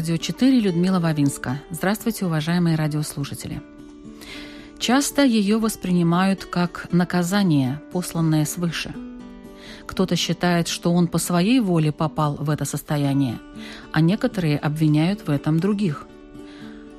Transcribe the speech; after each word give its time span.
Радио 0.00 0.16
4 0.16 0.60
Людмила 0.60 0.98
Вавинска. 0.98 1.60
Здравствуйте, 1.68 2.24
уважаемые 2.24 2.74
радиослушатели. 2.74 3.60
Часто 4.78 5.22
ее 5.26 5.58
воспринимают 5.58 6.46
как 6.46 6.88
наказание, 6.90 7.82
посланное 7.92 8.46
свыше. 8.46 8.94
Кто-то 9.86 10.16
считает, 10.16 10.68
что 10.68 10.90
он 10.94 11.06
по 11.06 11.18
своей 11.18 11.60
воле 11.60 11.92
попал 11.92 12.36
в 12.36 12.48
это 12.48 12.64
состояние, 12.64 13.40
а 13.92 14.00
некоторые 14.00 14.56
обвиняют 14.56 15.26
в 15.26 15.30
этом 15.30 15.60
других. 15.60 16.06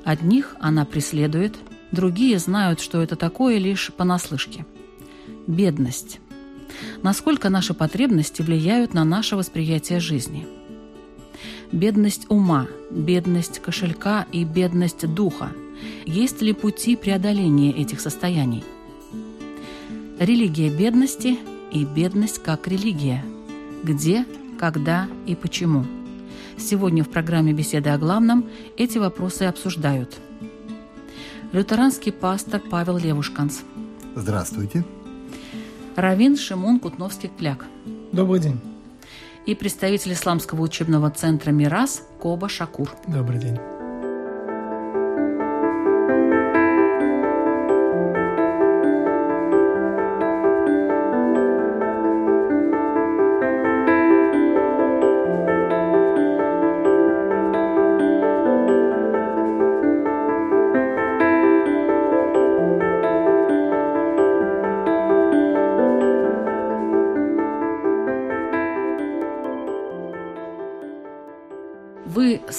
Одних 0.04 0.54
она 0.60 0.84
преследует, 0.84 1.56
другие 1.90 2.38
знают, 2.38 2.78
что 2.78 3.02
это 3.02 3.16
такое 3.16 3.58
лишь 3.58 3.90
понаслышке. 3.92 4.64
Бедность. 5.48 6.20
Насколько 7.02 7.48
наши 7.48 7.74
потребности 7.74 8.42
влияют 8.42 8.94
на 8.94 9.02
наше 9.02 9.34
восприятие 9.34 9.98
жизни– 9.98 10.46
бедность 11.72 12.26
ума, 12.28 12.66
бедность 12.90 13.58
кошелька 13.60 14.26
и 14.30 14.44
бедность 14.44 15.06
духа. 15.12 15.50
Есть 16.04 16.42
ли 16.42 16.52
пути 16.52 16.96
преодоления 16.96 17.72
этих 17.72 18.00
состояний? 18.00 18.62
Религия 20.18 20.70
бедности 20.70 21.38
и 21.72 21.84
бедность 21.84 22.42
как 22.42 22.68
религия. 22.68 23.24
Где, 23.82 24.24
когда 24.58 25.08
и 25.26 25.34
почему? 25.34 25.84
Сегодня 26.58 27.02
в 27.02 27.08
программе 27.08 27.52
«Беседы 27.52 27.90
о 27.90 27.98
главном» 27.98 28.44
эти 28.76 28.98
вопросы 28.98 29.44
обсуждают. 29.44 30.16
Лютеранский 31.52 32.12
пастор 32.12 32.60
Павел 32.60 32.98
Левушканс. 32.98 33.62
Здравствуйте. 34.14 34.84
Равин 35.96 36.36
Шимон 36.36 36.78
Кутновский-Кляк. 36.78 37.64
Добрый 38.12 38.40
день 38.40 38.71
и 39.46 39.54
представитель 39.54 40.12
Исламского 40.12 40.62
учебного 40.62 41.10
центра 41.10 41.50
«Мирас» 41.50 42.02
Коба 42.20 42.48
Шакур. 42.48 42.90
Добрый 43.06 43.38
день. 43.40 43.58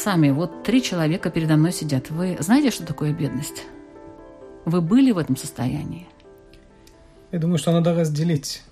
Сами, 0.04 0.32
вот 0.32 0.64
три 0.64 0.84
человека 0.84 1.30
передо 1.30 1.56
мной 1.56 1.72
сидят. 1.72 2.10
Вы 2.10 2.36
знаете, 2.42 2.72
что 2.72 2.86
такое 2.86 3.14
бедность? 3.14 3.64
Вы 4.66 4.82
были 4.82 5.12
в 5.12 5.18
этом 5.18 5.38
состоянии? 5.38 6.08
Я 7.32 7.40
думаю, 7.40 7.58
что 7.58 7.72
надо 7.72 7.96
разделить. 7.96 8.64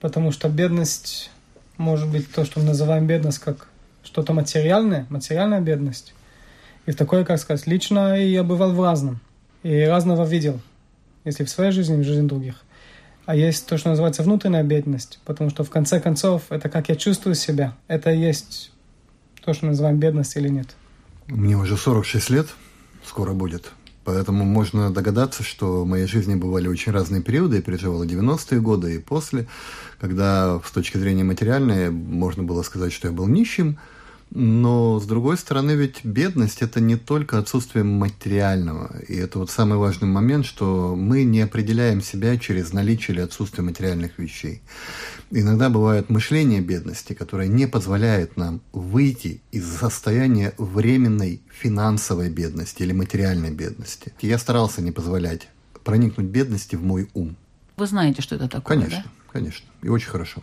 Потому 0.00 0.32
что 0.32 0.48
бедность 0.48 1.30
может 1.76 2.08
быть 2.08 2.30
то, 2.32 2.44
что 2.44 2.58
мы 2.58 2.66
называем 2.66 3.06
бедность, 3.06 3.38
как 3.38 3.68
что-то 4.02 4.32
материальное, 4.32 5.06
материальная 5.10 5.60
бедность. 5.60 6.12
И 6.86 6.92
такое, 6.92 7.24
как 7.24 7.38
сказать, 7.38 7.66
лично 7.68 8.16
я 8.20 8.42
бывал 8.42 8.72
в 8.72 8.82
разном. 8.82 9.20
И 9.62 9.84
разного 9.84 10.24
видел. 10.24 10.60
Если 11.24 11.44
в 11.44 11.50
своей 11.50 11.70
жизни, 11.70 11.96
в 11.96 12.04
жизни 12.04 12.26
других. 12.26 12.64
А 13.26 13.36
есть 13.36 13.66
то, 13.68 13.78
что 13.78 13.90
называется 13.90 14.24
внутренняя 14.24 14.64
бедность. 14.64 15.20
Потому 15.24 15.50
что 15.50 15.62
в 15.62 15.70
конце 15.70 16.00
концов, 16.00 16.50
это 16.50 16.68
как 16.68 16.88
я 16.88 16.96
чувствую 16.96 17.36
себя. 17.36 17.74
Это 17.86 18.10
есть 18.10 18.72
то, 19.46 19.54
что 19.54 19.66
мы 19.66 19.70
называем 19.70 19.98
бедность 19.98 20.36
или 20.36 20.48
нет? 20.48 20.74
Мне 21.28 21.56
уже 21.56 21.76
46 21.76 22.30
лет, 22.30 22.48
скоро 23.04 23.32
будет. 23.32 23.72
Поэтому 24.04 24.44
можно 24.44 24.92
догадаться, 24.92 25.42
что 25.42 25.84
в 25.84 25.86
моей 25.86 26.06
жизни 26.06 26.34
бывали 26.34 26.68
очень 26.68 26.92
разные 26.92 27.22
периоды. 27.22 27.56
Я 27.56 27.62
переживал 27.62 28.04
90-е 28.04 28.60
годы 28.60 28.96
и 28.96 28.98
после, 28.98 29.46
когда 30.00 30.60
с 30.64 30.70
точки 30.70 30.98
зрения 30.98 31.24
материальной 31.24 31.90
можно 31.90 32.42
было 32.42 32.62
сказать, 32.62 32.92
что 32.92 33.08
я 33.08 33.14
был 33.14 33.26
нищим– 33.26 33.78
но, 34.30 34.98
с 35.00 35.06
другой 35.06 35.38
стороны, 35.38 35.72
ведь 35.72 36.04
бедность– 36.04 36.58
это 36.60 36.80
не 36.80 36.96
только 36.96 37.38
отсутствие 37.38 37.84
материального. 37.84 39.00
И 39.08 39.14
это 39.14 39.38
вот 39.38 39.50
самый 39.50 39.78
важный 39.78 40.08
момент, 40.08 40.44
что 40.44 40.94
мы 40.96 41.22
не 41.24 41.40
определяем 41.40 42.00
себя 42.00 42.36
через 42.36 42.72
наличие 42.72 43.14
или 43.14 43.22
отсутствие 43.22 43.64
материальных 43.64 44.18
вещей. 44.18 44.62
Иногда 45.30 45.70
бывает 45.70 46.10
мышление 46.10 46.60
бедности, 46.60 47.12
которое 47.12 47.48
не 47.48 47.66
позволяет 47.66 48.36
нам 48.36 48.60
выйти 48.72 49.40
из 49.52 49.66
состояния 49.66 50.54
временной 50.58 51.40
финансовой 51.48 52.28
бедности 52.28 52.82
или 52.82 52.92
материальной 52.92 53.52
бедности. 53.52 54.12
Я 54.20 54.38
старался 54.38 54.82
не 54.82 54.90
позволять 54.90 55.48
проникнуть 55.84 56.26
бедности 56.26 56.74
в 56.74 56.82
мой 56.82 57.08
ум. 57.14 57.36
Вы 57.76 57.86
знаете, 57.86 58.22
что 58.22 58.34
это 58.34 58.48
такое, 58.48 58.76
Конечно, 58.76 59.04
да? 59.04 59.10
конечно. 59.32 59.66
И 59.82 59.88
очень 59.88 60.08
хорошо 60.08 60.42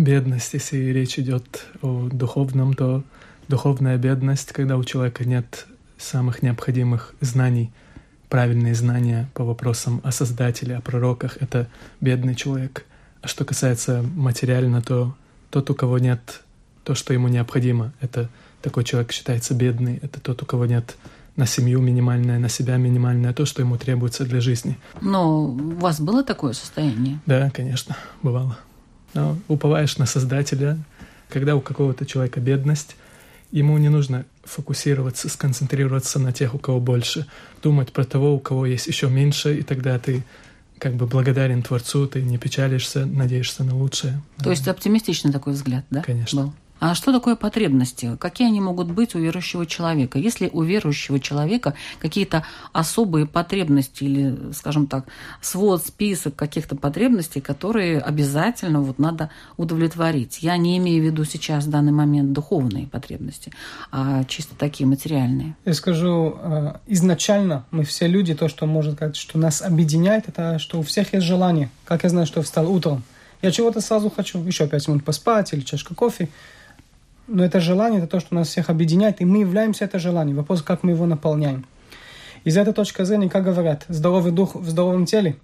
бедность, 0.00 0.54
если 0.54 0.78
речь 0.78 1.18
идет 1.18 1.66
о 1.82 2.08
духовном, 2.10 2.74
то 2.74 3.04
духовная 3.48 3.96
бедность, 3.98 4.52
когда 4.52 4.76
у 4.76 4.84
человека 4.84 5.24
нет 5.24 5.66
самых 5.98 6.42
необходимых 6.42 7.14
знаний, 7.20 7.70
правильные 8.28 8.74
знания 8.74 9.28
по 9.34 9.44
вопросам 9.44 10.00
о 10.02 10.12
Создателе, 10.12 10.76
о 10.76 10.80
пророках, 10.80 11.36
это 11.40 11.68
бедный 12.00 12.34
человек. 12.34 12.86
А 13.22 13.28
что 13.28 13.44
касается 13.44 14.02
материально, 14.14 14.80
то 14.80 15.14
тот, 15.50 15.68
у 15.70 15.74
кого 15.74 15.98
нет 15.98 16.42
то, 16.84 16.94
что 16.94 17.12
ему 17.12 17.28
необходимо, 17.28 17.92
это 18.00 18.30
такой 18.62 18.84
человек 18.84 19.12
считается 19.12 19.54
бедный, 19.54 19.98
это 20.02 20.20
тот, 20.20 20.42
у 20.42 20.46
кого 20.46 20.64
нет 20.64 20.96
на 21.36 21.46
семью 21.46 21.80
минимальное, 21.80 22.38
на 22.38 22.48
себя 22.48 22.76
минимальное, 22.76 23.32
то, 23.32 23.44
что 23.44 23.62
ему 23.62 23.76
требуется 23.76 24.24
для 24.24 24.40
жизни. 24.40 24.78
Но 25.00 25.44
у 25.44 25.74
вас 25.76 26.00
было 26.00 26.24
такое 26.24 26.52
состояние? 26.54 27.20
Да, 27.26 27.50
конечно, 27.50 27.96
бывало 28.22 28.56
но 29.14 29.38
уповаешь 29.48 29.96
на 29.98 30.06
Создателя. 30.06 30.78
Когда 31.28 31.54
у 31.54 31.60
какого-то 31.60 32.06
человека 32.06 32.40
бедность, 32.40 32.96
ему 33.52 33.78
не 33.78 33.88
нужно 33.88 34.24
фокусироваться, 34.44 35.28
сконцентрироваться 35.28 36.18
на 36.18 36.32
тех, 36.32 36.54
у 36.54 36.58
кого 36.58 36.80
больше, 36.80 37.26
думать 37.62 37.92
про 37.92 38.04
того, 38.04 38.34
у 38.34 38.40
кого 38.40 38.66
есть 38.66 38.86
еще 38.86 39.08
меньше, 39.08 39.58
и 39.58 39.62
тогда 39.62 39.98
ты 39.98 40.24
как 40.78 40.94
бы 40.94 41.06
благодарен 41.06 41.62
Творцу, 41.62 42.06
ты 42.06 42.22
не 42.22 42.38
печалишься, 42.38 43.04
надеешься 43.04 43.64
на 43.64 43.76
лучшее. 43.76 44.22
То 44.42 44.50
есть 44.50 44.66
оптимистичный 44.66 45.30
такой 45.30 45.52
взгляд, 45.52 45.84
да? 45.90 46.02
Конечно. 46.02 46.42
Был? 46.42 46.54
А 46.80 46.94
что 46.94 47.12
такое 47.12 47.36
потребности? 47.36 48.16
Какие 48.18 48.48
они 48.48 48.60
могут 48.60 48.90
быть 48.90 49.14
у 49.14 49.18
верующего 49.18 49.66
человека? 49.66 50.18
Есть 50.18 50.40
ли 50.40 50.48
у 50.50 50.62
верующего 50.62 51.20
человека 51.20 51.74
какие-то 52.00 52.44
особые 52.72 53.26
потребности 53.26 54.04
или, 54.04 54.52
скажем 54.52 54.86
так, 54.86 55.04
свод, 55.42 55.84
список 55.84 56.34
каких-то 56.36 56.76
потребностей, 56.76 57.42
которые 57.42 58.00
обязательно 58.00 58.80
вот 58.80 58.98
надо 58.98 59.30
удовлетворить? 59.58 60.38
Я 60.40 60.56
не 60.56 60.78
имею 60.78 61.02
в 61.02 61.06
виду 61.06 61.24
сейчас 61.24 61.64
в 61.64 61.70
данный 61.70 61.92
момент 61.92 62.32
духовные 62.32 62.86
потребности, 62.86 63.52
а 63.92 64.24
чисто 64.24 64.54
такие 64.56 64.86
материальные. 64.86 65.56
Я 65.66 65.74
скажу, 65.74 66.38
э, 66.42 66.72
изначально 66.86 67.66
мы 67.70 67.84
все 67.84 68.06
люди, 68.06 68.34
то, 68.34 68.48
что 68.48 68.64
может 68.64 68.94
сказать, 68.94 69.16
что 69.16 69.38
нас 69.38 69.60
объединяет, 69.60 70.28
это 70.28 70.58
что 70.58 70.78
у 70.78 70.82
всех 70.82 71.12
есть 71.12 71.26
желание. 71.26 71.68
Как 71.84 72.04
я 72.04 72.08
знаю, 72.08 72.26
что 72.26 72.40
встал 72.40 72.72
утром, 72.72 73.02
я 73.42 73.50
чего-то 73.50 73.82
сразу 73.82 74.10
хочу, 74.10 74.42
еще 74.44 74.66
пять 74.66 74.88
минут 74.88 75.04
поспать 75.04 75.52
или 75.52 75.60
чашка 75.60 75.94
кофе 75.94 76.30
но 77.30 77.44
это 77.44 77.60
желание, 77.60 78.00
это 78.00 78.08
то, 78.08 78.20
что 78.20 78.34
нас 78.34 78.48
всех 78.48 78.70
объединяет, 78.70 79.20
и 79.20 79.24
мы 79.24 79.38
являемся 79.38 79.84
это 79.84 79.98
желанием. 79.98 80.36
Вопрос, 80.36 80.62
как 80.62 80.82
мы 80.82 80.90
его 80.90 81.06
наполняем. 81.06 81.64
Из 82.44 82.56
этой 82.56 82.72
точки 82.72 83.02
зрения, 83.04 83.30
как 83.30 83.44
говорят, 83.44 83.84
здоровый 83.88 84.32
дух 84.32 84.54
в 84.54 84.68
здоровом 84.68 85.06
теле. 85.06 85.36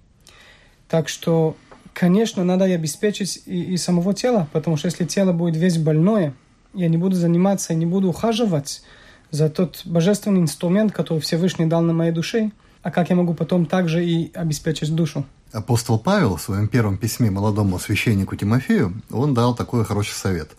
Так 0.89 1.07
что, 1.07 1.55
конечно, 1.93 2.43
надо 2.43 2.65
и 2.67 2.73
обеспечить 2.73 3.41
и, 3.45 3.73
и 3.73 3.77
самого 3.77 4.13
тела, 4.13 4.47
потому 4.51 4.77
что 4.77 4.87
если 4.87 5.05
тело 5.05 5.31
будет 5.31 5.55
весь 5.55 5.77
больное, 5.77 6.33
я 6.73 6.89
не 6.89 6.97
буду 6.97 7.15
заниматься, 7.15 7.73
я 7.73 7.79
не 7.79 7.85
буду 7.85 8.09
ухаживать 8.09 8.83
за 9.31 9.49
тот 9.49 9.81
божественный 9.85 10.41
инструмент, 10.41 10.91
который 10.91 11.19
Всевышний 11.19 11.65
дал 11.65 11.81
на 11.81 11.93
моей 11.93 12.11
душе, 12.11 12.51
а 12.83 12.91
как 12.91 13.09
я 13.09 13.15
могу 13.15 13.33
потом 13.33 13.65
также 13.65 14.05
и 14.05 14.31
обеспечить 14.33 14.93
душу. 14.93 15.25
Апостол 15.53 15.97
Павел 15.97 16.35
в 16.35 16.41
своем 16.41 16.67
первом 16.67 16.97
письме 16.97 17.31
молодому 17.31 17.79
священнику 17.79 18.35
Тимофею, 18.35 19.01
он 19.09 19.33
дал 19.33 19.55
такой 19.55 19.85
хороший 19.85 20.13
совет. 20.13 20.49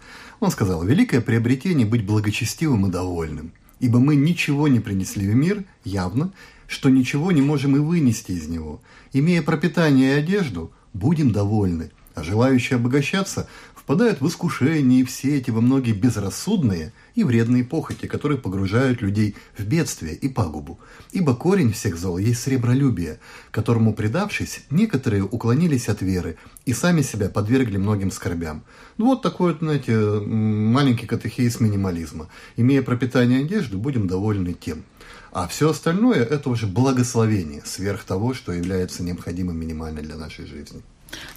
Он 0.41 0.51
сказал, 0.51 0.85
«Великое 0.85 1.21
приобретение– 1.21 1.87
быть 1.89 2.07
благочестивым 2.07 2.87
и 2.87 2.91
довольным, 2.91 3.53
ибо 3.81 3.99
мы 3.99 4.15
ничего 4.15 4.69
не 4.69 4.81
принесли 4.81 5.29
в 5.29 5.35
мир, 5.35 5.65
явно, 5.85 6.33
что 6.69 6.91
ничего 6.91 7.33
не 7.33 7.43
можем 7.43 7.77
и 7.77 7.81
вынести 7.81 8.33
из 8.33 8.47
него. 8.47 8.81
Имея 9.13 9.43
пропитание 9.43 10.15
и 10.15 10.19
одежду, 10.19 10.71
будем 10.93 11.33
довольны, 11.33 11.91
а 12.15 12.23
желающие 12.23 12.77
обогащаться 12.77 13.49
впадают 13.89 14.21
в 14.21 14.29
искушение 14.29 15.03
все 15.07 15.39
эти 15.39 15.51
во 15.51 15.63
многие 15.63 15.93
безрассудные 15.93 16.93
и 17.15 17.25
вредные 17.25 17.65
похоти, 17.65 18.05
которые 18.05 18.37
погружают 18.37 19.01
людей 19.01 19.35
в 19.57 19.65
бедствие 19.65 20.15
и 20.15 20.29
пагубу. 20.29 20.79
Ибо 21.13 21.35
корень 21.35 21.73
всех 21.73 21.97
зол 21.97 22.19
есть 22.19 22.43
сребролюбие, 22.43 23.19
которому 23.51 23.95
предавшись, 23.95 24.61
некоторые 24.69 25.25
уклонились 25.25 25.89
от 25.89 26.03
веры 26.03 26.37
и 26.67 26.75
сами 26.75 27.01
себя 27.01 27.31
подвергли 27.31 27.79
многим 27.79 28.11
скорбям. 28.11 28.63
Ну 28.99 29.07
вот 29.07 29.23
такой 29.23 29.53
вот, 29.53 29.61
знаете, 29.61 29.97
маленький 29.97 31.07
катехиз 31.07 31.59
минимализма. 31.59 32.29
Имея 32.59 32.83
пропитание 32.83 33.41
одежды, 33.41 33.79
будем 33.79 34.07
довольны 34.07 34.53
тем. 34.53 34.85
А 35.33 35.49
все 35.49 35.71
остальное– 35.71 36.23
это 36.31 36.51
уже 36.51 36.67
благословение, 36.67 37.63
сверх 37.65 38.05
того, 38.05 38.35
что 38.35 38.53
является 38.53 39.03
необходимым 39.03 39.59
минимально 39.59 40.03
для 40.03 40.17
нашей 40.17 40.45
жизни. 40.45 40.83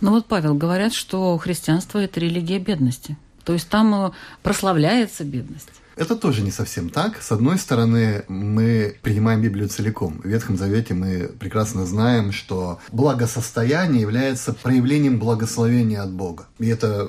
Ну 0.02 0.12
вот, 0.12 0.26
Павел, 0.26 0.56
говорят, 0.56 0.94
что 0.94 1.38
христианство– 1.38 2.00
это 2.00 2.20
религия 2.20 2.60
бедности. 2.60 3.18
То 3.44 3.54
есть 3.54 3.70
там 3.70 3.94
э, 3.94 4.12
прославляется 4.44 5.24
бедность. 5.24 5.70
Это 5.98 6.16
тоже 6.16 6.42
не 6.42 6.52
совсем 6.52 6.90
так. 6.90 7.22
С 7.22 7.32
одной 7.32 7.58
стороны, 7.58 8.24
мы 8.30 8.96
принимаем 9.02 9.42
Библию 9.42 9.68
целиком. 9.68 10.22
В 10.24 10.28
Ветхом 10.28 10.58
Завете 10.58 10.94
мы 10.94 11.30
прекрасно 11.40 11.86
знаем, 11.86 12.32
что 12.32 12.80
благосостояние 12.92 14.02
является 14.02 14.54
проявлением 14.54 15.20
благословения 15.20 16.02
от 16.02 16.12
Бога. 16.12 16.48
И 16.60 16.68
это 16.68 17.08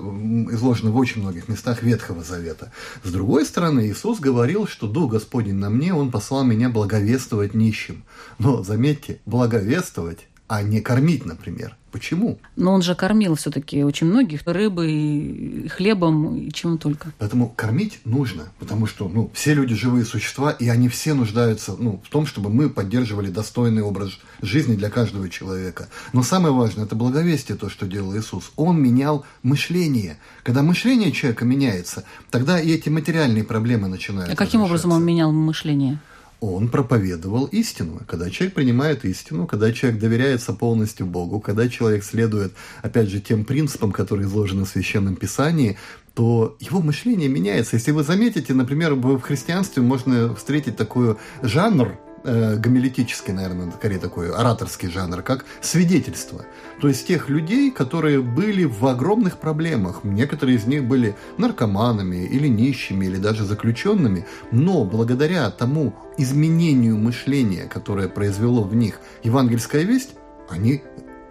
изложено 0.50 0.90
в 0.90 0.96
очень 0.96 1.22
многих 1.22 1.48
местах 1.48 1.82
Ветхого 1.82 2.24
Завета. 2.24 2.72
С 3.04 3.12
другой 3.12 3.46
стороны, 3.46 3.86
Иисус 3.86 4.18
говорил, 4.18 4.66
что 4.66 4.88
Дух 4.88 5.12
Господень 5.12 5.54
на 5.54 5.70
мне, 5.70 5.94
Он 5.94 6.10
послал 6.10 6.44
меня 6.44 6.68
благовествовать 6.68 7.54
нищим. 7.54 8.04
Но, 8.38 8.64
заметьте, 8.64 9.20
благовествовать 9.26 10.26
а 10.52 10.62
не 10.62 10.82
кормить, 10.82 11.24
например. 11.24 11.78
Почему? 11.92 12.38
Но 12.56 12.74
он 12.74 12.82
же 12.82 12.94
кормил 12.94 13.36
все-таки 13.36 13.82
очень 13.84 14.06
многих 14.06 14.42
рыбой, 14.44 15.66
хлебом 15.74 16.36
и 16.36 16.52
чем 16.52 16.76
только. 16.76 17.10
Поэтому 17.18 17.48
кормить 17.48 18.00
нужно, 18.04 18.52
потому 18.58 18.86
что 18.86 19.08
ну, 19.08 19.30
все 19.32 19.54
люди 19.54 19.74
живые 19.74 20.04
существа, 20.04 20.50
и 20.50 20.68
они 20.68 20.90
все 20.90 21.14
нуждаются 21.14 21.74
ну, 21.78 22.02
в 22.04 22.10
том, 22.10 22.26
чтобы 22.26 22.50
мы 22.50 22.68
поддерживали 22.68 23.30
достойный 23.30 23.80
образ 23.80 24.18
жизни 24.42 24.76
для 24.76 24.90
каждого 24.90 25.30
человека. 25.30 25.88
Но 26.12 26.22
самое 26.22 26.52
важное– 26.52 26.84
это 26.86 26.96
благовестие, 26.96 27.56
то, 27.56 27.70
что 27.70 27.86
делал 27.86 28.14
Иисус. 28.14 28.52
Он 28.56 28.78
менял 28.78 29.24
мышление. 29.42 30.18
Когда 30.42 30.62
мышление 30.62 31.12
человека 31.12 31.46
меняется, 31.46 32.04
тогда 32.30 32.60
и 32.60 32.70
эти 32.72 32.90
материальные 32.90 33.44
проблемы 33.44 33.88
начинают 33.88 34.30
А 34.30 34.36
каким 34.36 34.60
образом 34.60 34.92
он 34.92 35.02
менял 35.02 35.32
мышление? 35.32 35.98
Он 36.42 36.68
проповедовал 36.68 37.44
истину. 37.46 38.00
Когда 38.06 38.28
человек 38.28 38.54
принимает 38.54 39.04
истину, 39.04 39.46
когда 39.46 39.72
человек 39.72 40.00
доверяется 40.00 40.52
полностью 40.52 41.06
Богу, 41.06 41.40
когда 41.40 41.68
человек 41.68 42.02
следует, 42.02 42.52
опять 42.82 43.08
же, 43.08 43.20
тем 43.20 43.44
принципам, 43.44 43.92
которые 43.92 44.26
изложены 44.26 44.64
в 44.64 44.68
Священном 44.68 45.14
Писании, 45.14 45.78
то 46.14 46.56
его 46.58 46.80
мышление 46.80 47.28
меняется. 47.28 47.76
Если 47.76 47.92
вы 47.92 48.02
заметите, 48.02 48.54
например, 48.54 48.94
в 48.94 49.20
христианстве 49.20 49.82
можно 49.82 50.34
встретить 50.34 50.76
такой 50.76 51.16
жанр, 51.42 51.96
э, 52.24 52.56
гомилетический, 52.56 53.32
наверное, 53.32 53.70
скорее 53.72 53.98
такой 53.98 54.30
ораторский 54.30 54.88
жанр, 54.88 55.22
как 55.22 55.44
свидетельство. 55.60 56.44
То 56.80 56.88
есть 56.88 57.06
тех 57.06 57.28
людей, 57.28 57.70
которые 57.70 58.20
были 58.20 58.64
в 58.64 58.86
огромных 58.86 59.38
проблемах. 59.38 60.04
Некоторые 60.04 60.56
из 60.56 60.66
них 60.66 60.84
были 60.84 61.16
наркоманами 61.38 62.24
или 62.24 62.48
нищими, 62.48 63.06
или 63.06 63.16
даже 63.16 63.44
заключенными, 63.44 64.26
но 64.50 64.84
благодаря 64.84 65.50
тому 65.50 65.94
изменению 66.18 66.96
мышления, 66.96 67.64
которое 67.64 68.08
произвело 68.08 68.62
в 68.62 68.74
них 68.74 69.00
евангельская 69.22 69.82
весть, 69.82 70.10
они 70.48 70.82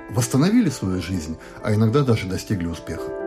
восстановили 0.09 0.69
свою 0.69 1.01
жизнь, 1.01 1.37
а 1.63 1.73
иногда 1.73 2.01
даже 2.01 2.27
достигли 2.27 2.67
успеха. 2.67 3.20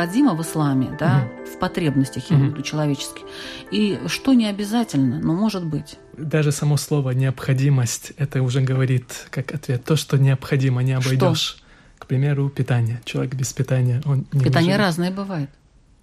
Необходимо 0.00 0.34
в 0.34 0.42
исламе, 0.42 0.88
да, 0.98 1.24
угу. 1.24 1.50
в 1.50 1.58
потребностях, 1.58 2.30
я 2.30 2.36
имею 2.36 2.50
в 2.50 2.54
виду, 2.54 2.62
человеческих, 2.62 3.22
и 3.70 3.98
что 4.06 4.34
не 4.34 4.46
обязательно, 4.46 5.18
но 5.18 5.34
может 5.34 5.64
быть. 5.64 5.98
Даже 6.16 6.52
само 6.52 6.76
слово 6.76 7.10
«необходимость» 7.10 8.12
это 8.16 8.42
уже 8.42 8.60
говорит 8.60 9.26
как 9.30 9.54
ответ. 9.54 9.84
То, 9.84 9.96
что 9.96 10.16
необходимо, 10.18 10.82
не 10.82 10.92
обойдешь. 10.92 11.62
К 11.98 12.06
примеру, 12.06 12.48
питание. 12.48 13.00
Человек 13.04 13.34
без 13.34 13.52
питания, 13.52 14.00
он 14.06 14.26
не 14.32 14.44
Питание 14.44 14.76
может... 14.76 14.86
разное 14.86 15.10
бывает. 15.10 15.50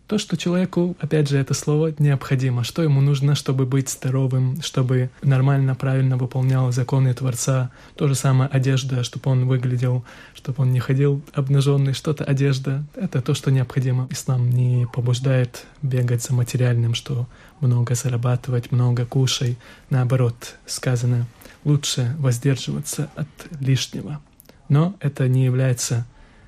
То, 0.08 0.18
что 0.18 0.38
человеку, 0.38 0.96
опять 1.02 1.28
же, 1.28 1.38
это 1.38 1.54
слово 1.54 1.94
необходимо, 2.00 2.64
что 2.64 2.82
ему 2.82 3.02
нужно, 3.02 3.36
чтобы 3.36 3.66
быть 3.66 3.90
здоровым, 3.90 4.62
чтобы 4.62 5.10
нормально, 5.22 5.76
правильно 5.76 6.16
выполнял 6.16 6.72
законы 6.72 7.14
Творца. 7.14 7.72
То 7.96 8.08
же 8.08 8.16
самое 8.16 8.50
одежда, 8.50 9.04
чтобы 9.04 9.30
он 9.30 9.48
выглядел, 9.48 10.06
чтобы 10.34 10.64
он 10.64 10.72
не 10.72 10.80
ходил 10.80 11.22
обнаженный, 11.34 11.92
что-то 11.92 12.24
одежда. 12.24 12.86
Это 12.96 13.22
то, 13.22 13.34
что 13.34 13.52
необходимо. 13.52 14.08
Ислам 14.10 14.50
не 14.50 14.88
побуждает 14.88 15.66
бегать 15.82 16.24
за 16.24 16.34
материальным, 16.34 16.94
что 16.94 17.28
много 17.60 17.94
зарабатывать, 17.94 18.72
много 18.72 19.06
кушай. 19.06 19.58
Наоборот, 19.90 20.56
сказано, 20.66 21.28
лучше 21.66 22.16
воздерживаться 22.18 23.10
от 23.16 23.28
лишнего. 23.60 24.22
Но 24.70 24.96
это 25.02 25.28
не 25.28 25.44
является 25.44 26.06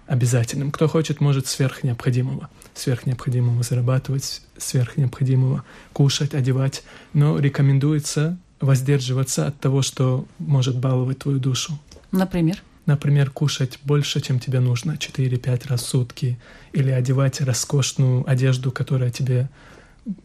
обязательным. 0.09 0.71
Кто 0.71 0.87
хочет, 0.87 1.21
может 1.21 1.45
сверх 1.47 1.83
необходимого. 1.83 2.49
Сверх 2.73 3.05
необходимого 3.05 3.61
зарабатывать, 3.61 4.41
сверх 4.57 4.97
необходимого 4.97 5.63
кушать, 5.93 6.33
одевать. 6.33 6.83
Но 7.13 7.37
рекомендуется 7.37 8.37
воздерживаться 8.59 9.45
от 9.45 9.59
того, 9.59 9.83
что 9.83 10.25
может 10.39 10.77
баловать 10.77 11.19
твою 11.19 11.39
душу. 11.39 11.79
Например? 12.11 12.61
Например, 12.87 13.29
кушать 13.29 13.77
больше, 13.83 14.19
чем 14.19 14.39
тебе 14.39 14.59
нужно, 14.59 14.93
4-5 14.93 15.67
раз 15.67 15.83
в 15.83 15.87
сутки, 15.87 16.39
или 16.73 16.89
одевать 16.89 17.39
роскошную 17.39 18.27
одежду, 18.27 18.71
которая 18.71 19.11
тебе, 19.11 19.47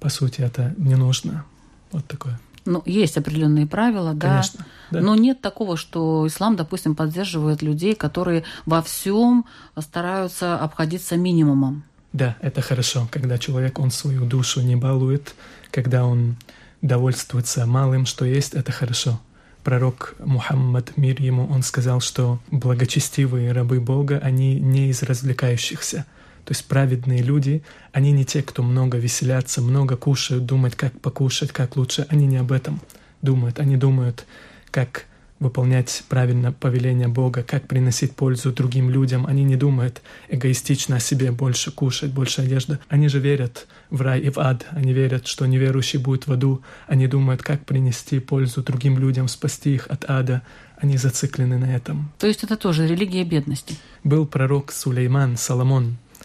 по 0.01 0.09
сути, 0.09 0.41
это 0.41 0.75
не 0.79 0.95
нужно. 0.95 1.45
Вот 1.93 2.07
такое. 2.07 2.41
Ну, 2.67 2.83
есть 2.87 3.17
определенные 3.17 3.67
правила, 3.67 4.15
да. 4.15 4.31
Конечно, 4.31 4.67
да. 4.91 5.01
Но 5.01 5.15
нет 5.15 5.41
такого, 5.41 5.77
что 5.77 6.27
ислам, 6.27 6.57
допустим, 6.57 6.95
поддерживает 6.95 7.63
людей, 7.63 7.95
которые 7.95 8.45
во 8.65 8.81
всем 8.81 9.45
стараются 9.79 10.59
обходиться 10.59 11.17
минимумом. 11.17 11.85
Да, 12.13 12.37
это 12.41 12.63
хорошо, 12.63 13.09
когда 13.11 13.39
человек, 13.39 13.79
он 13.79 13.91
свою 13.91 14.25
душу 14.25 14.63
не 14.63 14.77
балует, 14.77 15.35
когда 15.71 16.05
он 16.05 16.37
довольствуется 16.81 17.67
малым, 17.67 18.07
что 18.07 18.25
есть, 18.25 18.55
это 18.55 18.73
хорошо. 18.73 19.21
Пророк 19.63 20.15
Мухаммад, 20.19 20.97
мир 20.97 21.21
ему, 21.21 21.47
он 21.47 21.63
сказал, 21.63 22.01
что 22.01 22.39
благочестивые 22.51 23.53
рабы 23.53 23.81
Бога, 23.81 24.21
они 24.23 24.61
не 24.61 24.89
из 24.89 25.03
развлекающихся– 25.03 26.07
то 26.45 26.53
есть 26.53 26.67
праведные 26.67 27.23
люди, 27.23 27.63
они 27.93 28.13
не 28.13 28.25
те, 28.25 28.43
кто 28.43 28.63
много 28.63 28.99
веселятся, 28.99 29.63
много 29.63 29.97
кушают, 29.97 30.45
думают, 30.45 30.75
как 30.75 30.99
покушать, 31.01 31.53
как 31.53 31.77
лучше. 31.77 32.07
Они 32.11 32.27
не 32.27 32.37
об 32.37 32.53
этом 32.53 32.81
думают. 33.23 33.59
Они 33.59 33.77
думают, 33.77 34.27
как 34.71 35.07
выполнять 35.41 36.05
правильно 36.09 36.53
повеление 36.53 37.09
Бога, 37.09 37.43
как 37.43 37.67
приносить 37.67 38.15
пользу 38.15 38.53
другим 38.53 38.91
людям. 38.91 39.27
Они 39.27 39.45
не 39.45 39.57
думают 39.57 40.03
эгоистично 40.29 40.97
о 40.97 41.01
себе, 41.01 41.33
больше 41.33 41.71
кушать, 41.71 42.13
больше 42.13 42.43
одежды. 42.43 42.79
Они 42.89 43.09
же 43.09 43.19
верят 43.19 43.67
в 43.91 44.01
рай 44.01 44.21
и 44.21 44.31
в 44.31 44.39
ад. 44.39 44.67
Они 44.71 44.93
верят, 44.93 45.27
что 45.27 45.47
неверующий 45.47 45.99
будет 45.99 46.27
в 46.27 46.33
аду. 46.33 46.63
Они 46.87 47.07
думают, 47.07 47.43
как 47.43 47.65
принести 47.65 48.21
пользу 48.21 48.63
другим 48.63 48.99
людям, 48.99 49.29
спасти 49.29 49.75
их 49.75 49.87
от 49.89 50.09
ада. 50.09 50.43
Они 50.77 50.97
зациклены 50.97 51.59
на 51.59 51.77
этом. 51.77 52.13
То 52.19 52.27
есть 52.27 52.45
это 52.45 52.57
тоже 52.57 52.87
религия 52.87 53.25
бедности? 53.25 53.77
Был 54.03 54.27
пророк 54.27 54.73
Сулейман, 54.73 55.37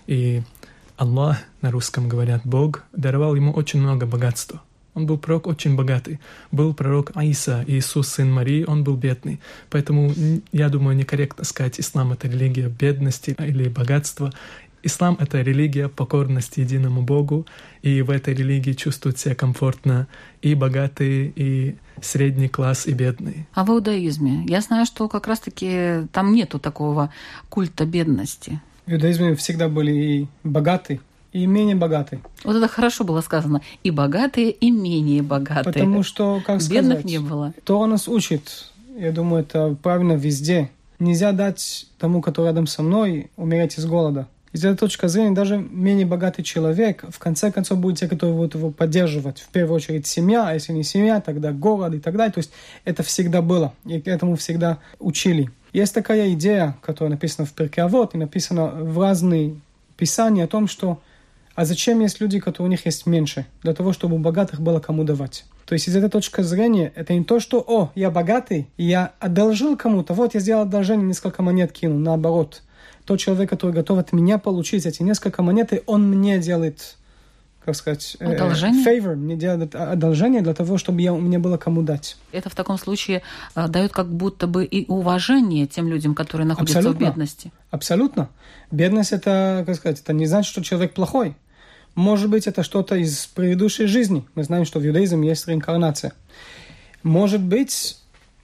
И 0.10 0.42
Аллах, 0.98 1.38
на 1.62 1.70
русском 1.70 2.10
говорят 2.10 2.42
Бог, 2.44 2.84
даровал 2.94 3.36
ему 3.36 3.52
очень 3.52 3.80
много 3.80 4.08
богатства. 4.08 4.60
он 4.96 5.06
был 5.06 5.20
пророк 5.20 5.46
очень 5.46 5.76
богатый. 5.76 6.20
Был 6.52 6.74
пророк 6.74 7.12
Аиса, 7.14 7.64
Иисус, 7.68 8.08
сын 8.08 8.32
Марии, 8.32 8.66
он 8.68 8.84
был 8.84 8.96
бедный. 8.96 9.40
Поэтому, 9.70 10.12
я 10.52 10.70
думаю, 10.70 10.98
некорректно 10.98 11.46
сказать, 11.46 11.80
ислам— 11.80 12.12
это 12.14 12.28
религия 12.28 12.70
бедности 12.70 13.36
или 13.38 13.70
богатства. 13.70 14.34
Ислам— 14.82 15.16
это 15.20 15.44
религия 15.44 15.90
покорности 15.90 16.62
единому 16.62 17.04
Богу, 17.04 17.46
и 17.84 18.02
в 18.02 18.10
этой 18.10 18.34
религии 18.34 18.74
чувствуют 18.74 19.20
себя 19.20 19.36
комфортно 19.36 20.08
и 20.42 20.56
богатые, 20.56 21.32
и 21.36 21.76
средний 22.02 22.48
класс, 22.48 22.88
и 22.88 22.94
бедный. 22.94 23.46
А 23.54 23.64
в 23.64 23.70
иудаизме? 23.70 24.44
Я 24.48 24.62
знаю, 24.62 24.88
что 24.88 25.08
как 25.08 25.28
раз-таки 25.28 26.08
там 26.12 26.34
нету 26.34 26.58
такого 26.58 27.14
культа 27.50 27.86
бедности. 27.86 28.60
В 28.90 28.94
иудаизме 28.94 29.36
всегда 29.36 29.70
были 29.70 29.92
и 29.92 30.28
богатые, 30.44 31.00
и 31.32 31.46
менее 31.46 31.76
богатые. 31.76 32.22
Вот 32.44 32.56
это 32.56 32.68
хорошо 32.68 33.04
было 33.04 33.22
сказано. 33.22 33.62
И 33.84 33.92
богатые, 33.92 34.50
и 34.50 34.72
менее 34.72 35.22
богатые. 35.22 35.72
Потому 35.72 36.02
что, 36.02 36.42
как 36.44 36.60
Бедных 36.68 37.02
сказать, 37.02 37.06
не 37.06 37.20
было. 37.20 37.54
То 37.66 37.86
нас 37.86 38.08
учит, 38.08 38.72
я 38.98 39.12
думаю, 39.12 39.44
это 39.44 39.78
правильно 39.84 40.14
везде. 40.14 40.72
Нельзя 40.98 41.34
дать 41.34 41.86
тому, 42.00 42.20
который 42.20 42.48
рядом 42.48 42.66
со 42.66 42.82
мной, 42.82 43.30
умереть 43.38 43.78
из 43.78 43.86
голода. 43.86 44.28
Из 44.54 44.66
этой 44.66 44.80
точки 44.80 45.06
зрения 45.06 45.36
даже 45.36 45.58
менее 45.58 46.08
богатый 46.08 46.42
человек, 46.42 47.06
в 47.08 47.20
конце 47.20 47.52
концов, 47.52 47.78
будет 47.78 48.00
те, 48.00 48.08
которые 48.08 48.36
будут 48.36 48.56
его 48.56 48.72
поддерживать. 48.72 49.40
В 49.42 49.50
первую 49.50 49.76
очередь 49.76 50.08
семья, 50.08 50.48
а 50.48 50.56
если 50.56 50.74
не 50.74 50.84
семья, 50.84 51.22
тогда 51.22 51.52
город 51.52 51.94
и 51.94 52.00
так 52.00 52.18
далее. 52.18 52.34
То 52.34 52.40
есть 52.40 52.50
это 52.86 53.04
всегда 53.04 53.44
было, 53.44 53.72
и 53.86 54.02
к 54.02 54.08
этому 54.08 54.36
всегда 54.36 54.80
учили. 54.98 55.52
Есть 55.74 55.94
такая 55.94 56.34
идея, 56.34 56.78
которая 56.82 57.12
написана 57.12 57.46
в 57.46 57.54
Перке 57.54 57.82
Авод 57.82 58.16
и 58.16 58.18
написана 58.18 58.68
в 58.68 59.00
разные 59.00 59.56
писания 59.98 60.46
о 60.46 60.48
том, 60.48 60.68
что 60.68 61.00
а 61.56 61.66
зачем 61.66 62.00
есть 62.00 62.22
люди, 62.22 62.40
которые 62.40 62.68
у 62.68 62.72
них 62.72 62.86
есть 62.86 63.06
меньше? 63.06 63.46
Для 63.64 63.74
того, 63.74 63.92
чтобы 63.92 64.16
у 64.16 64.20
богатых 64.20 64.62
было 64.62 64.80
кому 64.80 65.04
давать. 65.04 65.44
То 65.66 65.74
есть 65.74 65.88
из 65.88 65.96
этой 65.96 66.10
точки 66.10 66.42
зрения 66.42 66.92
это 66.96 67.14
не 67.14 67.24
то, 67.24 67.40
что 67.40 67.60
«О, 67.60 67.92
я 67.96 68.10
богатый, 68.10 68.70
я 68.78 69.12
одолжил 69.20 69.76
кому-то, 69.76 70.14
вот 70.14 70.34
я 70.34 70.40
сделал 70.40 70.64
одолжение, 70.64 71.06
несколько 71.06 71.44
монет 71.44 71.72
кинул». 71.74 72.00
Наоборот, 72.00 72.64
тот 73.06 73.20
человек, 73.20 73.50
который 73.50 73.72
готов 73.72 74.00
от 74.00 74.14
меня 74.14 74.38
получить 74.38 74.86
эти 74.86 75.04
несколько 75.04 75.44
монет, 75.44 75.74
он 75.86 76.10
мне 76.10 76.40
делает 76.40 76.96
как 77.64 77.76
сказать, 77.76 78.18
э, 78.20 78.34
одолжение? 78.34 78.84
favor, 78.84 79.16
мне 79.16 79.36
делает 79.36 79.76
одолжение 79.76 80.42
для 80.42 80.54
того, 80.54 80.78
чтобы 80.78 81.02
я, 81.02 81.14
мне 81.14 81.40
было 81.40 81.58
кому 81.58 81.82
дать. 81.82 82.18
Это 82.32 82.50
в 82.50 82.56
таком 82.56 82.78
случае 82.78 83.22
э, 83.56 83.68
дает 83.68 83.92
как 83.92 84.08
будто 84.08 84.48
бы 84.48 84.66
и 84.66 84.88
уважение 84.88 85.68
тем 85.68 85.88
людям, 85.88 86.16
которые 86.16 86.48
находятся 86.48 86.80
Абсолютно. 86.80 87.06
в 87.06 87.10
бедности. 87.10 87.52
Абсолютно. 87.72 88.30
Бедность 88.72 89.12
это, 89.12 89.64
как 89.66 89.76
сказать, 89.76 90.00
это 90.00 90.14
не 90.14 90.26
значит, 90.26 90.52
что 90.52 90.64
человек 90.64 90.94
плохой. 90.94 91.36
Может 91.96 92.30
быть, 92.30 92.48
это 92.48 92.64
что-то 92.64 92.96
из 92.96 93.28
предыдущей 93.28 93.86
жизни. 93.86 94.26
Мы 94.36 94.44
знаем, 94.44 94.66
что 94.66 94.80
в 94.80 94.88
иудаизме 94.88 95.28
есть 95.28 95.48
реинкарнация. 95.48 96.14
Может 97.04 97.42
быть, 97.42 97.98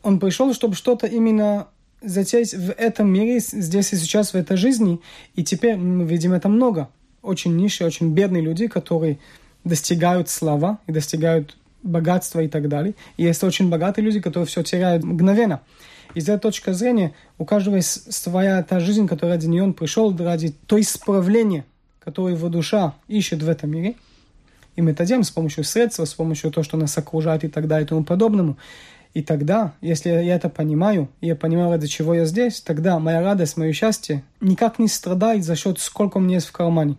он 0.04 0.20
пришел, 0.20 0.54
чтобы 0.54 0.76
что-то 0.76 1.08
именно 1.08 1.68
затеять 2.02 2.54
в 2.54 2.72
этом 2.72 3.10
мире, 3.10 3.40
здесь 3.40 3.94
и 3.94 3.96
сейчас, 3.96 4.34
в 4.34 4.36
этой 4.36 4.58
жизни. 4.58 5.00
И 5.36 5.44
теперь 5.44 5.78
мы 5.78 6.06
видим 6.06 6.34
это 6.34 6.50
много. 6.50 6.90
Очень 7.26 7.56
низшие, 7.56 7.88
очень 7.88 8.14
бедные 8.14 8.44
люди, 8.44 8.68
которые 8.68 9.18
достигают 9.64 10.30
слава 10.30 10.80
и 10.88 10.92
достигают 10.92 11.58
богатства 11.82 12.42
и 12.42 12.48
так 12.48 12.68
далее. 12.68 12.96
И 13.18 13.24
есть 13.24 13.44
очень 13.44 13.70
богатые 13.70 14.06
люди, 14.06 14.20
которые 14.20 14.48
все 14.48 14.64
теряют 14.64 15.04
мгновенно. 15.04 15.62
Из 16.14 16.30
этой 16.30 16.42
точки 16.42 16.72
зрения 16.72 17.14
у 17.38 17.46
каждого 17.46 17.76
есть 17.76 18.14
своя 18.14 18.62
та 18.64 18.80
жизнь, 18.80 19.08
которая 19.08 19.36
ради 19.36 19.48
нее 19.48 19.64
он 19.64 19.74
пришел, 19.74 20.16
ради 20.16 20.54
то 20.66 20.80
исправления, 20.80 21.66
которое 22.00 22.36
его 22.36 22.50
душа 22.50 22.94
ищет 23.08 23.44
в 23.44 23.50
этом 23.50 23.72
мире. 23.72 23.96
И 24.76 24.82
мы 24.82 24.92
это 24.92 25.06
делаем 25.06 25.24
с 25.24 25.32
помощью 25.32 25.64
средств, 25.64 26.00
с 26.00 26.14
помощью 26.14 26.52
того, 26.52 26.64
что 26.64 26.78
нас 26.78 26.98
окружает 26.98 27.44
и 27.44 27.48
так 27.48 27.68
далее 27.68 27.86
и 27.86 27.88
тому 27.88 28.04
подобному. 28.04 28.58
И 29.14 29.24
тогда, 29.24 29.74
если 29.82 30.10
я 30.10 30.36
это 30.36 30.50
понимаю, 30.50 31.08
и 31.22 31.28
я 31.28 31.36
понимаю, 31.36 31.72
ради 31.72 31.88
чего 31.88 32.14
я 32.14 32.26
здесь, 32.26 32.60
тогда 32.60 33.00
моя 33.00 33.22
радость, 33.22 33.56
мое 33.56 33.72
счастье 33.72 34.24
никак 34.42 34.78
не 34.78 34.90
страдает 34.90 35.46
за 35.46 35.56
счет, 35.56 35.80
сколько 35.80 36.18
у 36.18 36.20
меня 36.20 36.36
есть 36.36 36.48
в 36.48 36.52
кармане. 36.52 36.98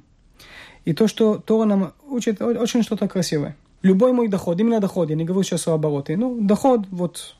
И 0.87 0.95
то, 0.95 1.09
что 1.09 1.37
Тора 1.38 1.66
нам 1.66 1.93
учит, 2.09 2.40
очень 2.40 2.83
что-то 2.83 3.09
красивое. 3.09 3.57
Любой 3.83 4.12
мой 4.12 4.28
доход, 4.28 4.59
именно 4.59 4.81
доход, 4.81 5.11
я 5.11 5.16
не 5.16 5.25
говорю 5.25 5.43
сейчас 5.43 5.69
о 5.69 5.75
обороте, 5.75 6.16
ну, 6.16 6.38
доход, 6.40 6.87
вот, 6.90 7.35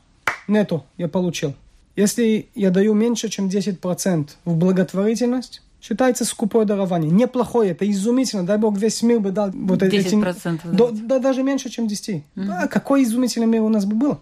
нету 0.47 0.85
я 0.97 1.07
получил. 1.07 1.55
Если 1.95 2.49
я 2.53 2.69
даю 2.69 2.93
меньше, 2.93 3.29
чем 3.29 3.47
10% 3.47 4.29
в 4.45 4.55
благотворительность, 4.55 5.63
считается 5.81 6.25
скупое 6.25 6.65
дарование. 6.65 7.09
Неплохое, 7.09 7.71
это 7.71 7.89
изумительно. 7.89 8.45
Дай 8.45 8.57
Бог, 8.57 8.77
весь 8.77 9.01
мир 9.01 9.19
бы 9.19 9.31
дал 9.31 9.49
вот 9.51 9.81
10%, 9.81 9.89
эти... 9.95 10.75
да. 10.75 10.89
Да, 10.91 11.19
даже 11.19 11.41
меньше, 11.41 11.69
чем 11.69 11.87
10. 11.87 12.15
Mm-hmm. 12.15 12.23
Да, 12.35 12.67
какой 12.67 13.03
изумительный 13.03 13.47
мир 13.47 13.61
у 13.61 13.69
нас 13.69 13.85
бы 13.85 13.95
был. 13.95 14.19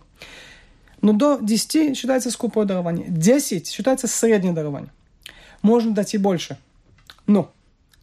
Но 1.02 1.14
до 1.14 1.40
10 1.42 1.98
считается 1.98 2.30
скупое 2.32 2.68
дарование. 2.68 3.08
10 3.10 3.68
считается 3.68 4.08
среднее 4.08 4.54
дарование. 4.54 4.92
Можно 5.62 5.94
дать 5.94 6.14
и 6.14 6.18
больше. 6.18 6.58
Но 7.28 7.52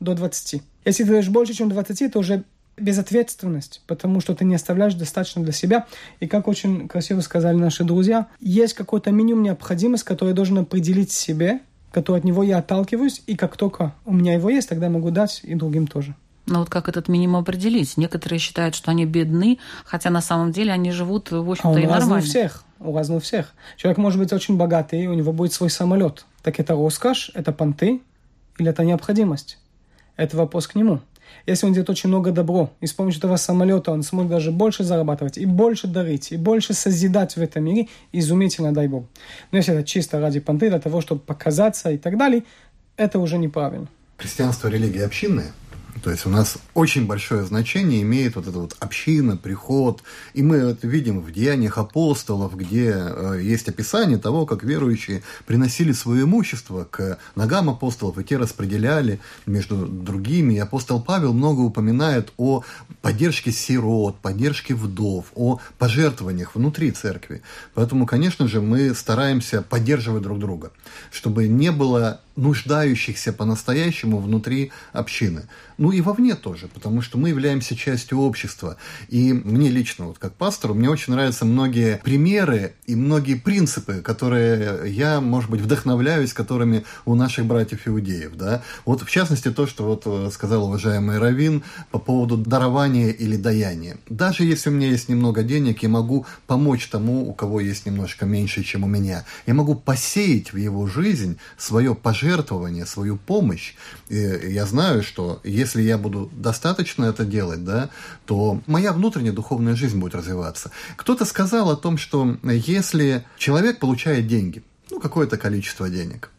до 0.00 0.14
20. 0.14 0.62
Если 0.84 1.04
ты 1.04 1.10
даешь 1.10 1.28
больше, 1.28 1.54
чем 1.54 1.68
20, 1.68 2.02
это 2.02 2.18
уже 2.18 2.44
безответственность, 2.76 3.82
потому 3.86 4.20
что 4.20 4.34
ты 4.34 4.44
не 4.44 4.54
оставляешь 4.54 4.94
достаточно 4.94 5.42
для 5.42 5.52
себя. 5.52 5.86
И 6.20 6.26
как 6.26 6.48
очень 6.48 6.88
красиво 6.88 7.20
сказали 7.20 7.56
наши 7.56 7.84
друзья, 7.84 8.28
есть 8.40 8.74
какой-то 8.74 9.10
минимум 9.10 9.42
необходимость, 9.42 10.04
который 10.04 10.30
я 10.30 10.34
должен 10.34 10.58
определить 10.58 11.12
себе, 11.12 11.60
который 11.90 12.18
от 12.18 12.24
него 12.24 12.42
я 12.42 12.58
отталкиваюсь, 12.58 13.22
и 13.26 13.36
как 13.36 13.56
только 13.56 13.94
у 14.04 14.14
меня 14.14 14.34
его 14.34 14.48
есть, 14.50 14.68
тогда 14.68 14.86
я 14.86 14.92
могу 14.92 15.10
дать 15.10 15.40
и 15.44 15.54
другим 15.54 15.86
тоже. 15.86 16.14
Но 16.46 16.60
вот 16.60 16.70
как 16.70 16.88
этот 16.88 17.08
минимум 17.08 17.42
определить? 17.42 17.96
Некоторые 17.96 18.40
считают, 18.40 18.74
что 18.74 18.90
они 18.90 19.06
бедны, 19.06 19.58
хотя 19.84 20.10
на 20.10 20.20
самом 20.20 20.50
деле 20.50 20.72
они 20.72 20.90
живут, 20.90 21.30
в 21.30 21.48
общем-то, 21.48 21.78
а 21.78 21.80
и 21.80 21.86
нормально. 21.86 22.16
у 22.16 22.20
всех. 22.20 22.64
У 22.80 22.96
разных 22.96 23.22
всех. 23.22 23.54
Человек 23.76 23.98
может 23.98 24.18
быть 24.18 24.32
очень 24.32 24.56
богатый, 24.56 25.06
у 25.06 25.14
него 25.14 25.32
будет 25.32 25.52
свой 25.52 25.70
самолет. 25.70 26.26
Так 26.42 26.58
это 26.58 26.74
роскошь, 26.74 27.30
это 27.34 27.52
понты 27.52 28.00
или 28.58 28.68
это 28.68 28.84
необходимость? 28.84 29.58
Это 30.16 30.36
вопрос 30.36 30.66
к 30.66 30.74
нему. 30.74 31.00
Если 31.46 31.66
он 31.66 31.72
делает 31.72 31.90
очень 31.90 32.08
много 32.08 32.30
добро, 32.30 32.70
и 32.80 32.86
с 32.86 32.92
помощью 32.92 33.18
этого 33.18 33.36
самолета 33.36 33.90
он 33.90 34.02
сможет 34.02 34.30
даже 34.30 34.50
больше 34.50 34.84
зарабатывать, 34.84 35.38
и 35.38 35.46
больше 35.46 35.86
дарить, 35.86 36.32
и 36.32 36.36
больше 36.36 36.74
созидать 36.74 37.36
в 37.36 37.42
этом 37.42 37.64
мире, 37.64 37.88
изумительно, 38.12 38.72
дай 38.72 38.86
Бог. 38.86 39.06
Но 39.50 39.58
если 39.58 39.74
это 39.74 39.84
чисто 39.84 40.20
ради 40.20 40.40
понты, 40.40 40.68
для 40.68 40.78
того, 40.78 41.00
чтобы 41.00 41.20
показаться 41.22 41.90
и 41.90 41.98
так 41.98 42.18
далее, 42.18 42.44
это 42.96 43.18
уже 43.18 43.38
неправильно. 43.38 43.88
Христианство– 44.18 44.68
религия 44.68 45.04
общинная. 45.04 45.52
То 46.02 46.10
есть 46.10 46.26
у 46.26 46.30
нас 46.30 46.58
очень 46.74 47.06
большое 47.06 47.44
значение 47.44 48.02
имеет 48.02 48.34
вот 48.34 48.48
эта 48.48 48.58
вот 48.58 48.76
община, 48.80 49.36
приход. 49.36 50.02
И 50.34 50.42
мы 50.42 50.56
это 50.56 50.88
видим 50.88 51.20
в 51.20 51.32
деяниях 51.32 51.78
апостолов, 51.78 52.56
где 52.56 52.92
э, 52.92 53.38
есть 53.40 53.68
описание 53.68 54.18
того, 54.18 54.44
как 54.44 54.64
верующие 54.64 55.22
приносили 55.46 55.92
свое 55.92 56.24
имущество 56.24 56.88
к 56.90 57.18
ногам 57.36 57.70
апостолов, 57.70 58.18
и 58.18 58.24
те 58.24 58.36
распределяли 58.36 59.20
между 59.46 59.86
другими. 59.86 60.54
И 60.54 60.58
апостол 60.58 61.00
Павел 61.00 61.32
много 61.34 61.60
упоминает 61.60 62.32
о 62.36 62.64
поддержке 63.00 63.52
сирот, 63.52 64.16
поддержке 64.18 64.74
вдов, 64.74 65.26
о 65.36 65.60
пожертвованиях 65.78 66.56
внутри 66.56 66.90
церкви. 66.90 67.42
Поэтому, 67.74 68.06
конечно 68.06 68.48
же, 68.48 68.60
мы 68.60 68.92
стараемся 68.96 69.62
поддерживать 69.62 70.24
друг 70.24 70.40
друга, 70.40 70.72
чтобы 71.12 71.46
не 71.46 71.70
было 71.70 72.20
нуждающихся 72.36 73.32
по-настоящему 73.32 74.18
внутри 74.18 74.72
общины. 74.92 75.42
Ну 75.78 75.90
и 75.90 76.00
вовне 76.00 76.34
тоже, 76.34 76.68
потому 76.68 77.02
что 77.02 77.18
мы 77.18 77.30
являемся 77.30 77.76
частью 77.76 78.20
общества. 78.20 78.76
И 79.08 79.32
мне 79.32 79.68
лично, 79.68 80.06
вот 80.06 80.18
как 80.18 80.34
пастору, 80.34 80.74
мне 80.74 80.88
очень 80.88 81.12
нравятся 81.12 81.44
многие 81.44 82.00
примеры 82.04 82.74
и 82.86 82.94
многие 82.94 83.34
принципы, 83.34 83.94
которые 83.94 84.90
я, 84.92 85.20
может 85.20 85.50
быть, 85.50 85.60
вдохновляюсь, 85.60 86.32
которыми 86.32 86.84
у 87.04 87.14
наших 87.14 87.46
братьев 87.46 87.88
иудеев. 87.88 88.36
Да? 88.36 88.62
Вот 88.84 89.02
в 89.02 89.10
частности 89.10 89.50
то, 89.50 89.66
что 89.66 89.84
вот 89.84 90.02
э, 90.06 90.30
сказал 90.32 90.64
уважаемый 90.66 91.18
Равин 91.18 91.62
по 91.90 91.98
поводу 91.98 92.36
дарования 92.36 93.10
или 93.10 93.36
даяния. 93.36 93.96
Даже 94.08 94.44
если 94.44 94.70
у 94.70 94.72
меня 94.72 94.88
есть 94.88 95.08
немного 95.08 95.42
денег, 95.42 95.82
я 95.82 95.88
могу 95.88 96.26
помочь 96.46 96.86
тому, 96.86 97.28
у 97.28 97.32
кого 97.32 97.60
есть 97.60 97.86
немножко 97.86 98.24
меньше, 98.24 98.62
чем 98.62 98.84
у 98.84 98.86
меня. 98.86 99.24
Я 99.46 99.54
могу 99.54 99.74
посеять 99.74 100.52
в 100.52 100.56
его 100.56 100.86
жизнь 100.86 101.38
свое 101.56 101.94
пожертвование, 101.94 102.21
свою 102.86 103.16
помощь. 103.16 103.74
И 104.08 104.16
я 104.16 104.66
знаю, 104.66 105.02
что 105.02 105.40
если 105.44 105.82
я 105.82 105.98
буду 105.98 106.30
достаточно 106.32 107.06
это 107.06 107.24
делать, 107.24 107.64
да, 107.64 107.90
то 108.26 108.60
моя 108.66 108.92
внутренняя 108.92 109.32
духовная 109.32 109.74
жизнь 109.74 109.98
будет 109.98 110.14
развиваться. 110.14 110.70
Кто-то 110.96 111.24
сказал 111.24 111.70
о 111.70 111.76
том, 111.76 111.98
что 111.98 112.36
если 112.42 113.24
человек 113.36 113.78
получает 113.78 114.26
деньги, 114.26 114.62
ну, 114.90 115.00
какое-то 115.00 115.36
количество 115.36 115.88
денег, 115.88 116.30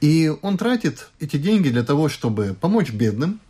и 0.00 0.32
он 0.42 0.56
тратит 0.56 1.08
эти 1.20 1.36
деньги 1.36 1.68
для 1.70 1.82
того, 1.82 2.08
чтобы 2.08 2.56
помочь 2.58 2.90
бедным, 2.92 3.40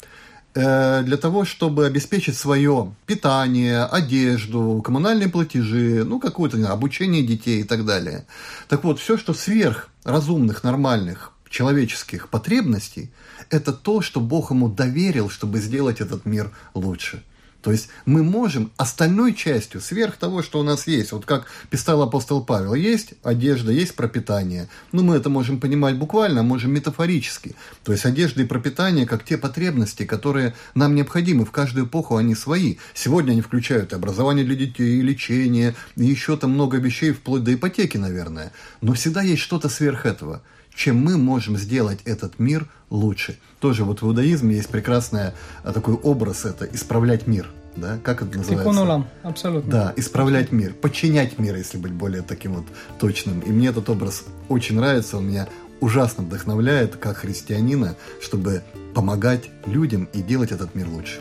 э, 0.55 1.03
для 1.03 1.17
того, 1.17 1.45
чтобы 1.45 1.87
обеспечить 1.87 2.37
свое 2.37 2.95
питание, 3.07 3.85
одежду, 3.85 4.81
коммунальные 4.83 5.29
платежи, 5.29 6.05
ну, 6.05 6.19
какое-то 6.19 6.73
обучение 6.73 7.23
детей 7.23 7.61
и 7.61 7.65
так 7.65 7.85
далее. 7.85 8.27
Так 8.69 8.85
вот, 8.85 8.99
все, 8.99 9.19
что 9.19 9.35
сверх 9.35 9.91
разумных, 10.05 10.65
нормальных 10.65 11.33
человеческих 11.51 12.29
потребностей, 12.29 13.11
это 13.51 13.73
то, 13.73 14.01
что 14.01 14.21
Бог 14.21 14.51
ему 14.51 14.69
доверил, 14.69 15.31
чтобы 15.31 15.59
сделать 15.59 16.01
этот 16.01 16.27
мир 16.27 16.51
лучше. 16.75 17.23
То 17.63 17.73
есть 17.73 17.89
мы 18.07 18.23
можем 18.23 18.71
остальной 18.77 19.35
частью, 19.35 19.81
сверх 19.81 20.17
того, 20.17 20.43
что 20.43 20.61
у 20.61 20.63
нас 20.63 20.87
есть, 20.87 21.11
вот 21.11 21.27
как 21.27 21.47
писал 21.71 22.01
апостол 22.03 22.45
Павел, 22.45 22.75
есть 22.75 23.15
одежда, 23.25 23.73
есть 23.73 23.97
пропитание. 23.97 24.69
Ну, 24.93 25.03
мы 25.03 25.17
это 25.17 25.29
можем 25.29 25.59
понимать 25.59 25.97
буквально, 25.97 26.45
можем 26.45 26.73
метафорически. 26.73 27.57
То 27.83 27.93
есть 27.93 28.05
одежда 28.05 28.43
и 28.43 28.47
пропитание 28.47 29.07
как 29.07 29.25
те 29.25 29.37
потребности, 29.37 30.07
которые 30.07 30.55
нам 30.75 30.95
необходимы. 30.95 31.45
В 31.45 31.51
каждую 31.51 31.87
эпоху 31.87 32.17
они 32.17 32.37
свои. 32.37 32.77
Сегодня 32.95 33.33
они 33.33 33.41
включают 33.41 33.93
и 33.93 33.97
образование 33.97 34.45
для 34.45 34.55
детей, 34.55 35.01
и 35.01 35.03
лечение, 35.03 35.75
и 35.97 36.05
еще 36.05 36.37
там 36.37 36.53
много 36.53 36.77
вещей, 36.77 37.11
вплоть 37.11 37.43
до 37.43 37.53
ипотеки, 37.53 37.97
наверное. 37.97 38.53
Но 38.81 38.93
всегда 38.93 39.23
есть 39.23 39.43
что-то 39.43 39.69
сверх 39.69 40.07
этого 40.07 40.43
чем 40.79 41.05
мы 41.05 41.19
можем 41.19 41.57
сделать 41.59 41.99
этот 42.05 42.39
мир 42.39 42.69
лучше. 42.89 43.37
Тоже 43.59 43.83
вот 43.83 44.01
в 44.01 44.07
иудаизме 44.07 44.55
есть 44.55 44.69
прекрасный 44.69 45.33
а, 45.65 45.73
такой 45.73 45.95
образ, 45.95 46.45
это 46.45 46.67
исправлять 46.67 47.27
мир. 47.27 47.51
Да? 47.75 47.99
Как 48.05 48.23
это 48.23 48.39
называется? 48.39 48.71
Тикунулам, 48.71 49.07
абсолютно. 49.25 49.71
Да, 49.71 49.93
исправлять 49.97 50.53
мир, 50.53 50.73
подчинять 50.75 51.37
мир, 51.41 51.57
если 51.57 51.79
быть 51.79 51.93
более 51.93 52.23
таким 52.23 52.55
вот 52.55 52.65
точным. 53.01 53.41
И 53.41 53.51
мне 53.51 53.69
этот 53.69 53.91
образ 53.91 54.23
очень 54.49 54.77
нравится, 54.77 55.17
он 55.17 55.27
меня 55.27 55.49
ужасно 55.81 56.23
вдохновляет, 56.23 56.95
как 56.95 57.19
христианина, 57.19 57.97
чтобы 58.21 58.63
помогать 58.95 59.51
людям 59.67 60.09
и 60.13 60.23
делать 60.23 60.53
этот 60.53 60.77
мир 60.77 60.87
лучше. 60.89 61.21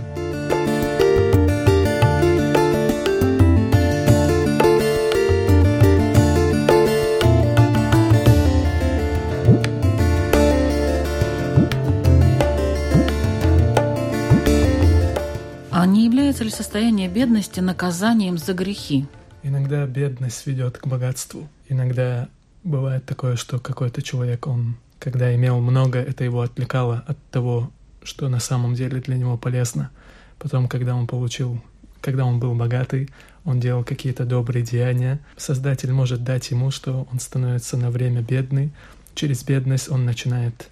Состояние 16.57 17.07
бедности 17.07 17.59
наказанием 17.59 18.39
за 18.39 18.53
грехи? 18.53 19.05
Иногда 19.43 19.85
бедность 19.85 20.47
ведет 20.47 20.79
к 20.79 20.87
богатству. 20.87 21.47
Иногда 21.69 22.29
бывает 22.63 23.05
такое, 23.05 23.35
что 23.35 23.59
какой-то 23.59 24.01
человек, 24.01 24.47
он, 24.47 24.75
когда 24.97 25.35
имел 25.35 25.59
много, 25.59 25.99
это 25.99 26.23
его 26.23 26.41
отвлекало 26.41 27.03
от 27.05 27.17
того, 27.29 27.71
что 28.01 28.27
на 28.27 28.39
самом 28.39 28.73
деле 28.73 28.99
для 29.01 29.17
него 29.17 29.37
полезно. 29.37 29.91
Потом, 30.39 30.67
когда 30.67 30.95
он 30.95 31.05
получил, 31.05 31.61
когда 32.01 32.25
он 32.25 32.39
был 32.39 32.55
богатый, 32.55 33.09
он 33.45 33.59
делал 33.59 33.83
какие-то 33.83 34.25
добрые 34.25 34.65
деяния. 34.65 35.19
Создатель 35.37 35.91
может 35.91 36.23
дать 36.23 36.49
ему, 36.49 36.71
что 36.71 37.07
он 37.11 37.19
становится 37.19 37.77
на 37.77 37.91
время 37.91 38.21
бедный. 38.21 38.71
Через 39.13 39.43
бедность 39.43 39.89
он 39.91 40.05
начинает 40.05 40.69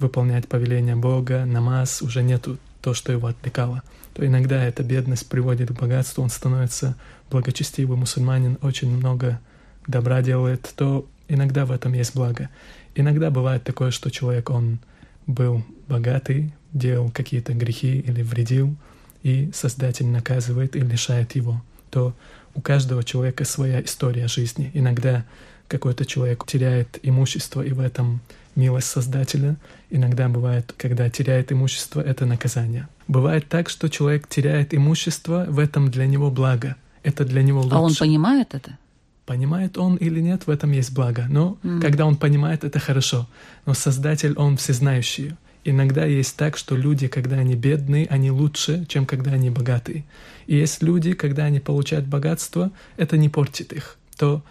выполнять 0.00 0.48
повеления 0.48 0.96
Бога, 0.96 1.44
намаз, 1.44 2.02
уже 2.02 2.24
нету 2.24 2.58
то, 2.82 2.92
что 2.92 3.12
его 3.12 3.28
отвлекало 3.28 3.84
то 4.18 4.26
иногда 4.26 4.64
эта 4.64 4.82
бедность 4.82 5.28
приводит 5.28 5.68
к 5.68 5.80
богатству, 5.80 6.24
он 6.24 6.28
становится 6.28 6.96
благочестивый 7.30 7.96
мусульманин, 7.96 8.58
очень 8.62 8.90
много 8.90 9.38
добра 9.86 10.22
делает, 10.22 10.72
то 10.74 11.06
иногда 11.28 11.64
в 11.64 11.70
этом 11.70 11.92
есть 11.92 12.16
благо. 12.16 12.48
Иногда 12.96 13.30
бывает 13.30 13.62
такое, 13.62 13.92
что 13.92 14.10
человек, 14.10 14.50
он 14.50 14.80
был 15.28 15.64
богатый, 15.86 16.52
делал 16.72 17.12
какие-то 17.12 17.52
грехи 17.54 18.00
или 18.00 18.22
вредил, 18.22 18.74
и 19.22 19.52
Создатель 19.54 20.06
наказывает 20.06 20.74
и 20.74 20.80
лишает 20.80 21.36
его. 21.36 21.62
То 21.92 22.12
у 22.56 22.60
каждого 22.60 23.04
человека 23.04 23.44
своя 23.44 23.80
история 23.80 24.26
жизни. 24.26 24.72
Иногда 24.74 25.24
какой-то 25.68 26.04
человек 26.04 26.44
теряет 26.44 26.98
имущество, 27.04 27.62
и 27.62 27.70
в 27.70 27.78
этом 27.78 28.20
милость 28.58 28.88
Создателя. 28.88 29.56
Иногда 29.88 30.28
бывает, 30.28 30.74
когда 30.76 31.08
теряет 31.08 31.52
имущество, 31.52 32.00
это 32.00 32.26
наказание. 32.26 32.88
Бывает 33.06 33.48
так, 33.48 33.70
что 33.70 33.88
человек 33.88 34.28
теряет 34.28 34.74
имущество, 34.74 35.46
в 35.48 35.58
этом 35.58 35.90
для 35.90 36.06
него 36.06 36.30
благо. 36.30 36.76
Это 37.02 37.24
для 37.24 37.42
него 37.42 37.62
лучше. 37.62 37.76
А 37.76 37.80
он 37.80 37.94
понимает 37.94 38.54
это? 38.54 38.76
Понимает 39.24 39.78
он 39.78 39.96
или 39.96 40.20
нет, 40.20 40.46
в 40.46 40.50
этом 40.50 40.72
есть 40.72 40.92
благо. 40.92 41.26
Но 41.30 41.56
mm. 41.62 41.80
когда 41.80 42.04
он 42.04 42.16
понимает, 42.16 42.64
это 42.64 42.78
хорошо. 42.78 43.28
Но 43.64 43.74
Создатель, 43.74 44.34
он 44.34 44.56
всезнающий. 44.56 45.36
Иногда 45.64 46.04
есть 46.04 46.36
так, 46.36 46.56
что 46.56 46.76
люди, 46.76 47.08
когда 47.08 47.36
они 47.36 47.54
бедные, 47.54 48.06
они 48.06 48.30
лучше, 48.30 48.86
чем 48.88 49.06
когда 49.06 49.32
они 49.32 49.50
богатые. 49.50 50.04
И 50.46 50.56
есть 50.56 50.82
люди, 50.82 51.12
когда 51.12 51.44
они 51.44 51.60
получают 51.60 52.06
богатство, 52.06 52.70
это 52.96 53.16
не 53.16 53.28
портит 53.28 53.72
их. 53.72 53.96
То 54.16 54.42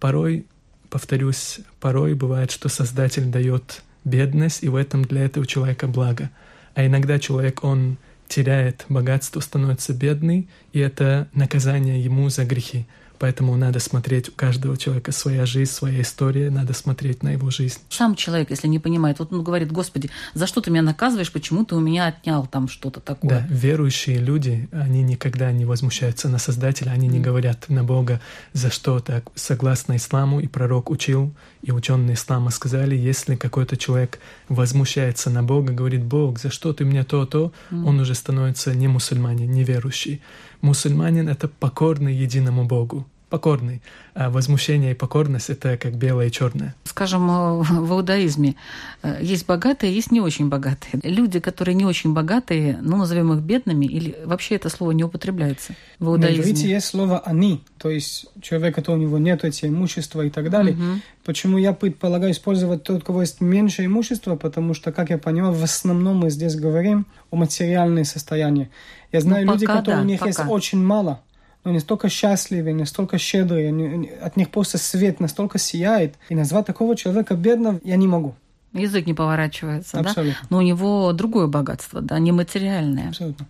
порой 0.00 0.46
повторюсь, 0.94 1.58
порой 1.80 2.14
бывает, 2.14 2.52
что 2.52 2.68
Создатель 2.68 3.24
дает 3.24 3.82
бедность, 4.04 4.62
и 4.62 4.68
в 4.68 4.76
этом 4.76 5.04
для 5.04 5.24
этого 5.24 5.44
человека 5.44 5.88
благо. 5.88 6.30
А 6.76 6.86
иногда 6.86 7.18
человек, 7.18 7.64
он 7.64 7.96
теряет 8.28 8.84
богатство, 8.88 9.40
становится 9.40 9.92
бедный, 9.92 10.48
и 10.72 10.78
это 10.78 11.26
наказание 11.34 12.00
ему 12.00 12.28
за 12.28 12.44
грехи. 12.44 12.86
Поэтому 13.18 13.56
надо 13.56 13.78
смотреть 13.78 14.28
у 14.28 14.32
каждого 14.32 14.76
человека 14.76 15.12
своя 15.12 15.46
жизнь, 15.46 15.70
своя 15.70 16.02
история, 16.02 16.50
надо 16.50 16.72
смотреть 16.72 17.22
на 17.22 17.30
его 17.30 17.50
жизнь. 17.50 17.78
Сам 17.88 18.14
человек, 18.14 18.50
если 18.50 18.68
не 18.68 18.78
понимает, 18.78 19.18
вот 19.18 19.32
он 19.32 19.42
говорит, 19.42 19.72
Господи, 19.72 20.10
за 20.34 20.46
что 20.46 20.60
ты 20.60 20.70
меня 20.70 20.82
наказываешь, 20.82 21.32
почему 21.32 21.64
ты 21.64 21.74
у 21.74 21.80
меня 21.80 22.06
отнял 22.06 22.46
там 22.46 22.68
что-то 22.68 23.00
такое? 23.00 23.30
Да, 23.30 23.46
верующие 23.48 24.18
люди, 24.18 24.68
они 24.72 25.02
никогда 25.02 25.52
не 25.52 25.64
возмущаются 25.64 26.28
на 26.28 26.38
Создателя, 26.38 26.90
они 26.90 27.08
не 27.08 27.20
говорят 27.20 27.68
на 27.68 27.84
Бога, 27.84 28.20
за 28.52 28.70
что 28.70 29.00
так. 29.00 29.30
Согласно 29.34 29.96
исламу, 29.96 30.40
и 30.40 30.46
пророк 30.46 30.90
учил, 30.90 31.32
и 31.62 31.72
ученые 31.72 32.14
ислама 32.14 32.50
сказали, 32.50 32.94
если 32.94 33.36
какой-то 33.36 33.76
человек 33.76 34.18
возмущается 34.48 35.30
на 35.30 35.42
Бога, 35.42 35.72
говорит, 35.72 36.04
Бог, 36.04 36.38
за 36.38 36.50
что 36.50 36.72
ты 36.72 36.84
мне 36.84 37.04
то-то, 37.04 37.52
mm. 37.70 37.84
он 37.84 38.00
уже 38.00 38.14
становится 38.14 38.74
не 38.74 38.88
мусульманин, 38.88 39.50
не 39.50 39.64
верующий. 39.64 40.20
Мусульманин— 40.64 41.28
это 41.34 41.46
покорный 41.46 42.14
единому 42.14 42.64
Богу 42.64 43.06
покорный. 43.34 43.82
А 44.14 44.30
возмущение 44.30 44.92
и 44.92 44.94
покорность— 44.94 45.50
это 45.54 45.76
как 45.76 45.96
белое 45.96 46.28
и 46.28 46.30
черное. 46.30 46.76
Скажем, 46.84 47.28
э, 47.28 47.62
в 47.62 47.92
иудаизме 47.92 48.54
э, 49.02 49.18
есть 49.20 49.46
богатые, 49.46 49.92
есть 49.92 50.12
не 50.12 50.20
очень 50.20 50.48
богатые. 50.48 51.00
Люди, 51.02 51.40
которые 51.40 51.74
не 51.74 51.84
очень 51.84 52.12
богатые, 52.14 52.78
ну, 52.80 52.96
назовем 52.96 53.32
их 53.32 53.40
бедными, 53.40 53.86
или 53.86 54.14
вообще 54.24 54.54
это 54.54 54.68
слово 54.68 54.92
не 54.92 55.02
употребляется 55.02 55.74
в 55.98 56.10
иудаизме? 56.10 56.44
На 56.44 56.48
иврите 56.48 56.68
есть 56.68 56.86
слово 56.86 57.18
«они», 57.18 57.60
то 57.78 57.90
есть 57.90 58.26
человек, 58.40 58.76
который 58.76 58.96
у 58.96 59.00
него 59.00 59.18
нет 59.18 59.44
эти 59.44 59.66
имущества 59.66 60.22
и 60.22 60.30
так 60.30 60.48
далее. 60.48 60.76
Угу. 60.76 61.00
Почему 61.24 61.58
я 61.58 61.72
предполагаю 61.72 62.32
использовать 62.32 62.84
тот, 62.84 63.02
у 63.02 63.04
кого 63.04 63.22
есть 63.22 63.40
меньше 63.40 63.84
имущества, 63.84 64.36
потому 64.36 64.74
что, 64.74 64.92
как 64.92 65.10
я 65.10 65.18
понимаю, 65.18 65.54
в 65.54 65.64
основном 65.64 66.18
мы 66.18 66.30
здесь 66.30 66.54
говорим 66.54 67.06
о 67.32 67.36
материальном 67.36 68.04
состоянии. 68.04 68.70
Я 69.14 69.20
знаю 69.20 69.46
ну, 69.46 69.52
люди, 69.52 69.64
которые 69.64 69.98
да, 69.98 70.02
у 70.02 70.04
них 70.04 70.18
пока. 70.18 70.28
есть 70.28 70.40
очень 70.40 70.82
мало, 70.82 71.20
но 71.62 71.70
они 71.70 71.78
столько 71.78 72.08
счастливы, 72.08 72.74
настолько 72.74 73.16
щедрые, 73.16 73.68
они, 73.68 74.10
от 74.20 74.36
них 74.36 74.50
просто 74.50 74.76
свет 74.76 75.20
настолько 75.20 75.56
сияет. 75.60 76.16
И 76.28 76.34
назвать 76.34 76.66
такого 76.66 76.96
человека 76.96 77.36
бедным 77.36 77.80
я 77.84 77.94
не 77.94 78.08
могу. 78.08 78.34
Язык 78.72 79.06
не 79.06 79.14
поворачивается, 79.14 80.00
Абсолютно. 80.00 80.36
да? 80.42 80.48
Но 80.50 80.58
у 80.58 80.62
него 80.62 81.12
другое 81.12 81.46
богатство, 81.46 82.00
да, 82.00 82.18
нематериальное. 82.18 83.10
Абсолютно. 83.10 83.46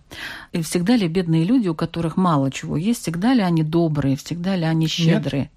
И 0.51 0.61
всегда 0.61 0.95
ли 0.97 1.07
бедные 1.07 1.45
люди, 1.45 1.67
у 1.67 1.73
которых 1.73 2.15
мало 2.15 2.51
чего 2.51 2.77
есть, 2.77 3.01
всегда 3.01 3.33
ли 3.33 3.41
они 3.41 3.63
добрые, 3.63 4.17
всегда 4.17 4.55
ли 4.55 4.65
они 4.65 4.85
щедрые? 4.85 5.41
Нет. 5.41 5.51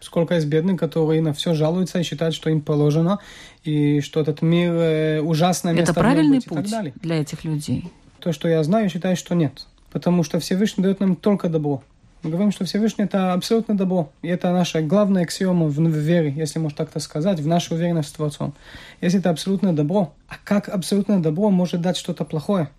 Сколько 0.00 0.34
есть 0.34 0.48
бедных, 0.48 0.80
которые 0.80 1.22
на 1.22 1.32
все 1.32 1.54
жалуются 1.54 2.00
и 2.00 2.02
считают, 2.02 2.34
что 2.34 2.50
им 2.50 2.60
положено, 2.60 3.20
и 3.62 4.00
что 4.00 4.20
этот 4.20 4.42
мир 4.42 4.72
э, 4.72 5.20
ужасное 5.20 5.74
место. 5.74 5.92
Это 5.92 6.00
правильный 6.00 6.42
путь 6.42 6.74
для 7.00 7.20
этих 7.20 7.44
людей? 7.44 7.92
То, 8.24 8.32
что 8.32 8.48
я 8.48 8.62
знаю, 8.64 8.88
считаю, 8.88 9.16
что 9.16 9.34
нет. 9.34 9.66
Потому 9.92 10.22
что 10.22 10.40
Всевышний 10.40 10.82
дает 10.82 10.98
нам 10.98 11.14
только 11.14 11.50
добро. 11.50 11.82
Мы 12.22 12.30
говорим, 12.30 12.52
что 12.52 12.64
Всевышний– 12.64 13.04
это 13.04 13.34
абсолютно 13.34 13.76
добро. 13.76 14.10
И 14.22 14.28
это 14.28 14.50
наша 14.50 14.80
главная 14.80 15.24
аксиома 15.24 15.66
в, 15.66 15.78
вере, 15.78 16.32
если 16.34 16.58
можно 16.58 16.86
так 16.86 17.02
сказать, 17.02 17.38
в 17.38 17.46
нашу 17.46 17.74
уверенность 17.74 18.08
в 18.08 18.16
Творцом. 18.16 18.54
Если 19.02 19.20
это 19.20 19.28
абсолютное 19.28 19.74
добро, 19.74 20.14
а 20.26 20.36
как 20.42 20.70
абсолютное 20.70 21.18
добро 21.18 21.50
может 21.50 21.82
дать 21.82 21.98
что-то 21.98 22.24
плохое? 22.24 22.70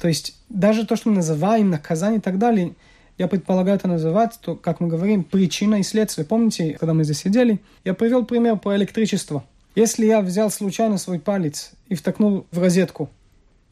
То 0.00 0.08
есть 0.08 0.34
даже 0.48 0.86
то, 0.86 0.96
что 0.96 1.10
мы 1.10 1.16
называем 1.16 1.68
наказание 1.68 2.20
и 2.20 2.22
так 2.22 2.38
далее, 2.38 2.72
я 3.18 3.28
предполагаю 3.28 3.76
это 3.76 3.88
называть, 3.88 4.38
то, 4.40 4.56
как 4.56 4.80
мы 4.80 4.88
говорим, 4.88 5.24
причина 5.24 5.74
и 5.74 5.82
следствие. 5.82 6.24
Помните, 6.24 6.74
когда 6.80 6.94
мы 6.94 7.04
здесь 7.04 7.18
сидели, 7.18 7.60
я 7.84 7.92
привел 7.92 8.24
пример 8.24 8.56
про 8.56 8.76
электричество. 8.76 9.44
Если 9.74 10.06
я 10.06 10.22
взял 10.22 10.50
случайно 10.50 10.96
свой 10.96 11.20
палец 11.20 11.72
и 11.88 11.94
втокнул 11.94 12.46
в 12.50 12.58
розетку, 12.58 13.10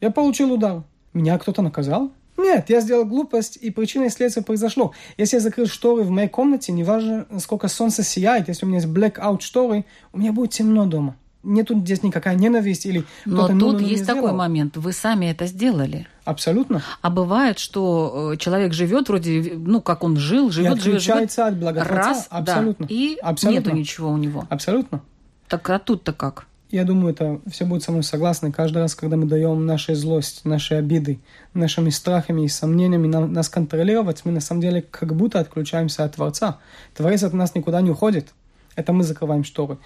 я 0.01 0.11
получил 0.11 0.53
удар. 0.53 0.83
Меня 1.15 1.39
кто-то 1.39 1.61
наказал? 1.61 2.11
Нет, 2.37 2.69
я 2.69 2.81
сделал 2.81 3.05
глупость, 3.05 3.57
и 3.61 3.71
причина 3.71 4.03
и 4.03 4.09
следствие 4.09 4.43
произошло. 4.43 4.91
Если 5.17 5.37
я 5.37 5.41
закрыл 5.41 5.65
шторы 5.65 6.03
в 6.03 6.09
моей 6.09 6.27
комнате, 6.27 6.73
неважно, 6.73 7.25
сколько 7.39 7.69
солнце 7.69 8.03
сияет, 8.03 8.49
если 8.49 8.65
у 8.65 8.69
меня 8.69 8.79
есть 8.79 8.91
blackout 8.91 9.39
шторы, 9.39 9.85
у 10.11 10.19
меня 10.19 10.33
будет 10.33 10.51
темно 10.51 10.85
дома. 10.85 11.15
Нету 11.43 11.79
здесь 11.79 12.03
никакая 12.03 12.35
ненависть 12.35 12.85
или 12.85 13.05
Но 13.23 13.47
тут 13.47 13.79
есть 13.79 14.05
такой 14.05 14.33
момент, 14.33 14.75
вы 14.75 14.91
сами 14.91 15.27
это 15.27 15.45
сделали. 15.45 16.05
Абсолютно. 16.25 16.83
А 17.01 17.09
бывает, 17.09 17.59
что 17.59 18.31
э, 18.33 18.37
человек 18.37 18.73
живет 18.73 19.07
вроде, 19.07 19.53
ну, 19.55 19.79
как 19.79 20.03
он 20.03 20.17
жил, 20.17 20.49
живет, 20.49 20.81
живет, 20.81 21.01
живет. 21.01 21.39
от 21.39 21.57
благотворца. 21.57 21.95
Раз, 21.95 22.27
Абсолютно. 22.29 22.87
Да, 22.87 22.93
и 22.93 23.15
Абсолютно. 23.21 23.59
нету 23.59 23.77
ничего 23.77 24.09
у 24.09 24.17
него. 24.17 24.45
Абсолютно. 24.49 25.01
Так 25.47 25.69
а 25.69 25.79
тут-то 25.79 26.11
как? 26.11 26.47
Я 26.75 26.83
думаю, 26.83 27.13
это 27.13 27.39
все 27.49 27.65
будут 27.65 27.83
со 27.83 27.91
мной 27.91 28.03
согласны, 28.03 28.51
каждый 28.51 28.79
раз, 28.79 28.95
когда 28.95 29.15
мы 29.15 29.25
даем 29.25 29.65
нашей 29.65 29.95
злость, 29.95 30.43
наши 30.43 30.75
обиды, 30.75 31.19
нашими 31.53 31.89
страхами 31.89 32.43
и 32.43 32.47
сомнениями 32.49 33.07
на, 33.07 33.25
нас 33.25 33.47
контролировать, 33.47 34.25
мы 34.25 34.33
на 34.33 34.41
самом 34.41 34.61
деле 34.61 34.81
как 34.81 35.15
будто 35.15 35.39
отключаемся 35.39 36.03
от 36.03 36.15
Творца. 36.15 36.59
Творец 36.93 37.23
от 37.23 37.31
нас 37.31 37.55
никуда 37.55 37.79
не 37.79 37.91
уходит. 37.91 38.33
Это 38.75 38.91
мы 38.91 39.03
закрываем 39.03 39.45
шторы. 39.45 39.77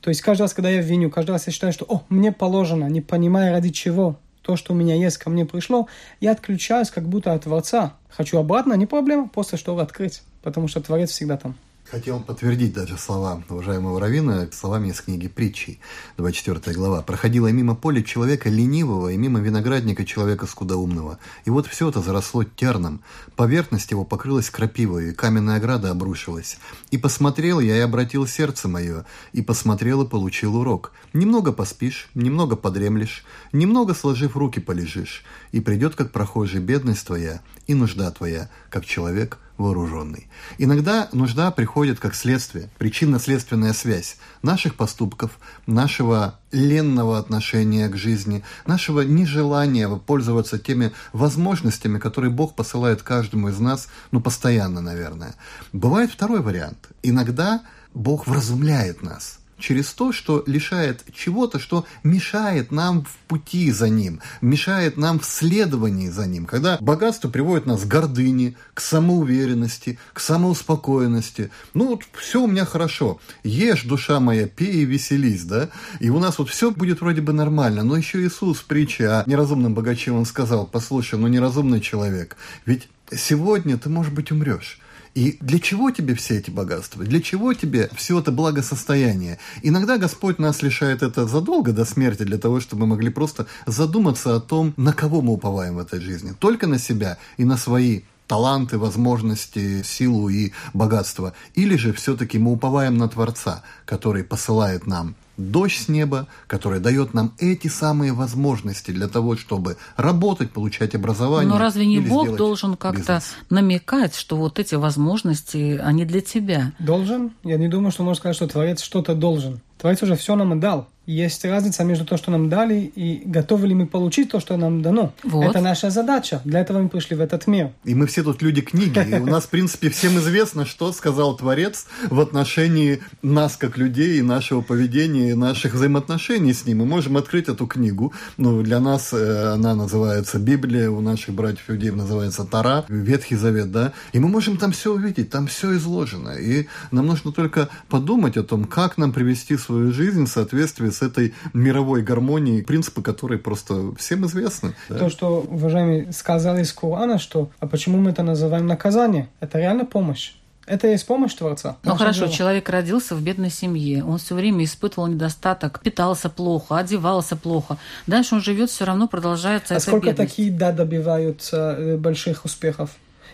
То 0.00 0.10
есть 0.10 0.22
каждый 0.22 0.42
раз, 0.42 0.54
когда 0.54 0.70
я 0.70 0.80
виню, 0.80 1.10
каждый 1.10 1.32
раз 1.32 1.48
я 1.48 1.52
считаю, 1.52 1.72
что 1.72 1.84
«О, 1.88 2.04
мне 2.08 2.30
положено», 2.30 2.86
не 2.86 3.00
понимая 3.00 3.50
ради 3.50 3.70
чего, 3.70 4.16
то, 4.42 4.54
что 4.54 4.72
у 4.72 4.76
меня 4.76 4.94
есть, 4.94 5.18
ко 5.18 5.30
мне 5.30 5.44
пришло, 5.44 5.88
я 6.20 6.30
отключаюсь 6.30 6.90
как 6.90 7.08
будто 7.08 7.32
от 7.32 7.42
Творца. 7.42 7.94
Хочу 8.08 8.38
обратно, 8.38 8.74
не 8.74 8.86
проблема, 8.86 9.28
просто 9.28 9.56
шторы 9.56 9.82
открыть, 9.82 10.22
потому 10.42 10.68
что 10.68 10.80
Творец 10.80 11.10
всегда 11.10 11.36
там. 11.36 11.56
Хотел 11.90 12.20
подтвердить 12.20 12.72
даже 12.72 12.96
слова 12.96 13.42
уважаемого 13.48 13.98
Равина 13.98 14.48
словами 14.52 14.90
из 14.90 15.00
книги 15.00 15.26
«Притчи», 15.26 15.80
24 16.18 16.76
глава. 16.76 17.02
«Проходила 17.02 17.48
мимо 17.48 17.74
поля 17.74 18.00
человека 18.00 18.48
ленивого 18.48 19.08
и 19.08 19.16
мимо 19.16 19.40
виноградника 19.40 20.04
человека 20.04 20.46
скудоумного. 20.46 21.18
И 21.46 21.50
вот 21.50 21.66
все 21.66 21.88
это 21.88 22.00
заросло 22.00 22.44
терном. 22.44 23.02
Поверхность 23.34 23.90
его 23.90 24.04
покрылась 24.04 24.50
крапивой, 24.50 25.10
и 25.10 25.12
каменная 25.12 25.56
ограда 25.56 25.90
обрушилась. 25.90 26.58
И 26.92 26.96
посмотрел 26.96 27.58
я, 27.58 27.76
и 27.76 27.80
обратил 27.80 28.24
сердце 28.24 28.68
мое, 28.68 29.04
и 29.32 29.42
посмотрел, 29.42 30.02
и 30.02 30.08
получил 30.08 30.54
урок. 30.54 30.92
Немного 31.12 31.50
поспишь, 31.50 32.08
немного 32.14 32.54
подремлешь, 32.54 33.24
немного 33.50 33.94
сложив 33.94 34.36
руки 34.36 34.60
полежишь, 34.60 35.24
и 35.50 35.58
придет, 35.58 35.96
как 35.96 36.12
прохожий, 36.12 36.60
бедность 36.60 37.04
твоя 37.04 37.40
и 37.66 37.74
нужда 37.74 38.12
твоя, 38.12 38.48
как 38.70 38.86
человек– 38.86 39.38
вооруженный. 39.60 40.26
Иногда 40.58 41.08
нужда 41.12 41.50
приходит 41.50 42.00
как 42.00 42.14
следствие, 42.14 42.70
причинно-следственная 42.78 43.72
связь 43.72 44.16
наших 44.42 44.74
поступков, 44.74 45.38
нашего 45.66 46.38
ленного 46.50 47.18
отношения 47.18 47.88
к 47.88 47.96
жизни, 47.96 48.42
нашего 48.66 49.02
нежелания 49.02 49.88
пользоваться 49.88 50.58
теми 50.58 50.92
возможностями, 51.12 51.98
которые 51.98 52.30
Бог 52.30 52.54
посылает 52.54 53.02
каждому 53.02 53.48
из 53.50 53.58
нас, 53.60 53.88
ну, 54.10 54.20
постоянно, 54.20 54.80
наверное. 54.80 55.34
Бывает 55.72 56.10
второй 56.10 56.40
вариант. 56.40 56.88
Иногда 57.02 57.62
Бог 57.94 58.26
вразумляет 58.26 59.02
нас– 59.02 59.39
через 59.60 59.92
то, 59.92 60.12
что 60.12 60.42
лишает 60.46 61.04
чего-то, 61.14 61.58
что 61.58 61.84
мешает 62.02 62.72
нам 62.72 63.04
в 63.04 63.16
пути 63.28 63.70
за 63.70 63.88
ним, 63.88 64.20
мешает 64.40 64.96
нам 64.96 65.20
в 65.20 65.24
следовании 65.24 66.08
за 66.08 66.26
ним. 66.26 66.46
Когда 66.46 66.78
богатство 66.80 67.28
приводит 67.28 67.66
нас 67.66 67.82
к 67.82 67.86
гордыне, 67.86 68.54
к 68.74 68.80
самоуверенности, 68.80 69.98
к 70.12 70.20
самоуспокоенности. 70.20 71.50
Ну 71.74 71.88
вот 71.88 72.02
все 72.12 72.42
у 72.42 72.46
меня 72.46 72.64
хорошо. 72.64 73.20
Ешь, 73.44 73.84
душа 73.84 74.20
моя, 74.20 74.48
пей 74.48 74.82
и 74.82 74.84
веселись, 74.84 75.44
да? 75.44 75.68
И 76.00 76.10
у 76.10 76.18
нас 76.18 76.38
вот 76.38 76.48
все 76.48 76.70
будет 76.70 77.00
вроде 77.00 77.20
бы 77.20 77.32
нормально. 77.32 77.82
Но 77.82 77.96
еще 77.96 78.24
Иисус 78.24 78.58
в 78.58 78.64
притче 78.64 79.08
о 79.08 79.24
неразумном 79.26 79.74
богаче, 79.74 80.12
он 80.12 80.24
сказал, 80.24 80.66
послушай, 80.66 81.18
ну 81.18 81.28
неразумный 81.28 81.80
человек, 81.80 82.36
ведь 82.66 82.88
сегодня 83.12 83.78
ты, 83.78 83.88
может 83.88 84.12
быть, 84.12 84.30
умрешь. 84.32 84.80
И 85.14 85.38
для 85.40 85.58
чего 85.58 85.90
тебе 85.90 86.14
все 86.14 86.38
эти 86.38 86.50
богатства? 86.50 87.04
Для 87.04 87.20
чего 87.20 87.52
тебе 87.52 87.90
все 87.96 88.20
это 88.20 88.30
благосостояние? 88.30 89.38
Иногда 89.62 89.98
Господь 89.98 90.38
нас 90.38 90.62
лишает 90.62 91.02
это 91.02 91.26
задолго 91.26 91.72
до 91.72 91.84
смерти, 91.84 92.22
для 92.22 92.38
того, 92.38 92.60
чтобы 92.60 92.82
мы 92.82 92.94
могли 92.94 93.10
просто 93.10 93.46
задуматься 93.66 94.36
о 94.36 94.40
том, 94.40 94.72
на 94.76 94.92
кого 94.92 95.20
мы 95.20 95.32
уповаем 95.32 95.76
в 95.76 95.78
этой 95.80 96.00
жизни. 96.00 96.32
Только 96.38 96.66
на 96.66 96.78
себя 96.78 97.18
и 97.38 97.44
на 97.44 97.56
свои 97.56 98.02
таланты, 98.28 98.78
возможности, 98.78 99.82
силу 99.82 100.28
и 100.28 100.52
богатство. 100.72 101.32
Или 101.54 101.76
же 101.76 101.92
все-таки 101.92 102.38
мы 102.38 102.52
уповаем 102.52 102.96
на 102.96 103.08
Творца, 103.08 103.64
который 103.84 104.22
посылает 104.22 104.86
нам 104.86 105.16
дождь 105.40 105.84
с 105.84 105.88
неба, 105.88 106.26
который 106.46 106.80
дает 106.80 107.14
нам 107.14 107.32
эти 107.38 107.68
самые 107.68 108.12
возможности 108.12 108.90
для 108.90 109.08
того, 109.08 109.36
чтобы 109.36 109.76
работать, 109.96 110.50
получать 110.50 110.94
образование. 110.94 111.50
Но 111.50 111.58
разве 111.58 111.86
не 111.86 112.00
Бог 112.00 112.36
должен 112.36 112.76
как-то 112.76 113.22
намекать, 113.48 114.14
что 114.14 114.36
вот 114.36 114.58
эти 114.58 114.74
возможности, 114.74 115.80
они 115.82 116.04
для 116.04 116.20
тебя? 116.20 116.72
Должен. 116.78 117.32
Я 117.42 117.56
не 117.56 117.68
думаю, 117.68 117.92
что 117.92 118.02
можно 118.02 118.20
сказать, 118.20 118.36
что 118.36 118.46
Творец 118.46 118.82
что-то 118.82 119.14
должен. 119.14 119.60
Творец 119.80 120.02
уже 120.02 120.14
все 120.14 120.36
нам 120.36 120.52
отдал. 120.52 120.88
Есть 121.06 121.44
разница 121.44 121.82
между 121.82 122.04
то, 122.04 122.16
что 122.16 122.30
нам 122.30 122.48
дали, 122.48 122.92
и 122.94 123.22
готовы 123.24 123.66
ли 123.66 123.74
мы 123.74 123.86
получить 123.86 124.30
то, 124.30 124.38
что 124.38 124.56
нам 124.56 124.80
дано. 124.80 125.12
Вот. 125.24 125.44
Это 125.44 125.60
наша 125.60 125.90
задача. 125.90 126.40
Для 126.44 126.60
этого 126.60 126.82
мы 126.82 126.88
пришли 126.88 127.16
в 127.16 127.20
этот 127.20 127.46
мир. 127.48 127.72
И 127.84 127.94
мы 127.94 128.06
все 128.06 128.22
тут 128.22 128.42
люди 128.42 128.60
книги. 128.60 129.00
И 129.10 129.18
у 129.18 129.26
нас, 129.26 129.44
в 129.44 129.48
принципе, 129.48 129.88
всем 129.88 130.18
известно, 130.18 130.66
что 130.66 130.92
сказал 130.92 131.36
Творец 131.36 131.86
в 132.10 132.20
отношении 132.20 133.02
нас, 133.22 133.56
как 133.56 133.76
людей, 133.76 134.18
и 134.18 134.22
нашего 134.22 134.60
поведения, 134.60 135.30
и 135.30 135.34
наших 135.34 135.74
взаимоотношений 135.74 136.52
с 136.52 136.66
ним. 136.66 136.78
Мы 136.78 136.86
можем 136.86 137.16
открыть 137.16 137.48
эту 137.48 137.66
книгу. 137.66 138.12
Ну, 138.36 138.62
для 138.62 138.78
нас 138.78 139.12
э, 139.12 139.54
она 139.54 139.74
называется 139.74 140.38
Библия, 140.38 140.90
у 140.90 141.00
наших 141.00 141.34
братьев 141.34 141.64
иудеев 141.70 141.96
называется 141.96 142.44
Тара, 142.44 142.84
Ветхий 142.88 143.36
Завет, 143.36 143.72
да. 143.72 143.92
И 144.12 144.20
мы 144.20 144.28
можем 144.28 144.58
там 144.58 144.70
все 144.70 144.92
увидеть, 144.92 145.30
там 145.30 145.48
все 145.48 145.74
изложено. 145.76 146.36
И 146.38 146.68
нам 146.92 147.06
нужно 147.06 147.32
только 147.32 147.68
подумать 147.88 148.36
о 148.36 148.44
том, 148.44 148.64
как 148.64 148.98
нам 148.98 149.12
привести 149.12 149.56
свою 149.56 149.69
жизнь 149.92 150.26
в 150.26 150.28
соответствии 150.28 150.90
с 150.90 151.02
этой 151.02 151.34
мировой 151.52 152.02
гармонией, 152.02 152.62
принципы 152.62 153.02
которой 153.02 153.38
просто 153.38 153.94
всем 153.96 154.26
известны. 154.26 154.74
Да? 154.88 154.98
То, 154.98 155.10
что, 155.10 155.46
уважаемый, 155.48 156.12
сказали 156.12 156.62
из 156.62 156.72
Корана, 156.72 157.18
что 157.18 157.50
а 157.60 157.66
почему 157.66 157.98
мы 157.98 158.10
это 158.10 158.22
называем 158.22 158.66
наказание? 158.66 159.28
Это 159.40 159.58
реально 159.58 159.84
помощь. 159.84 160.32
Это 160.66 160.86
есть 160.86 161.04
помощь 161.04 161.34
Творца. 161.34 161.78
Ну 161.82 161.96
хорошо, 161.96 162.26
дело. 162.26 162.32
человек 162.32 162.68
родился 162.68 163.16
в 163.16 163.22
бедной 163.22 163.50
семье, 163.50 164.04
он 164.04 164.18
все 164.18 164.36
время 164.36 164.64
испытывал 164.64 165.08
недостаток, 165.08 165.80
питался 165.80 166.30
плохо, 166.30 166.76
одевался 166.78 167.34
плохо. 167.34 167.76
Дальше 168.06 168.36
он 168.36 168.40
живет, 168.40 168.70
все 168.70 168.84
равно 168.84 169.08
продолжается 169.08 169.74
а 169.74 169.78
эта 169.78 169.86
сколько 169.86 170.06
бедность. 170.10 170.30
такие, 170.30 170.52
да, 170.52 170.70
добиваются 170.70 171.74
э, 171.76 171.96
больших 171.96 172.44
успехов? 172.44 172.90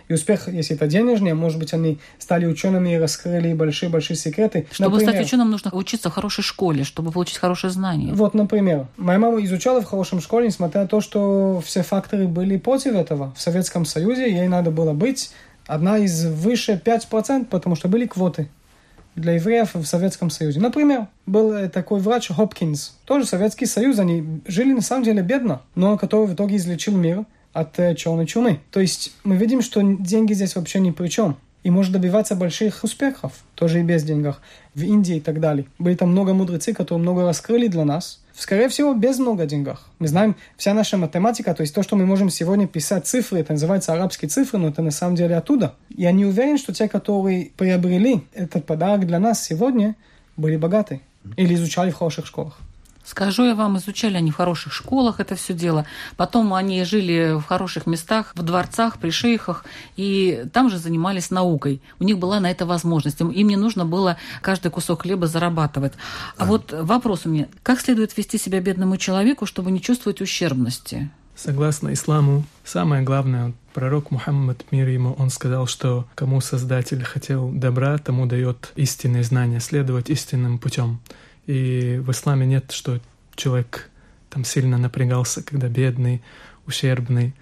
И 0.09 0.15
успех, 0.15 0.49
если 0.49 0.77
это 0.77 0.87
денежный, 0.87 1.35
может 1.35 1.59
быть, 1.59 1.73
они 1.75 1.99
стали 2.19 2.47
учеными 2.47 2.95
и 2.95 2.99
раскрыли 2.99 3.53
большие-большие 3.55 4.17
секреты. 4.17 4.67
Чтобы 4.71 4.93
например, 4.93 5.15
стать 5.15 5.27
ученым, 5.27 5.51
нужно 5.51 5.73
учиться 5.73 6.11
в 6.11 6.13
хорошей 6.13 6.43
школе, 6.43 6.85
чтобы 6.85 7.11
получить 7.11 7.39
хорошее 7.39 7.73
знание. 7.73 8.15
Вот, 8.15 8.35
например, 8.35 8.87
моя 8.97 9.19
мама 9.19 9.45
изучала 9.45 9.81
в 9.81 9.85
хорошем 9.85 10.21
школе, 10.21 10.47
несмотря 10.47 10.83
на 10.83 10.89
то, 10.89 11.01
что 11.01 11.61
все 11.65 11.83
факторы 11.83 12.29
были 12.29 12.57
против 12.57 12.95
этого. 12.95 13.35
В 13.37 13.41
Советском 13.41 13.85
Союзе 13.85 14.31
ей 14.31 14.47
надо 14.47 14.71
было 14.71 14.93
быть 14.93 15.33
одна 15.67 15.99
из 15.99 16.25
выше 16.25 16.81
5%, 16.83 17.47
потому 17.47 17.75
что 17.75 17.89
были 17.89 18.07
квоты 18.07 18.49
для 19.17 19.33
евреев 19.33 19.75
в 19.75 19.85
Советском 19.87 20.31
Союзе. 20.31 20.61
Например, 20.61 21.09
был 21.25 21.69
такой 21.71 22.01
врач 22.01 22.29
Хопкинс, 22.29 22.97
тоже 23.07 23.25
Советский 23.25 23.67
Союз, 23.67 23.99
они 23.99 24.43
жили 24.47 24.73
на 24.73 24.83
самом 24.83 25.05
деле 25.05 25.23
бедно, 25.23 25.63
но 25.75 25.97
который 25.97 26.27
в 26.27 26.35
итоге 26.35 26.57
излечил 26.57 26.95
мир 26.97 27.25
от 27.57 27.79
э, 27.79 27.95
черной 27.95 28.27
чумы. 28.27 28.61
То 28.71 28.81
есть 28.81 29.15
мы 29.25 29.37
видим, 29.37 29.63
что 29.63 29.81
деньги 29.81 30.35
здесь 30.35 30.57
вообще 30.57 30.79
ни 30.79 30.91
при 30.91 31.09
чем. 31.09 31.37
И 31.63 31.71
может 31.71 31.93
добиваться 31.93 32.37
больших 32.37 32.85
успехов, 32.85 33.33
тоже 33.57 33.81
и 33.81 33.83
без 33.83 34.05
денег, 34.05 34.37
в 34.75 34.83
Индии 34.83 35.17
и 35.17 35.21
так 35.21 35.41
далее. 35.41 35.67
Были 35.79 35.97
там 35.97 36.11
много 36.11 36.33
мудрецы, 36.33 36.73
которые 36.73 37.03
много 37.03 37.25
раскрыли 37.25 37.67
для 37.67 37.85
нас. 37.85 38.21
Скорее 38.37 38.69
всего, 38.69 38.95
без 38.95 39.19
много 39.19 39.47
денег. 39.47 39.81
Мы 39.99 40.07
знаем, 40.07 40.37
вся 40.57 40.75
наша 40.75 40.97
математика, 40.97 41.55
то 41.55 41.63
есть 41.63 41.75
то, 41.75 41.83
что 41.83 41.97
мы 41.97 42.07
можем 42.07 42.31
сегодня 42.31 42.69
писать 42.69 43.07
цифры, 43.07 43.41
это 43.41 43.55
называется 43.55 43.95
арабские 43.95 44.29
цифры, 44.29 44.59
но 44.59 44.69
это 44.69 44.83
на 44.83 44.93
самом 44.93 45.17
деле 45.17 45.35
оттуда. 45.35 45.75
Я 45.89 46.13
не 46.13 46.25
уверен, 46.25 46.59
что 46.59 46.73
те, 46.73 46.89
которые 46.89 47.51
приобрели 47.57 48.23
этот 48.33 48.65
подарок 48.67 49.07
для 49.07 49.19
нас 49.19 49.43
сегодня, 49.43 49.97
были 50.37 50.57
богаты 50.57 51.01
или 51.37 51.55
изучали 51.55 51.91
в 51.91 51.97
хороших 51.97 52.27
школах. 52.27 52.61
Скажу 53.07 53.45
я 53.45 53.55
вам, 53.55 53.79
изучали 53.79 54.17
они 54.17 54.33
в 54.33 54.37
хороших 54.37 54.73
школах 54.73 55.21
это 55.21 55.37
все 55.37 55.55
дело. 55.55 55.87
Потом 56.17 56.53
они 56.53 56.83
жили 56.83 57.39
в 57.39 57.45
хороших 57.45 57.87
местах, 57.87 58.33
в 58.35 58.43
дворцах, 58.43 58.99
при 58.99 59.11
шейхах, 59.11 59.65
и 59.97 60.45
там 60.53 60.69
же 60.71 60.79
занимались 60.79 61.31
наукой. 61.31 61.81
У 62.01 62.05
них 62.05 62.19
была 62.19 62.41
на 62.41 62.51
это 62.51 62.67
возможность. 62.67 63.21
Им 63.21 63.31
не 63.31 63.57
нужно 63.57 63.85
было 63.85 64.17
каждый 64.43 64.73
кусок 64.73 65.03
хлеба 65.03 65.29
зарабатывать. 65.29 65.93
А, 66.37 66.43
а 66.43 66.47
вот 66.47 66.73
вопрос 66.73 67.27
у 67.27 67.29
меня. 67.29 67.47
Как 67.63 67.81
следует 67.81 68.17
вести 68.17 68.39
себя 68.39 68.61
бедному 68.61 68.97
человеку, 68.97 69.47
чтобы 69.47 69.71
не 69.71 69.81
чувствовать 69.81 70.21
ущербности? 70.21 71.09
Согласно 71.37 71.93
исламу, 71.93 72.45
самое 72.65 73.03
главное, 73.03 73.53
пророк 73.73 74.11
Мухаммад, 74.11 74.65
мир 74.73 74.89
ему, 74.89 75.13
он 75.13 75.31
сказал, 75.31 75.69
что 75.69 76.07
кому 76.17 76.41
Создатель 76.41 77.05
хотел 77.05 77.51
добра, 77.51 77.99
тому 77.99 78.27
дает 78.27 78.73
истинные 78.75 79.23
знания, 79.23 79.61
следовать 79.61 80.11
истинным 80.11 80.59
путем. 80.59 80.99
И 81.47 82.01
в 82.05 82.11
исламе 82.11 82.47
нет, 82.47 82.73
что 82.73 83.01
человек 83.35 83.91
там 84.31 84.45
сильно 84.45 84.79
напрягался, 84.79 85.43
когда 85.43 85.69
бедный, 85.69 86.23
ущербный. 86.67 87.35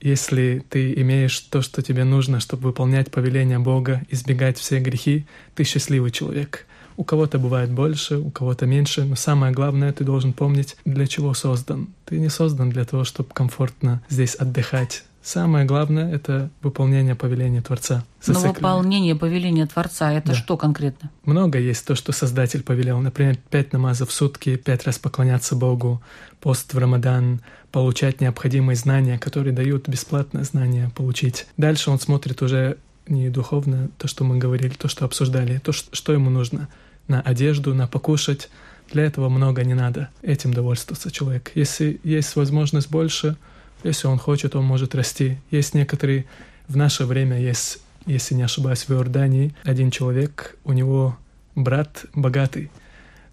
Если 0.00 0.64
ты 0.68 0.92
имеешь 0.94 1.38
то, 1.38 1.62
что 1.62 1.80
тебе 1.80 2.04
нужно, 2.04 2.40
чтобы 2.40 2.64
выполнять 2.64 3.10
повеления 3.10 3.60
Бога, 3.60 4.02
избегать 4.10 4.58
все 4.58 4.80
грехи, 4.80 5.26
ты 5.54 5.62
счастливый 5.62 6.10
человек. 6.10 6.66
У 6.96 7.04
кого-то 7.04 7.38
бывает 7.38 7.70
больше, 7.70 8.18
у 8.18 8.30
кого-то 8.30 8.66
меньше, 8.66 9.04
но 9.04 9.16
самое 9.16 9.52
главное, 9.52 9.92
ты 9.92 10.04
должен 10.04 10.32
помнить, 10.32 10.76
для 10.84 11.06
чего 11.06 11.32
создан. 11.34 11.88
Ты 12.04 12.18
не 12.18 12.28
создан 12.28 12.68
для 12.70 12.84
того, 12.84 13.04
чтобы 13.04 13.30
комфортно 13.32 14.02
здесь 14.08 14.34
отдыхать, 14.34 15.04
Самое 15.22 15.64
главное— 15.64 16.12
это 16.14 16.50
выполнение 16.62 17.14
повеления 17.14 17.62
Творца. 17.62 18.04
Но 18.26 18.40
выполнение 18.40 19.14
повеления 19.14 19.66
Творца— 19.66 20.12
это 20.14 20.28
да. 20.28 20.34
что 20.34 20.56
конкретно? 20.56 21.10
Много 21.24 21.60
есть 21.60 21.86
то, 21.86 21.94
что 21.94 22.10
Создатель 22.10 22.62
повелел. 22.64 22.98
Например, 22.98 23.36
пять 23.50 23.72
намазов 23.72 24.08
в 24.08 24.12
сутки, 24.12 24.56
пять 24.56 24.84
раз 24.84 24.98
поклоняться 24.98 25.54
Богу, 25.54 26.02
пост 26.40 26.74
в 26.74 26.78
Рамадан, 26.78 27.40
получать 27.70 28.20
необходимые 28.20 28.74
знания, 28.74 29.16
которые 29.16 29.52
дают 29.52 29.88
бесплатное 29.88 30.42
знание 30.42 30.90
получить. 30.94 31.46
Дальше 31.56 31.90
он 31.90 32.00
смотрит 32.00 32.42
уже 32.42 32.78
не 33.06 33.28
духовно, 33.30 33.90
то, 33.98 34.08
что 34.08 34.24
мы 34.24 34.38
говорили, 34.38 34.70
то, 34.70 34.88
что 34.88 35.04
обсуждали, 35.04 35.58
то, 35.58 35.72
что 35.72 36.12
ему 36.12 36.30
нужно 36.30 36.68
на 37.06 37.20
одежду, 37.20 37.74
на 37.74 37.86
покушать. 37.86 38.48
Для 38.92 39.04
этого 39.04 39.28
много 39.28 39.64
не 39.64 39.74
надо. 39.74 40.10
Этим 40.22 40.52
довольствоваться 40.52 41.10
человек. 41.10 41.52
Если 41.54 42.00
есть 42.04 42.36
возможность 42.36 42.90
больше, 42.90 43.36
если 43.84 44.06
он 44.06 44.18
хочет, 44.18 44.54
он 44.56 44.64
может 44.64 44.94
расти. 44.94 45.38
Есть 45.50 45.74
некоторые... 45.74 46.26
В 46.68 46.76
наше 46.76 47.04
время 47.04 47.38
есть, 47.38 47.80
если 48.06 48.34
не 48.34 48.44
ошибаюсь, 48.44 48.84
в 48.88 48.90
Иордании 48.92 49.52
один 49.64 49.90
человек, 49.90 50.56
у 50.64 50.72
него 50.72 51.18
брат 51.54 52.06
богатый, 52.14 52.70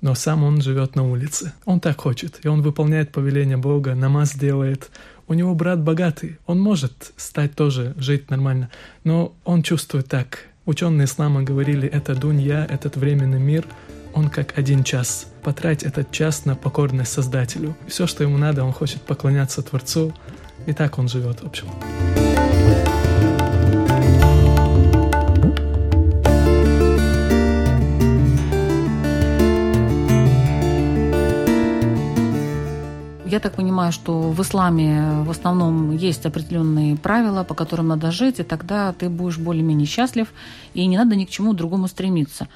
но 0.02 0.16
сам 0.16 0.44
он 0.44 0.62
живет 0.62 0.96
на 0.96 1.10
улице. 1.10 1.54
Он 1.66 1.80
так 1.80 2.02
хочет, 2.02 2.40
и 2.44 2.48
он 2.48 2.62
выполняет 2.62 3.12
повеление 3.12 3.56
Бога, 3.56 3.96
намаз 3.96 4.34
делает. 4.34 4.90
У 5.28 5.36
него 5.36 5.54
брат 5.56 5.80
богатый, 5.80 6.40
он 6.48 6.60
может 6.60 7.14
стать 7.18 7.56
тоже, 7.56 7.94
жить 7.98 8.30
нормально, 8.30 8.70
но 9.04 9.34
он 9.46 9.62
чувствует 9.62 10.08
так. 10.08 10.46
Ученые 10.66 11.06
ислама 11.06 11.44
говорили, 11.44 11.88
это 11.88 12.16
дунья, 12.16 12.66
этот 12.70 12.98
временный 12.98 13.40
мир, 13.40 13.66
он 14.14 14.30
как 14.30 14.58
один 14.58 14.84
час. 14.84 15.28
Потратить 15.44 15.84
этот 15.84 16.12
час 16.12 16.46
на 16.46 16.56
покорность 16.56 17.12
Создателю. 17.12 17.76
Все, 17.88 18.08
что 18.08 18.24
ему 18.24 18.38
надо, 18.38 18.64
он 18.64 18.74
хочет 18.74 19.02
поклоняться 19.04 19.62
Творцу, 19.62 20.14
и 20.69 20.73
так 20.73 20.99
он 20.99 21.08
живет, 21.08 21.41
в 21.41 21.47
общем. 21.47 21.67
Я 33.25 33.39
так 33.39 33.53
понимаю, 33.55 33.91
что 33.91 34.32
в 34.32 34.41
исламе 34.41 35.21
в 35.23 35.29
основном 35.29 35.95
есть 35.95 36.25
определенные 36.25 36.95
правила, 36.95 37.43
по 37.43 37.53
которым 37.55 37.88
надо 37.88 38.12
жить, 38.12 38.39
и 38.39 38.43
тогда 38.43 38.91
ты 38.91 39.10
будешь 39.10 39.38
более-менее 39.38 39.88
счастлив, 39.88 40.27
и 40.73 40.88
не 40.88 40.97
надо 40.97 41.15
ни 41.15 41.25
к 41.25 41.29
чему 41.29 41.53
другому 41.53 41.88
стремиться. 41.88 42.47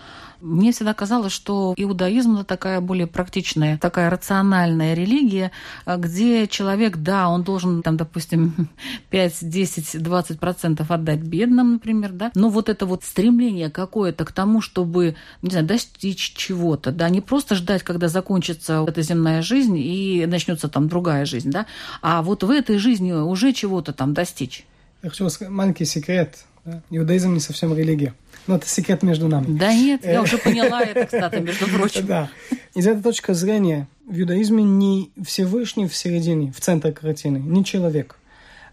Мне 0.43 0.73
всегда 0.73 0.93
казалось, 0.93 1.31
что 1.31 1.73
иудаизм 1.77 2.35
это 2.35 2.43
такая 2.43 2.81
более 2.81 3.07
практичная, 3.07 3.77
такая 3.77 4.09
рациональная 4.09 4.93
религия, 4.93 5.53
где 5.87 6.47
человек, 6.47 6.97
да, 6.97 7.29
он 7.29 7.43
должен, 7.43 7.81
там, 7.81 7.95
допустим, 7.95 8.67
5, 9.09 9.49
10, 9.49 10.03
20 10.03 10.39
процентов 10.41 10.91
отдать 10.91 11.21
бедным, 11.21 11.71
например, 11.71 12.11
да, 12.11 12.31
но 12.35 12.49
вот 12.49 12.67
это 12.67 12.85
вот 12.85 13.05
стремление 13.05 13.69
какое-то 13.69 14.25
к 14.25 14.33
тому, 14.33 14.59
чтобы, 14.59 15.15
не 15.41 15.49
знаю, 15.49 15.65
достичь 15.65 16.33
чего-то, 16.35 16.91
да, 16.91 17.07
не 17.07 17.21
просто 17.21 17.55
ждать, 17.55 17.83
когда 17.83 18.09
закончится 18.09 18.83
эта 18.85 19.01
земная 19.01 19.41
жизнь 19.43 19.77
и 19.77 20.25
начнется 20.27 20.67
там 20.67 20.89
другая 20.89 21.23
жизнь, 21.23 21.51
да, 21.51 21.67
а 22.01 22.21
вот 22.21 22.43
в 22.43 22.49
этой 22.49 22.79
жизни 22.79 23.13
уже 23.13 23.53
чего-то 23.53 23.93
там 23.93 24.13
достичь. 24.13 24.65
Я 25.03 25.09
хочу 25.09 25.29
сказать 25.29 25.53
маленький 25.53 25.85
секрет. 25.85 26.43
Да? 26.65 26.81
Иудаизм 26.89 27.33
не 27.33 27.39
совсем 27.39 27.73
религия. 27.75 28.13
Но 28.47 28.55
это 28.55 28.67
секрет 28.67 29.03
между 29.03 29.27
нами. 29.27 29.57
Да 29.57 29.73
нет, 29.73 30.05
я 30.05 30.21
уже 30.21 30.37
поняла 30.37 30.81
это, 30.81 31.05
кстати, 31.11 31.39
между 31.39 31.67
прочим. 31.67 32.05
Да. 32.05 32.29
Из 32.75 32.87
этой 32.87 33.01
точки 33.01 33.31
зрения 33.33 33.87
в 34.05 34.19
иудаизме 34.19 34.63
не 34.63 35.11
Всевышний 35.23 35.87
в 35.87 35.95
середине, 35.95 36.51
в 36.51 36.59
центре 36.59 36.91
картины, 36.91 37.37
не 37.37 37.63
человек, 37.63 38.17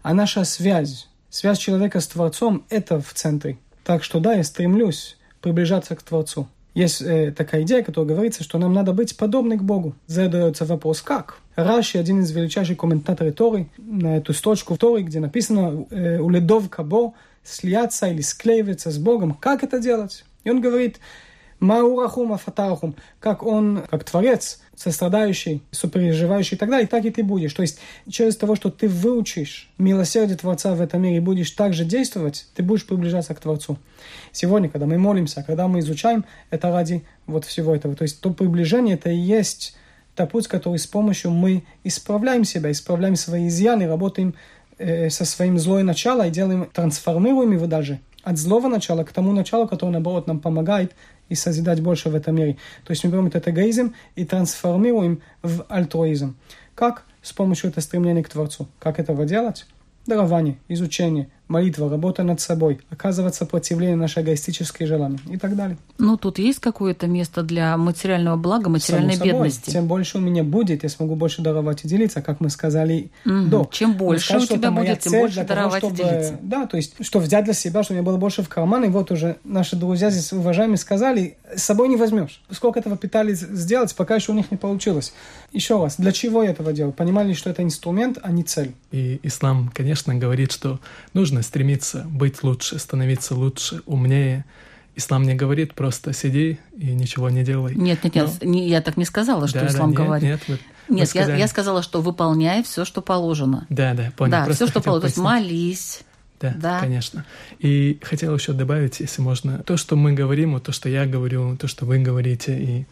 а 0.01 0.13
наша 0.13 0.43
связь, 0.43 1.07
связь 1.29 1.57
человека 1.57 1.99
с 1.99 2.07
Творцом– 2.07 2.65
это 2.69 2.99
в 2.99 3.13
центре. 3.13 3.57
Так 3.83 4.03
что 4.03 4.19
да, 4.19 4.33
я 4.33 4.43
стремлюсь 4.43 5.17
приближаться 5.41 5.95
к 5.95 6.03
Творцу. 6.03 6.47
Есть 6.73 7.01
э, 7.01 7.31
такая 7.31 7.63
идея, 7.63 7.83
которая 7.83 8.13
говорится, 8.13 8.43
что 8.43 8.57
нам 8.57 8.73
надо 8.73 8.93
быть 8.93 9.17
подобны 9.17 9.57
к 9.57 9.61
Богу. 9.61 9.93
Задается 10.07 10.65
вопрос, 10.65 11.01
как? 11.01 11.39
Раши, 11.55 11.97
один 11.97 12.21
из 12.21 12.31
величайших 12.31 12.77
комментаторов 12.77 13.35
Торы, 13.35 13.67
на 13.77 14.17
эту 14.17 14.33
строчку 14.33 14.75
в 14.75 14.77
Торе, 14.77 15.03
где 15.03 15.19
написано 15.19 15.85
э, 15.89 16.19
«У 16.19 16.29
ледов 16.29 16.69
кабо» 16.69 17.13
слияться 17.43 18.07
или 18.07 18.21
склеиваться 18.21 18.91
с 18.91 18.97
Богом. 18.97 19.33
Как 19.33 19.63
это 19.63 19.79
делать? 19.79 20.25
И 20.43 20.49
он 20.49 20.61
говорит, 20.61 20.99
Маурахум 21.61 22.33
Афатарахум, 22.33 22.95
как 23.19 23.43
он, 23.43 23.83
как 23.89 24.03
Творец, 24.03 24.59
сострадающий, 24.75 25.61
супереживающий 25.69 26.55
и 26.55 26.59
так 26.59 26.69
далее, 26.71 26.87
так 26.87 27.05
и 27.05 27.11
ты 27.11 27.23
будешь. 27.23 27.53
То 27.53 27.61
есть 27.61 27.79
через 28.09 28.35
того, 28.35 28.55
что 28.55 28.71
ты 28.71 28.87
выучишь 28.89 29.69
милосердие 29.77 30.37
Творца 30.37 30.73
в 30.73 30.81
этом 30.81 31.03
мире 31.03 31.17
и 31.17 31.19
будешь 31.19 31.51
так 31.51 31.75
же 31.75 31.85
действовать, 31.85 32.47
ты 32.55 32.63
будешь 32.63 32.87
приближаться 32.87 33.35
к 33.35 33.39
Творцу. 33.39 33.77
Сегодня, 34.31 34.69
когда 34.69 34.87
мы 34.87 34.97
молимся, 34.97 35.43
когда 35.43 35.67
мы 35.67 35.79
изучаем, 35.79 36.25
это 36.49 36.71
ради 36.71 37.03
вот 37.27 37.45
всего 37.45 37.75
этого. 37.75 37.95
То 37.95 38.03
есть 38.03 38.21
то 38.21 38.31
приближение, 38.31 38.95
это 38.95 39.11
и 39.11 39.17
есть 39.17 39.75
та 40.15 40.25
путь, 40.25 40.47
который 40.47 40.79
с 40.79 40.87
помощью 40.87 41.29
мы 41.29 41.63
исправляем 41.83 42.43
себя, 42.43 42.71
исправляем 42.71 43.15
свои 43.15 43.49
изъяны, 43.49 43.87
работаем 43.87 44.33
э, 44.81 45.09
со 45.09 45.25
своим 45.25 45.59
злое 45.59 45.83
начало 45.83 46.27
и 46.27 46.31
делаем, 46.31 46.69
трансформируем 46.73 47.51
его 47.51 47.67
даже 47.67 47.99
от 48.23 48.37
злого 48.37 48.67
начала 48.67 49.03
к 49.03 49.11
тому 49.11 49.31
началу, 49.31 49.67
которое, 49.67 49.91
наоборот, 49.93 50.27
нам 50.27 50.39
помогает 50.39 50.93
и 51.29 51.35
созидать 51.35 51.81
больше 51.81 52.09
в 52.09 52.15
этом 52.15 52.35
мире. 52.35 52.57
То 52.85 52.91
есть 52.91 53.03
мы 53.03 53.11
берем 53.11 53.27
этот 53.27 53.47
эгоизм 53.47 53.93
и 54.15 54.25
трансформируем 54.25 55.21
в 55.41 55.65
альтруизм. 55.69 56.35
Как? 56.75 57.05
С 57.21 57.33
помощью 57.33 57.69
этого 57.69 57.81
стремления 57.81 58.23
к 58.23 58.29
Творцу. 58.29 58.67
Как 58.79 58.99
этого 58.99 59.25
делать? 59.25 59.65
Дарование, 60.07 60.57
изучение, 60.67 61.29
молитва, 61.51 61.89
работа 61.89 62.23
над 62.23 62.41
собой, 62.41 62.79
оказывать 62.89 63.35
сопротивление 63.35 63.95
нашей 63.95 64.23
эгоистической 64.23 64.87
желания 64.87 65.19
и 65.29 65.37
так 65.37 65.55
далее. 65.55 65.77
Ну, 65.97 66.17
тут 66.17 66.39
есть 66.39 66.59
какое-то 66.59 67.07
место 67.07 67.43
для 67.43 67.77
материального 67.77 68.37
блага, 68.37 68.69
материальной 68.69 69.15
Само 69.15 69.25
бедности? 69.25 69.69
Тем 69.69 69.87
больше 69.87 70.17
у 70.17 70.21
меня 70.21 70.43
будет, 70.43 70.83
я 70.83 70.89
смогу 70.89 71.15
больше 71.15 71.41
даровать 71.41 71.85
и 71.85 71.87
делиться, 71.87 72.21
как 72.21 72.39
мы 72.39 72.49
сказали 72.49 73.11
угу. 73.25 73.45
до. 73.45 73.69
Чем 73.71 73.93
больше 73.93 74.25
сказать, 74.25 74.51
у 74.51 74.53
тебя 74.55 74.71
будет, 74.71 74.99
тем 75.01 75.11
больше 75.11 75.43
даровать 75.43 75.81
того, 75.81 75.93
чтобы, 75.93 76.09
и 76.09 76.11
делиться. 76.11 76.37
Да, 76.41 76.65
то 76.65 76.77
есть, 76.77 77.05
что 77.05 77.19
взять 77.19 77.45
для 77.45 77.53
себя, 77.53 77.83
чтобы 77.83 77.99
у 77.99 78.01
меня 78.01 78.05
было 78.11 78.17
больше 78.17 78.41
в 78.41 78.49
карман, 78.49 78.85
и 78.85 78.87
вот 78.87 79.11
уже 79.11 79.37
наши 79.43 79.75
друзья 79.75 80.09
здесь 80.09 80.31
уважаемые 80.31 80.77
сказали, 80.77 81.37
с 81.55 81.63
собой 81.63 81.89
не 81.89 81.97
возьмешь. 81.97 82.41
Сколько 82.49 82.79
этого 82.79 82.95
пытались 82.95 83.39
сделать, 83.39 83.93
пока 83.95 84.15
еще 84.15 84.31
у 84.31 84.35
них 84.35 84.49
не 84.51 84.57
получилось. 84.57 85.13
Еще 85.51 85.81
раз, 85.81 85.97
для 85.97 86.13
чего 86.13 86.43
я 86.43 86.51
этого 86.51 86.71
делаю? 86.71 86.93
Понимали, 86.93 87.33
что 87.33 87.49
это 87.49 87.61
инструмент, 87.61 88.17
а 88.21 88.31
не 88.31 88.43
цель. 88.43 88.73
И 88.91 89.19
ислам, 89.23 89.69
конечно, 89.73 90.15
говорит, 90.15 90.51
что 90.51 90.79
нужно 91.13 91.40
стремиться 91.41 92.05
быть 92.09 92.43
лучше, 92.43 92.79
становиться 92.79 93.35
лучше, 93.35 93.81
умнее. 93.85 94.45
Ислам 94.95 95.23
не 95.23 95.35
говорит 95.35 95.73
просто 95.73 96.11
сиди 96.13 96.59
и 96.77 96.87
ничего 96.87 97.29
не 97.29 97.43
делай. 97.43 97.75
Нет, 97.75 98.03
нет, 98.03 98.15
нет, 98.15 98.29
Но... 98.41 98.57
я 98.57 98.81
так 98.81 98.97
не 98.97 99.05
сказала, 99.05 99.47
что 99.47 99.61
да, 99.61 99.67
ислам 99.67 99.93
да, 99.93 100.03
говорит. 100.03 100.29
Нет, 100.29 100.41
вы, 100.47 100.59
нет 100.89 101.13
вы 101.13 101.19
я, 101.19 101.35
я 101.37 101.47
сказала, 101.47 101.81
что 101.81 102.01
выполняй 102.01 102.61
все, 102.63 102.83
что 102.83 103.01
положено. 103.01 103.65
Да, 103.69 103.93
да, 103.93 104.11
понял. 104.17 104.31
Да, 104.31 104.45
просто 104.45 104.65
все, 104.65 104.71
что 104.71 104.81
положено. 104.81 105.01
То 105.01 105.07
есть 105.07 105.17
молись. 105.17 106.01
Да, 106.41 106.53
Да. 106.57 106.79
конечно. 106.79 107.23
И 107.59 107.99
хотел 108.01 108.35
еще 108.35 108.53
добавить, 108.53 108.99
если 108.99 109.21
можно, 109.21 109.59
то, 109.59 109.77
что 109.77 109.95
мы 109.95 110.13
говорим, 110.13 110.53
вот 110.53 110.63
то, 110.63 110.71
что 110.71 110.89
я 110.89 111.05
говорю, 111.05 111.55
то, 111.55 111.67
что 111.67 111.85
вы 111.85 111.99
говорите, 111.99 112.57
и 112.57 112.85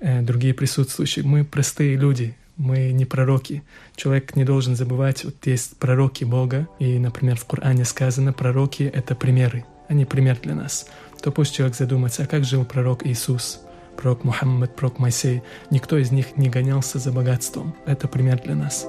э, 0.00 0.20
другие 0.20 0.54
присутствующие, 0.54 1.24
мы 1.24 1.44
простые 1.44 1.96
люди, 1.96 2.36
мы 2.60 2.92
не 2.92 3.06
пророки. 3.06 3.62
Человек 3.96 4.36
не 4.36 4.44
должен 4.44 4.76
забывать, 4.76 5.24
вот 5.24 5.34
есть 5.46 5.76
пророки 5.78 6.24
Бога, 6.24 6.68
и, 6.78 6.98
например, 6.98 7.36
в 7.36 7.46
Коране 7.46 7.84
сказано, 7.84 8.32
пророки— 8.32 8.82
это 8.94 9.14
примеры, 9.14 9.64
они 9.88 10.04
пример 10.04 10.38
для 10.42 10.54
нас. 10.54 10.86
То 11.22 11.32
пусть 11.32 11.54
человек 11.54 11.74
задумается, 11.74 12.24
а 12.24 12.26
как 12.26 12.44
жил 12.44 12.64
пророк 12.64 13.06
Иисус, 13.06 13.60
пророк 13.96 14.24
Мухаммад, 14.24 14.76
пророк 14.76 14.98
Моисей. 14.98 15.42
Никто 15.70 15.96
из 15.96 16.10
них 16.10 16.36
не 16.36 16.48
гонялся 16.50 16.98
за 16.98 17.12
богатством. 17.12 17.74
Это 17.86 18.08
пример 18.08 18.40
для 18.42 18.54
нас. 18.54 18.86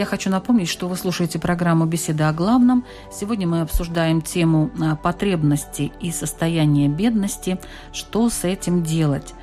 Я 0.00 0.06
хочу 0.06 0.30
напомнить, 0.30 0.70
что 0.70 0.88
вы 0.88 0.96
слушаете 0.96 1.38
программу 1.38 1.84
«Беседа 1.84 2.30
о 2.30 2.32
главном». 2.32 2.86
Сегодня 3.12 3.46
мы 3.46 3.60
обсуждаем 3.60 4.22
тему 4.22 4.70
а, 4.80 4.96
потребности 4.96 5.92
и 6.00 6.10
состояния 6.10 6.88
бедности. 6.88 7.60
Что 7.92 8.30
с 8.30 8.44
этим 8.44 8.82
делать? 8.82 9.34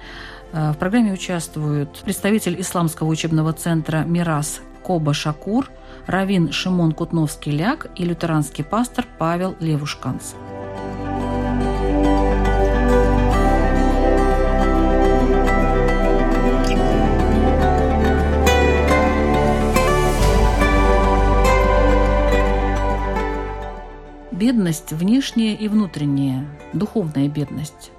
А, 0.53 0.73
В 0.73 0.77
программе 0.79 1.13
участвуют 1.13 2.01
представитель 2.03 2.59
Исламского 2.59 3.07
учебного 3.07 3.53
центра 3.53 3.97
«Мирас» 3.97 4.61
Коба 4.81 5.13
Шакур, 5.13 5.69
Равин 6.07 6.51
Шимон 6.51 6.91
Кутновский-Ляк 6.93 7.91
и 7.95 8.03
лютеранский 8.03 8.63
пастор 8.63 9.05
Павел 9.19 9.55
Левушканц. 9.59 10.33
Бедность 24.37 24.91
внешняя 24.91 25.55
и 25.55 25.67
внутренняя, 25.67 26.47
духовная 26.73 27.27
бедность. 27.27 27.91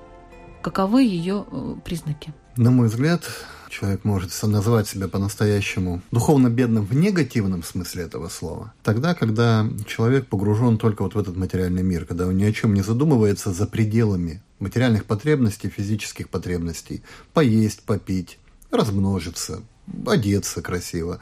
Каковы 0.63 1.03
ее 1.03 1.45
э, 1.51 1.75
признаки? 1.85 2.33
На 2.57 2.71
мой 2.71 2.89
взгляд, 2.89 3.25
человек 3.69 4.05
может 4.05 4.31
назвать 4.43 4.87
себя 4.89 5.09
по-настоящему 5.09 6.01
духовно 6.11 6.49
бедным 6.49 6.85
в 6.85 6.95
негативном 6.95 7.63
смысле 7.63 8.05
этого 8.05 8.29
слова, 8.29 8.73
тогда, 8.83 9.15
когда 9.15 9.67
человек 9.87 10.27
погружен 10.27 10.79
только 10.79 11.03
вот 11.03 11.15
в 11.15 11.19
этот 11.19 11.37
материальный 11.37 11.83
мир, 11.83 12.05
когда 12.05 12.27
он 12.27 12.37
ни 12.37 12.45
о 12.45 12.53
чем 12.53 12.75
не 12.75 12.83
задумывается 12.83 13.53
за 13.53 13.67
пределами 13.67 14.43
материальных 14.61 15.05
потребностей, 15.05 15.69
физических 15.69 16.29
потребностей, 16.29 17.03
поесть, 17.33 17.83
попить, 17.83 18.39
размножиться, 18.71 19.63
одеться 20.07 20.63
красиво, 20.63 21.21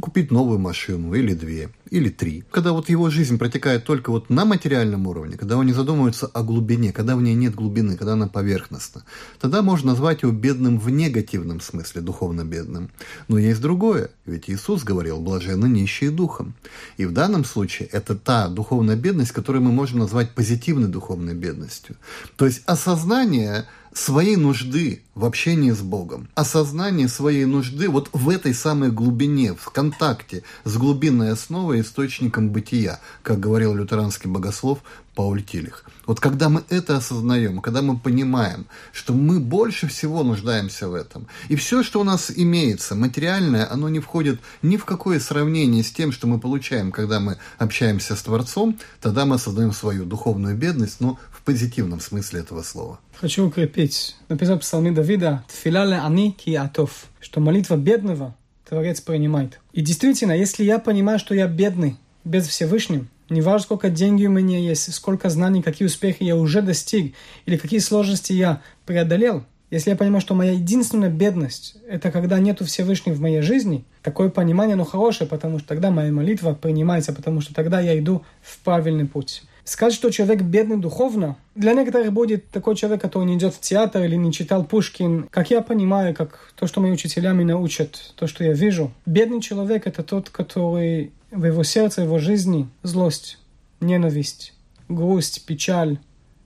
купить 0.00 0.30
новую 0.30 0.58
машину 0.58 1.14
или 1.14 1.34
две, 1.34 1.70
или 1.90 2.08
три. 2.08 2.44
Когда 2.50 2.72
вот 2.72 2.88
его 2.88 3.10
жизнь 3.10 3.38
протекает 3.38 3.84
только 3.84 4.10
вот 4.10 4.30
на 4.30 4.44
материальном 4.44 5.06
уровне, 5.06 5.36
когда 5.36 5.56
он 5.56 5.66
не 5.66 5.72
задумывается 5.72 6.26
о 6.26 6.42
глубине, 6.42 6.92
когда 6.92 7.16
в 7.16 7.22
ней 7.22 7.34
нет 7.34 7.54
глубины, 7.54 7.96
когда 7.96 8.14
она 8.14 8.28
поверхностна, 8.28 9.04
тогда 9.40 9.62
можно 9.62 9.90
назвать 9.90 10.22
его 10.22 10.32
бедным 10.32 10.78
в 10.78 10.90
негативном 10.90 11.60
смысле, 11.60 12.00
духовно 12.00 12.44
бедным. 12.44 12.90
Но 13.28 13.38
есть 13.38 13.60
другое, 13.60 14.10
ведь 14.26 14.48
Иисус 14.48 14.84
говорил, 14.84 15.20
блаженны 15.20 15.66
нищие 15.66 16.10
духом. 16.10 16.54
И 16.96 17.04
в 17.04 17.12
данном 17.12 17.44
случае 17.44 17.88
это 17.92 18.14
та 18.14 18.48
духовная 18.48 18.96
бедность, 18.96 19.32
которую 19.32 19.62
мы 19.62 19.72
можем 19.72 19.98
назвать 19.98 20.34
позитивной 20.34 20.88
духовной 20.88 21.34
бедностью. 21.34 21.96
То 22.36 22.46
есть 22.46 22.62
осознание 22.66 23.66
своей 23.94 24.36
нужды 24.36 25.02
в 25.14 25.24
общении 25.24 25.70
с 25.70 25.80
Богом, 25.80 26.28
осознание 26.34 27.08
своей 27.08 27.44
нужды 27.44 27.88
вот 27.88 28.08
в 28.12 28.28
этой 28.28 28.54
самой 28.54 28.90
глубине, 28.90 29.54
в 29.54 29.70
контакте 29.70 30.42
с 30.64 30.76
глубинной 30.76 31.32
основой, 31.32 31.82
источником 31.82 32.50
бытия, 32.50 33.00
как 33.22 33.38
говорил 33.38 33.74
лютеранский 33.74 34.30
богослов 34.30 34.78
Пауль 35.14 35.42
Тилих. 35.42 35.84
Вот 36.06 36.20
когда 36.20 36.48
мы 36.48 36.64
это 36.70 36.96
осознаем, 36.96 37.60
когда 37.60 37.82
мы 37.82 37.98
понимаем, 37.98 38.66
что 38.92 39.12
мы 39.12 39.40
больше 39.40 39.86
всего 39.86 40.24
нуждаемся 40.24 40.88
в 40.88 40.94
этом, 40.94 41.26
и 41.48 41.56
все, 41.56 41.82
что 41.82 42.00
у 42.00 42.04
нас 42.04 42.32
имеется, 42.34 42.94
материальное, 42.94 43.70
оно 43.70 43.88
не 43.90 44.00
входит 44.00 44.40
ни 44.62 44.78
в 44.78 44.84
какое 44.86 45.20
сравнение 45.20 45.84
с 45.84 45.92
тем, 45.92 46.10
что 46.10 46.26
мы 46.26 46.40
получаем, 46.40 46.90
когда 46.90 47.20
мы 47.20 47.36
общаемся 47.58 48.16
с 48.16 48.22
Творцом, 48.22 48.78
тогда 49.00 49.26
мы 49.26 49.36
осознаем 49.36 49.72
свою 49.72 50.06
духовную 50.06 50.56
бедность, 50.56 51.00
но 51.00 51.18
позитивном 51.44 52.00
смысле 52.00 52.40
этого 52.40 52.62
слова. 52.62 53.00
Хочу 53.14 53.46
укрепить. 53.46 54.16
Написано 54.28 54.58
в 54.58 54.60
Псалме 54.60 54.92
Давида 54.92 55.44
«Тфиля 55.48 56.04
ани 56.04 56.32
ки 56.32 56.54
атов», 56.54 57.06
что 57.20 57.40
молитва 57.40 57.76
бедного 57.76 58.34
Творец 58.68 59.00
принимает. 59.00 59.60
И 59.72 59.82
действительно, 59.82 60.32
если 60.32 60.64
я 60.64 60.78
понимаю, 60.78 61.18
что 61.18 61.34
я 61.34 61.46
бедный, 61.46 61.96
без 62.24 62.46
Всевышнего, 62.46 63.06
неважно, 63.28 63.64
сколько 63.64 63.90
денег 63.90 64.28
у 64.28 64.32
меня 64.32 64.58
есть, 64.58 64.92
сколько 64.94 65.28
знаний, 65.28 65.62
какие 65.62 65.86
успехи 65.86 66.22
я 66.22 66.36
уже 66.36 66.62
достиг, 66.62 67.14
или 67.46 67.56
какие 67.56 67.80
сложности 67.80 68.32
я 68.32 68.62
преодолел, 68.86 69.44
если 69.72 69.88
я 69.88 69.96
понимаю, 69.96 70.20
что 70.20 70.34
моя 70.34 70.52
единственная 70.52 71.08
бедность– 71.08 71.76
это 71.88 72.10
когда 72.10 72.38
нету 72.38 72.66
Всевышнего 72.66 73.14
в 73.14 73.20
моей 73.20 73.40
жизни, 73.40 73.84
такое 74.02 74.28
понимание, 74.28 74.74
оно 74.74 74.84
хорошее, 74.84 75.28
потому 75.28 75.58
что 75.58 75.68
тогда 75.68 75.90
моя 75.90 76.12
молитва 76.12 76.52
принимается, 76.52 77.14
потому 77.14 77.40
что 77.40 77.54
тогда 77.54 77.80
я 77.80 77.98
иду 77.98 78.22
в 78.42 78.58
правильный 78.58 79.06
путь. 79.06 79.44
Сказать, 79.64 79.94
что 79.94 80.10
человек 80.10 80.42
бедный 80.42 80.76
духовно, 80.76 81.36
для 81.54 81.72
некоторых 81.72 82.12
будет 82.12 82.48
такой 82.50 82.74
человек, 82.74 83.00
который 83.00 83.26
не 83.26 83.36
идет 83.36 83.54
в 83.54 83.60
театр 83.60 84.02
или 84.02 84.16
не 84.16 84.32
читал 84.32 84.64
Пушкин. 84.64 85.28
Как 85.30 85.50
я 85.50 85.62
понимаю, 85.62 86.14
как 86.14 86.52
то, 86.56 86.66
что 86.66 86.80
мои 86.80 86.90
учителя 86.90 87.32
меня 87.32 87.56
учат, 87.56 88.12
то, 88.16 88.26
что 88.26 88.42
я 88.42 88.52
вижу. 88.52 88.92
Бедный 89.06 89.40
человек– 89.40 89.82
это 89.86 90.02
тот, 90.02 90.30
который 90.30 91.12
в 91.30 91.44
его 91.44 91.62
сердце, 91.62 92.02
в 92.02 92.04
его 92.06 92.18
жизни 92.18 92.68
злость, 92.82 93.38
ненависть, 93.80 94.52
грусть, 94.88 95.46
печаль, 95.46 95.98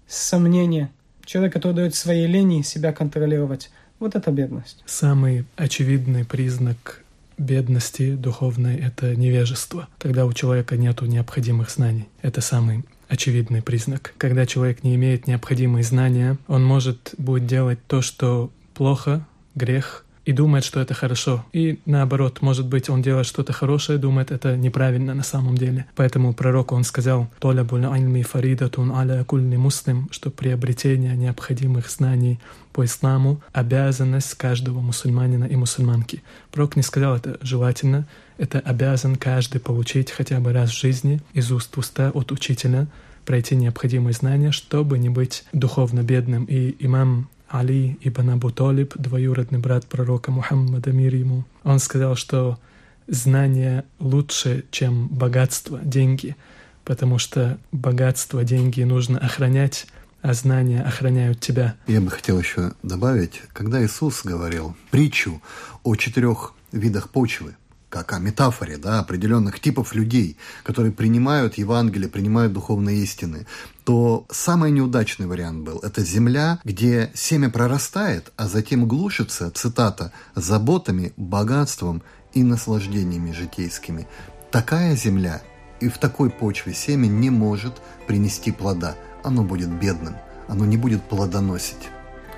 сомнение. 0.06 0.90
Человек, 1.24 1.54
который 1.54 1.72
дает 1.72 1.94
своей 1.94 2.26
лени 2.26 2.62
себя 2.62 2.92
контролировать. 2.92 3.70
Вот 3.98 4.14
это 4.14 4.30
бедность. 4.30 4.82
Самый 4.84 5.46
очевидный 5.56 6.24
признак 6.24 7.02
бедности 7.38 8.14
духовной— 8.14 8.76
это 8.78 9.16
невежество, 9.16 9.88
когда 9.98 10.26
у 10.26 10.32
человека 10.32 10.76
нет 10.76 11.00
необходимых 11.00 11.70
знаний. 11.70 12.08
Это 12.22 12.40
самый 12.40 12.84
очевидный 13.08 13.62
признак. 13.62 14.14
Когда 14.18 14.46
человек 14.46 14.82
не 14.82 14.94
имеет 14.94 15.26
необходимые 15.26 15.82
знания, 15.82 16.38
он 16.48 16.64
может 16.64 17.14
будет 17.18 17.46
делать 17.46 17.78
то, 17.86 18.02
что 18.02 18.50
плохо, 18.74 19.26
грех, 19.54 20.05
и 20.26 20.32
думает, 20.32 20.64
что 20.64 20.80
это 20.80 20.92
хорошо. 20.92 21.46
И 21.52 21.78
наоборот, 21.86 22.42
может 22.42 22.66
быть, 22.66 22.90
он 22.90 23.00
делает 23.00 23.26
что-то 23.26 23.52
хорошее, 23.52 23.96
думает, 23.96 24.32
это 24.32 24.56
неправильно 24.56 25.14
на 25.14 25.22
самом 25.22 25.56
деле. 25.56 25.86
Поэтому 25.94 26.34
пророку 26.34 26.74
он 26.74 26.82
сказал, 26.82 27.28
«Толя 27.38 27.64
альми 27.90 28.22
фаридатун 28.22 28.90
аля 28.90 29.22
кульни 29.24 29.56
муслим», 29.56 30.08
что 30.10 30.30
приобретение 30.30 31.16
необходимых 31.16 31.88
знаний 31.88 32.40
по 32.72 32.84
исламу— 32.84 33.40
обязанность 33.52 34.34
каждого 34.34 34.80
мусульманина 34.80 35.44
и 35.44 35.54
мусульманки. 35.54 36.24
Пророк 36.50 36.74
не 36.74 36.82
сказал 36.82 37.16
это 37.16 37.38
желательно, 37.40 38.08
это 38.36 38.58
обязан 38.58 39.14
каждый 39.14 39.60
получить 39.60 40.10
хотя 40.10 40.40
бы 40.40 40.52
раз 40.52 40.70
в 40.70 40.80
жизни 40.80 41.20
из 41.34 41.52
уст 41.52 41.76
в 41.76 41.78
уста 41.78 42.10
от 42.10 42.32
учителя, 42.32 42.88
пройти 43.24 43.54
необходимые 43.54 44.12
знания, 44.12 44.50
чтобы 44.50 44.98
не 44.98 45.08
быть 45.08 45.44
духовно 45.52 46.02
бедным. 46.02 46.44
И 46.44 46.74
имам 46.80 47.28
Али 47.48 47.98
ибн 48.00 48.30
Абу 48.30 48.50
Талиб, 48.50 48.94
двоюродный 48.96 49.58
брат 49.58 49.86
пророка 49.86 50.30
Мухаммада, 50.30 50.92
мир 50.92 51.14
ему, 51.14 51.44
он 51.62 51.78
сказал, 51.78 52.16
что 52.16 52.58
знание 53.06 53.84
лучше, 53.98 54.64
чем 54.70 55.08
богатство, 55.08 55.78
деньги, 55.82 56.36
потому 56.84 57.18
что 57.18 57.58
богатство, 57.72 58.44
деньги 58.44 58.82
нужно 58.82 59.18
охранять, 59.18 59.86
а 60.22 60.34
знания 60.34 60.82
охраняют 60.82 61.40
тебя. 61.40 61.76
Я 61.86 62.00
бы 62.00 62.10
хотел 62.10 62.38
еще 62.38 62.72
добавить, 62.82 63.42
когда 63.52 63.84
Иисус 63.84 64.22
говорил 64.24 64.74
притчу 64.90 65.40
о 65.84 65.94
четырех 65.94 66.52
видах 66.72 67.10
почвы, 67.10 67.56
как 67.88 68.12
о 68.12 68.18
метафоре 68.18 68.76
да, 68.78 68.98
определенных 68.98 69.60
типов 69.60 69.94
людей, 69.94 70.36
которые 70.62 70.92
принимают 70.92 71.58
Евангелие, 71.58 72.08
принимают 72.08 72.52
духовные 72.52 72.98
истины, 72.98 73.46
то 73.84 74.26
самый 74.30 74.70
неудачный 74.70 75.26
вариант 75.26 75.64
был– 75.64 75.78
это 75.82 76.02
земля, 76.02 76.58
где 76.64 77.10
семя 77.14 77.50
прорастает, 77.50 78.32
а 78.36 78.48
затем 78.48 78.86
глушится, 78.86 79.50
цитата, 79.50 80.12
заботами, 80.34 81.12
богатством 81.16 82.02
и 82.34 82.42
наслаждениями 82.42 83.32
житейскими. 83.32 84.08
Такая 84.50 84.96
земля 84.96 85.42
и 85.80 85.88
в 85.88 85.98
такой 85.98 86.30
почве 86.30 86.74
семя 86.74 87.06
не 87.06 87.30
может 87.30 87.74
принести 88.06 88.52
плода. 88.52 88.96
Оно 89.22 89.42
будет 89.42 89.70
бедным, 89.70 90.16
оно 90.48 90.64
не 90.64 90.76
будет 90.76 91.02
плодоносить. 91.02 91.88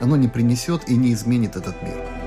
Оно 0.01 0.17
не 0.17 0.29
принесет 0.29 0.89
и 0.89 0.97
не 0.97 1.13
изменит 1.13 1.57
этот 1.57 1.83
мир. 1.83 2.18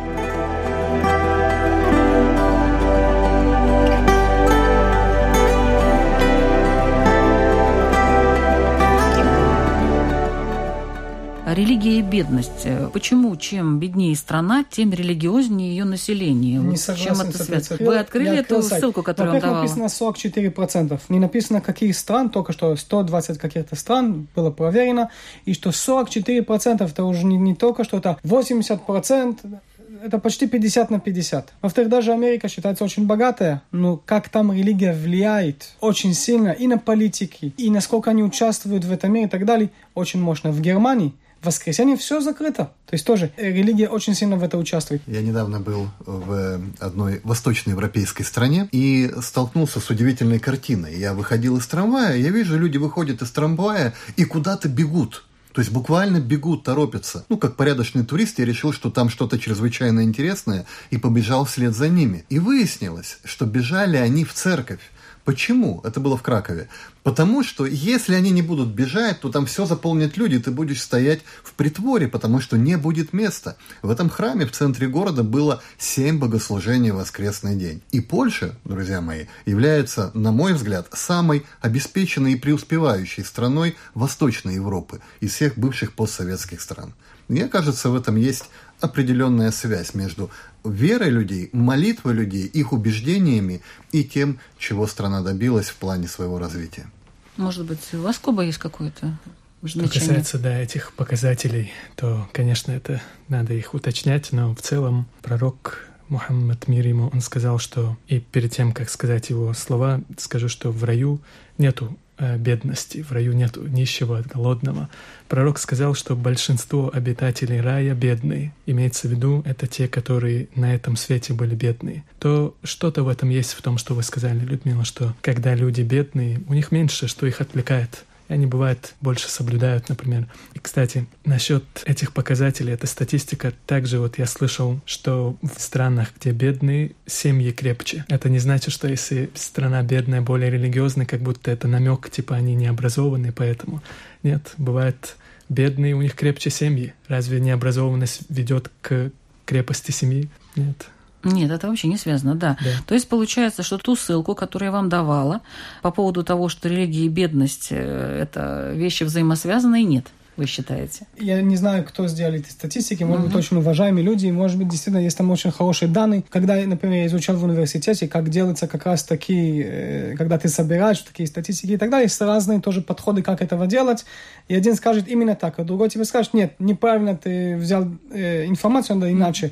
Религия 11.54 12.00
и 12.00 12.02
бедность. 12.02 12.68
Почему 12.94 13.36
чем 13.36 13.80
беднее 13.80 14.16
страна, 14.16 14.66
тем 14.70 14.92
религиознее 14.92 15.72
ее 15.72 15.86
население? 15.86 16.60
Не 16.60 16.78
согласен 16.78 17.16
чем 17.16 17.30
это 17.30 17.44
связано? 17.44 17.86
Вы 17.86 17.98
открыли 18.00 18.38
эту 18.38 18.62
ссылку, 18.62 19.04
которую 19.04 19.36
он 19.36 19.42
давал? 19.42 19.62
написано 19.62 19.86
44%. 19.86 21.00
Не 21.10 21.20
написано, 21.20 21.62
каких 21.62 21.96
стран, 21.98 22.30
только 22.30 22.54
что 22.54 22.76
120 22.76 23.38
каких-то 23.38 23.76
стран 23.76 24.28
было 24.36 24.52
проверено, 24.52 25.10
и 25.46 25.54
что 25.54 25.70
44% 25.70 26.90
это 26.90 27.04
уже 27.04 27.26
не, 27.26 27.38
не 27.38 27.56
только 27.56 27.84
что 27.84 27.98
это 27.98 28.18
80%, 28.24 29.60
это 30.04 30.20
почти 30.20 30.48
50 30.48 30.90
на 30.90 31.00
50. 31.00 31.54
Во-вторых, 31.62 31.90
даже 31.90 32.14
Америка 32.14 32.48
считается 32.48 32.84
очень 32.84 33.06
богатая, 33.06 33.62
но 33.72 33.98
как 33.98 34.30
там 34.30 34.52
религия 34.52 34.94
влияет 34.94 35.76
очень 35.80 36.14
сильно 36.14 36.50
и 36.50 36.68
на 36.68 36.78
политики, 36.78 37.54
и 37.58 37.70
насколько 37.70 38.10
они 38.12 38.24
участвуют 38.24 38.86
в 38.86 38.92
этом 38.92 39.14
мире 39.14 39.28
и 39.28 39.30
так 39.30 39.46
далее, 39.46 39.70
очень 39.94 40.22
мощно. 40.22 40.52
В 40.52 40.62
Германии 40.62 41.14
в 41.41 41.45
воскресенье 41.45 41.97
все 41.97 42.21
закрыто. 42.21 42.71
То 42.86 42.93
есть 42.93 43.06
тоже 43.06 43.32
религия 43.38 43.89
очень 43.89 44.13
сильно 44.15 44.38
в 44.38 44.43
это 44.43 44.58
участвует. 44.58 45.01
Я 45.08 45.21
недавно 45.21 45.60
был 45.60 45.89
в 46.06 46.62
одной 46.80 47.21
восточноевропейской 47.23 48.25
стране 48.25 48.69
и 48.71 49.12
столкнулся 49.21 49.80
с 49.80 49.89
удивительной 49.89 50.39
картиной. 50.39 50.97
Я 50.97 51.13
выходил 51.13 51.58
из 51.58 51.67
трамвая, 51.67 52.17
я 52.17 52.30
вижу, 52.30 52.58
люди 52.58 52.77
выходят 52.77 53.21
из 53.21 53.32
трамвая 53.32 53.93
и 54.15 54.25
куда-то 54.25 54.69
бегут. 54.69 55.25
То 55.54 55.60
есть 55.60 55.72
буквально 55.72 56.20
бегут, 56.22 56.63
торопятся. 56.63 57.26
Ну, 57.28 57.38
как 57.38 57.57
порядочный 57.57 58.05
турист, 58.05 58.39
я 58.39 58.45
решил, 58.45 58.72
что 58.72 58.89
там 58.89 59.09
что-то 59.09 59.38
чрезвычайно 59.38 60.03
интересное, 60.03 60.66
и 60.91 60.97
побежал 60.97 61.43
вслед 61.43 61.76
за 61.76 61.89
ними. 61.89 62.24
И 62.30 62.39
выяснилось, 62.39 63.20
что 63.26 63.45
бежали 63.45 63.97
они 63.97 64.24
в 64.24 64.34
церковь 64.34 64.80
Почему? 65.26 65.82
Это 65.84 65.99
было 65.99 66.17
в 66.17 66.24
Кракове. 66.24 66.67
Потому 67.03 67.43
что 67.43 67.65
если 67.65 68.15
они 68.15 68.32
не 68.32 68.41
будут 68.41 68.69
бежать, 68.69 69.22
то 69.22 69.30
там 69.30 69.45
все 69.45 69.65
заполнят 69.65 70.17
люди, 70.17 70.39
ты 70.39 70.51
будешь 70.51 70.82
стоять 70.82 71.22
в 71.43 71.53
притворе, 71.53 72.07
потому 72.07 72.41
что 72.41 72.57
не 72.57 72.78
будет 72.78 73.13
места. 73.13 73.55
В 73.82 73.89
этом 73.89 74.09
храме 74.09 74.45
в 74.45 74.51
центре 74.51 74.88
города 74.88 75.24
было 75.24 75.61
семь 75.78 76.19
богослужений 76.19 76.91
в 76.91 76.95
воскресный 76.95 77.55
день. 77.55 77.82
И 77.91 78.01
Польша, 78.01 78.55
друзья 78.63 79.01
мои, 79.01 79.26
является, 79.45 80.11
на 80.13 80.32
мой 80.32 80.53
взгляд, 80.53 80.88
самой 80.93 81.45
обеспеченной 81.61 82.34
и 82.34 82.38
преуспевающей 82.38 83.24
страной 83.24 83.76
Восточной 83.93 84.55
Европы 84.55 85.01
из 85.19 85.34
всех 85.34 85.57
бывших 85.57 85.93
постсоветских 85.93 86.61
стран. 86.61 86.93
Мне 87.28 87.47
кажется, 87.47 87.89
в 87.89 87.95
этом 87.95 88.17
есть 88.17 88.49
определенная 88.82 89.51
связь 89.51 89.93
между 89.93 90.29
верой 90.63 91.09
людей, 91.09 91.49
молитвой 91.53 92.13
людей, 92.13 92.45
их 92.45 92.73
убеждениями 92.73 93.61
и 93.91 94.03
тем, 94.03 94.39
чего 94.57 94.88
страна 94.88 95.21
добилась 95.21 95.69
в 95.69 95.75
плане 95.75 96.07
своего 96.07 96.39
развития. 96.39 96.89
Может 97.38 97.65
быть, 97.65 97.93
у 97.93 98.01
вас 98.01 98.17
Коба 98.17 98.43
есть 98.43 98.57
какое-то 98.57 99.17
что 99.63 99.88
касается 99.88 100.39
да, 100.39 100.57
этих 100.57 100.91
показателей, 100.93 101.71
то, 101.95 102.27
конечно, 102.34 102.71
это 102.71 102.99
надо 103.27 103.53
их 103.53 103.75
уточнять, 103.75 104.32
но 104.32 104.55
в 104.55 104.61
целом 104.61 105.05
пророк 105.21 105.88
Мухаммад 106.09 106.67
мир 106.67 106.88
ему, 106.88 107.09
он 107.13 107.21
сказал, 107.21 107.59
что 107.59 107.95
и 108.07 108.19
перед 108.19 108.51
тем, 108.51 108.73
как 108.73 108.89
сказать 108.89 109.29
его 109.29 109.53
слова, 109.53 110.01
скажу, 110.17 110.49
что 110.49 110.71
в 110.71 110.84
раю 110.84 111.21
нету 111.57 111.97
бедности, 112.38 113.01
в 113.01 113.11
раю 113.11 113.34
нет 113.34 113.57
нищего, 113.57 114.24
голодного. 114.26 114.89
Пророк 115.28 115.59
сказал, 115.59 115.93
что 115.93 116.15
большинство 116.15 116.91
обитателей 116.93 117.61
рая 117.61 117.93
бедные. 117.93 118.53
Имеется 118.65 119.07
в 119.07 119.11
виду, 119.11 119.43
это 119.45 119.67
те, 119.67 119.88
которые 119.88 120.49
на 120.55 120.76
этом 120.76 120.95
свете 120.95 121.34
были 121.34 121.55
бедные. 121.55 122.03
То 122.19 122.55
что-то 122.63 123.03
в 123.03 123.07
этом 123.07 123.30
есть 123.30 123.53
в 123.53 123.61
том, 123.61 123.78
что 123.78 123.95
вы 123.95 124.03
сказали, 124.03 124.39
Людмила, 124.39 124.86
что 124.86 125.15
когда 125.22 125.55
люди 125.55 125.82
бедные, 125.82 126.41
у 126.47 126.53
них 126.53 126.72
меньше, 126.72 127.07
что 127.07 127.26
их 127.26 127.41
отвлекает 127.41 128.05
они, 128.32 128.45
бывает, 128.45 128.95
больше 129.01 129.29
соблюдают, 129.29 129.89
например. 129.89 130.27
И, 130.53 130.59
кстати, 130.59 131.05
насчет 131.25 131.63
этих 131.86 132.13
показателей, 132.13 132.71
эта 132.71 132.88
статистика, 132.88 133.51
также 133.65 133.99
вот 133.99 134.17
я 134.17 134.25
слышал, 134.25 134.79
что 134.86 135.36
в 135.41 135.59
странах, 135.59 136.13
где 136.17 136.32
бедные, 136.32 136.93
семьи 137.05 137.51
крепче. 137.51 138.05
Это 138.07 138.29
не 138.29 138.39
значит, 138.39 138.73
что 138.73 138.88
если 138.88 139.29
страна 139.36 139.84
бедная, 139.84 140.21
более 140.21 140.49
религиозная, 140.49 141.05
как 141.05 141.19
будто 141.19 141.51
это 141.51 141.67
намек, 141.67 142.09
типа 142.09 142.36
они 142.38 142.55
не 142.55 142.67
образованы, 142.67 143.34
поэтому 143.34 143.82
нет, 144.23 144.53
бывает 144.57 145.17
бедные, 145.49 145.93
у 145.93 146.01
них 146.01 146.15
крепче 146.15 146.49
семьи. 146.49 146.93
Разве 147.09 147.41
необразованность 147.41 148.21
ведет 148.29 148.71
к 148.82 149.11
крепости 149.45 149.91
семьи? 149.91 150.29
Нет. 150.55 150.88
Нет, 151.24 151.51
это 151.51 151.67
вообще 151.67 151.88
не 151.88 151.97
связано, 151.97 152.36
да. 152.36 152.57
да. 152.63 152.72
То 152.88 152.93
есть 152.93 153.07
получается, 153.07 153.63
что 153.63 153.78
ту 153.78 153.95
ссылку, 153.95 154.36
которую 154.36 154.67
я 154.67 154.72
вам 154.72 154.89
давала 154.89 155.41
по 155.82 155.91
поводу 155.91 156.24
того, 156.24 156.49
что 156.49 156.69
религия 156.69 157.05
и 157.05 157.09
бедность 157.09 157.67
э,– 157.72 158.19
это 158.22 158.72
вещи 158.74 159.03
взаимосвязанные, 159.03 159.84
нет 159.84 160.11
вы 160.38 160.47
считаете? 160.47 161.05
Я 161.19 161.41
не 161.41 161.55
знаю, 161.55 161.84
кто 161.84 162.07
сделал 162.07 162.34
эти 162.34 162.49
статистики, 162.49 163.03
может 163.03 163.26
uh-huh. 163.26 163.28
быть, 163.28 163.36
очень 163.36 163.57
уважаемые 163.57 164.03
люди, 164.03 164.28
может 164.28 164.57
быть, 164.57 164.69
действительно, 164.69 165.03
есть 165.03 165.17
там 165.17 165.30
очень 165.30 165.51
хорошие 165.51 165.89
данные. 165.89 166.24
Когда, 166.30 166.55
например, 166.55 166.99
я 166.99 167.05
изучал 167.07 167.36
в 167.36 167.43
университете, 167.43 168.07
как 168.07 168.30
делаются 168.30 168.67
как 168.67 168.86
раз 168.86 169.03
такие, 169.03 169.63
э, 169.63 170.15
когда 170.17 170.39
ты 170.39 170.47
собираешь 170.47 170.99
такие 170.99 171.28
статистики 171.28 171.74
и 171.74 171.78
так 171.78 171.89
далее, 171.89 172.05
есть 172.05 172.19
разные 172.22 172.59
тоже 172.61 172.82
подходы, 172.82 173.22
как 173.22 173.41
этого 173.41 173.67
делать. 173.67 174.05
И 174.47 174.55
один 174.55 174.76
скажет 174.76 175.07
именно 175.07 175.36
так, 175.36 175.59
а 175.59 175.63
другой 175.63 175.89
тебе 175.89 176.05
скажет, 176.05 176.34
нет, 176.34 176.55
неправильно 176.59 177.15
ты 177.15 177.55
взял 177.57 177.86
э, 178.11 178.45
информацию, 178.45 178.97
надо 178.97 179.11
иначе. 179.11 179.47
Uh-huh. 179.47 179.51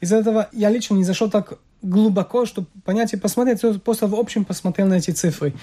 Из-за 0.00 0.16
этого 0.16 0.48
я 0.52 0.70
лично 0.70 0.94
не 0.94 1.04
зашел 1.04 1.30
так 1.30 1.58
глубоко, 1.82 2.46
чтобы 2.46 2.68
понять 2.84 3.12
и 3.12 3.16
посмотреть, 3.16 3.60
просто 3.82 4.06
в 4.06 4.14
общем 4.14 4.44
посмотрел 4.44 4.86
на 4.86 4.94
эти 4.94 5.10
цифры. 5.10 5.54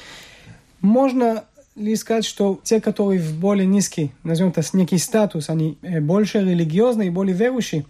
Можно 0.82 1.44
ли 1.76 1.96
сказать, 1.96 2.26
что 2.26 2.60
те, 2.64 2.80
которые 2.80 3.20
в 3.20 3.40
более 3.40 3.66
низкий, 3.66 4.12
назовем 4.24 4.52
это 4.56 4.64
некий 4.74 4.98
статус, 4.98 5.50
они 5.50 5.78
э, 5.82 6.00
больше 6.00 6.40
религиозные 6.40 7.12
более 7.12 7.36
верующие, 7.36 7.86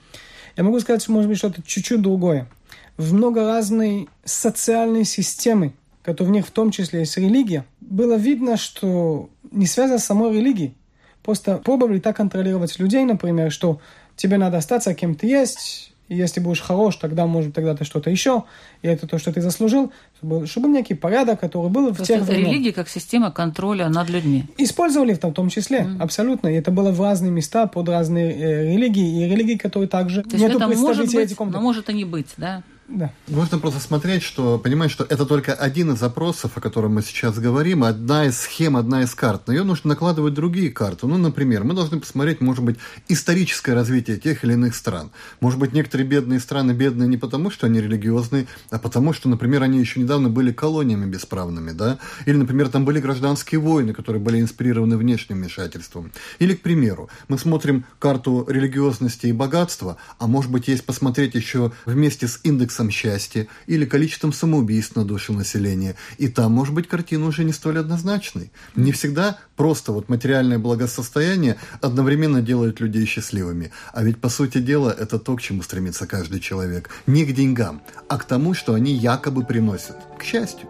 я 0.55 0.63
могу 0.63 0.79
сказать, 0.79 1.07
может 1.07 1.29
быть, 1.29 1.37
что-то 1.37 1.61
чуть-чуть 1.63 2.01
другое. 2.01 2.47
В 2.95 3.13
много 3.13 3.47
разной 3.47 4.07
социальной 4.23 5.03
системы, 5.03 5.73
которые 6.03 6.31
в 6.31 6.33
них 6.35 6.47
в 6.47 6.51
том 6.51 6.71
числе 6.71 7.01
есть 7.01 7.17
религия, 7.17 7.65
было 7.81 8.15
видно, 8.15 8.55
что 8.55 9.29
не 9.51 9.65
связано 9.65 9.99
с 9.99 10.05
самой 10.05 10.33
религией. 10.33 10.75
Просто 11.23 11.57
пробовали 11.57 11.99
так 11.99 12.17
контролировать 12.17 12.77
людей, 12.79 13.03
например, 13.03 13.51
что 13.51 13.79
тебе 14.15 14.37
надо 14.37 14.57
остаться 14.57 14.93
кем 14.93 15.15
ты 15.15 15.27
есть, 15.27 15.92
и 16.13 16.17
если 16.17 16.39
будешь 16.39 16.61
хорош, 16.61 16.95
тогда, 16.97 17.25
может, 17.25 17.53
тогда 17.53 17.75
ты 17.75 17.85
что-то 17.85 18.09
еще, 18.09 18.43
и 18.81 18.87
это 18.87 19.07
то, 19.07 19.17
что 19.17 19.33
ты 19.33 19.41
заслужил, 19.41 19.91
чтобы, 20.17 20.47
чтобы 20.47 20.67
некий 20.67 20.93
порядок, 20.93 21.39
который 21.39 21.69
был 21.69 21.93
то 21.93 22.03
в 22.03 22.07
тех 22.07 22.21
временах. 22.21 22.51
религия 22.51 22.73
как 22.73 22.89
система 22.89 23.31
контроля 23.31 23.89
над 23.89 24.09
людьми. 24.09 24.45
Использовали 24.57 25.13
в 25.13 25.19
том, 25.19 25.31
в 25.31 25.33
том 25.33 25.49
числе, 25.49 25.79
mm. 25.79 26.01
абсолютно. 26.01 26.47
И 26.47 26.53
это 26.53 26.71
было 26.71 26.91
в 26.91 27.01
разные 27.01 27.31
места, 27.31 27.67
под 27.67 27.89
разные 27.89 28.31
э, 28.31 28.73
религии, 28.73 29.25
и 29.25 29.29
религии, 29.29 29.57
которые 29.57 29.89
также... 29.89 30.23
То 30.23 30.35
есть 30.35 30.45
это 30.45 30.67
может 30.67 31.13
быть, 31.13 31.39
но 31.39 31.61
может 31.61 31.89
и 31.89 31.93
не 31.93 32.05
быть, 32.05 32.33
да? 32.37 32.63
Да. 32.87 33.11
Можно 33.27 33.59
просто 33.59 33.79
смотреть, 33.79 34.23
что 34.23 34.59
понимать, 34.59 34.91
что 34.91 35.03
это 35.03 35.25
только 35.25 35.53
один 35.53 35.93
из 35.93 35.99
запросов, 35.99 36.51
о 36.55 36.61
котором 36.61 36.95
мы 36.95 37.01
сейчас 37.01 37.39
говорим, 37.39 37.83
одна 37.83 38.25
из 38.25 38.37
схем, 38.39 38.77
одна 38.77 39.03
из 39.03 39.15
карт. 39.15 39.43
Но 39.47 39.53
ее 39.53 39.63
нужно 39.63 39.89
накладывать 39.89 40.33
другие 40.33 40.69
карты. 40.69 41.07
Ну, 41.07 41.17
например, 41.17 41.63
мы 41.63 41.73
должны 41.73 41.99
посмотреть, 41.99 42.41
может 42.41 42.63
быть, 42.63 42.77
историческое 43.07 43.73
развитие 43.73 44.17
тех 44.17 44.43
или 44.43 44.53
иных 44.53 44.75
стран. 44.75 45.11
Может 45.39 45.59
быть, 45.59 45.73
некоторые 45.73 46.07
бедные 46.07 46.39
страны 46.39 46.71
бедные 46.71 47.07
не 47.07 47.17
потому, 47.17 47.49
что 47.49 47.67
они 47.67 47.81
религиозные, 47.81 48.47
а 48.69 48.79
потому, 48.79 49.13
что, 49.13 49.29
например, 49.29 49.63
они 49.63 49.79
еще 49.79 49.99
недавно 49.99 50.29
были 50.29 50.51
колониями 50.51 51.09
бесправными, 51.09 51.71
да? 51.71 51.99
Или, 52.25 52.35
например, 52.35 52.69
там 52.69 52.85
были 52.85 52.99
гражданские 52.99 53.59
войны, 53.59 53.93
которые 53.93 54.21
были 54.21 54.39
инспирированы 54.39 54.97
внешним 54.97 55.37
вмешательством. 55.37 56.11
Или, 56.39 56.53
к 56.53 56.61
примеру, 56.61 57.09
мы 57.27 57.37
смотрим 57.37 57.85
карту 57.99 58.45
религиозности 58.47 59.27
и 59.27 59.31
богатства, 59.31 59.97
а 60.19 60.27
может 60.27 60.51
быть, 60.51 60.67
есть 60.67 60.85
посмотреть 60.85 61.35
еще 61.35 61.71
вместе 61.85 62.27
с 62.27 62.39
индексом 62.43 62.82
индексом 62.83 62.89
счастья 62.91 63.47
или 63.67 63.85
количеством 63.85 64.33
самоубийств 64.33 64.95
на 64.95 65.05
душу 65.05 65.33
населения. 65.33 65.95
И 66.19 66.27
там, 66.27 66.51
может 66.51 66.73
быть, 66.73 66.87
картина 66.87 67.25
уже 67.25 67.43
не 67.43 67.53
столь 67.53 67.79
однозначной. 67.79 68.51
Не 68.75 68.91
всегда 68.91 69.37
просто 69.55 69.91
вот 69.91 70.09
материальное 70.09 70.59
благосостояние 70.59 71.57
одновременно 71.81 72.41
делает 72.41 72.81
людей 72.81 73.05
счастливыми. 73.05 73.71
А 73.93 74.03
ведь, 74.03 74.17
по 74.17 74.29
сути 74.29 74.59
дела, 74.59 74.95
это 74.97 75.19
то, 75.19 75.35
к 75.35 75.41
чему 75.41 75.63
стремится 75.63 76.05
каждый 76.07 76.39
человек. 76.39 76.89
Не 77.07 77.25
к 77.25 77.33
деньгам, 77.33 77.81
а 78.09 78.17
к 78.17 78.25
тому, 78.25 78.53
что 78.53 78.73
они 78.73 78.93
якобы 78.93 79.45
приносят. 79.45 79.97
К 80.19 80.23
счастью. 80.23 80.69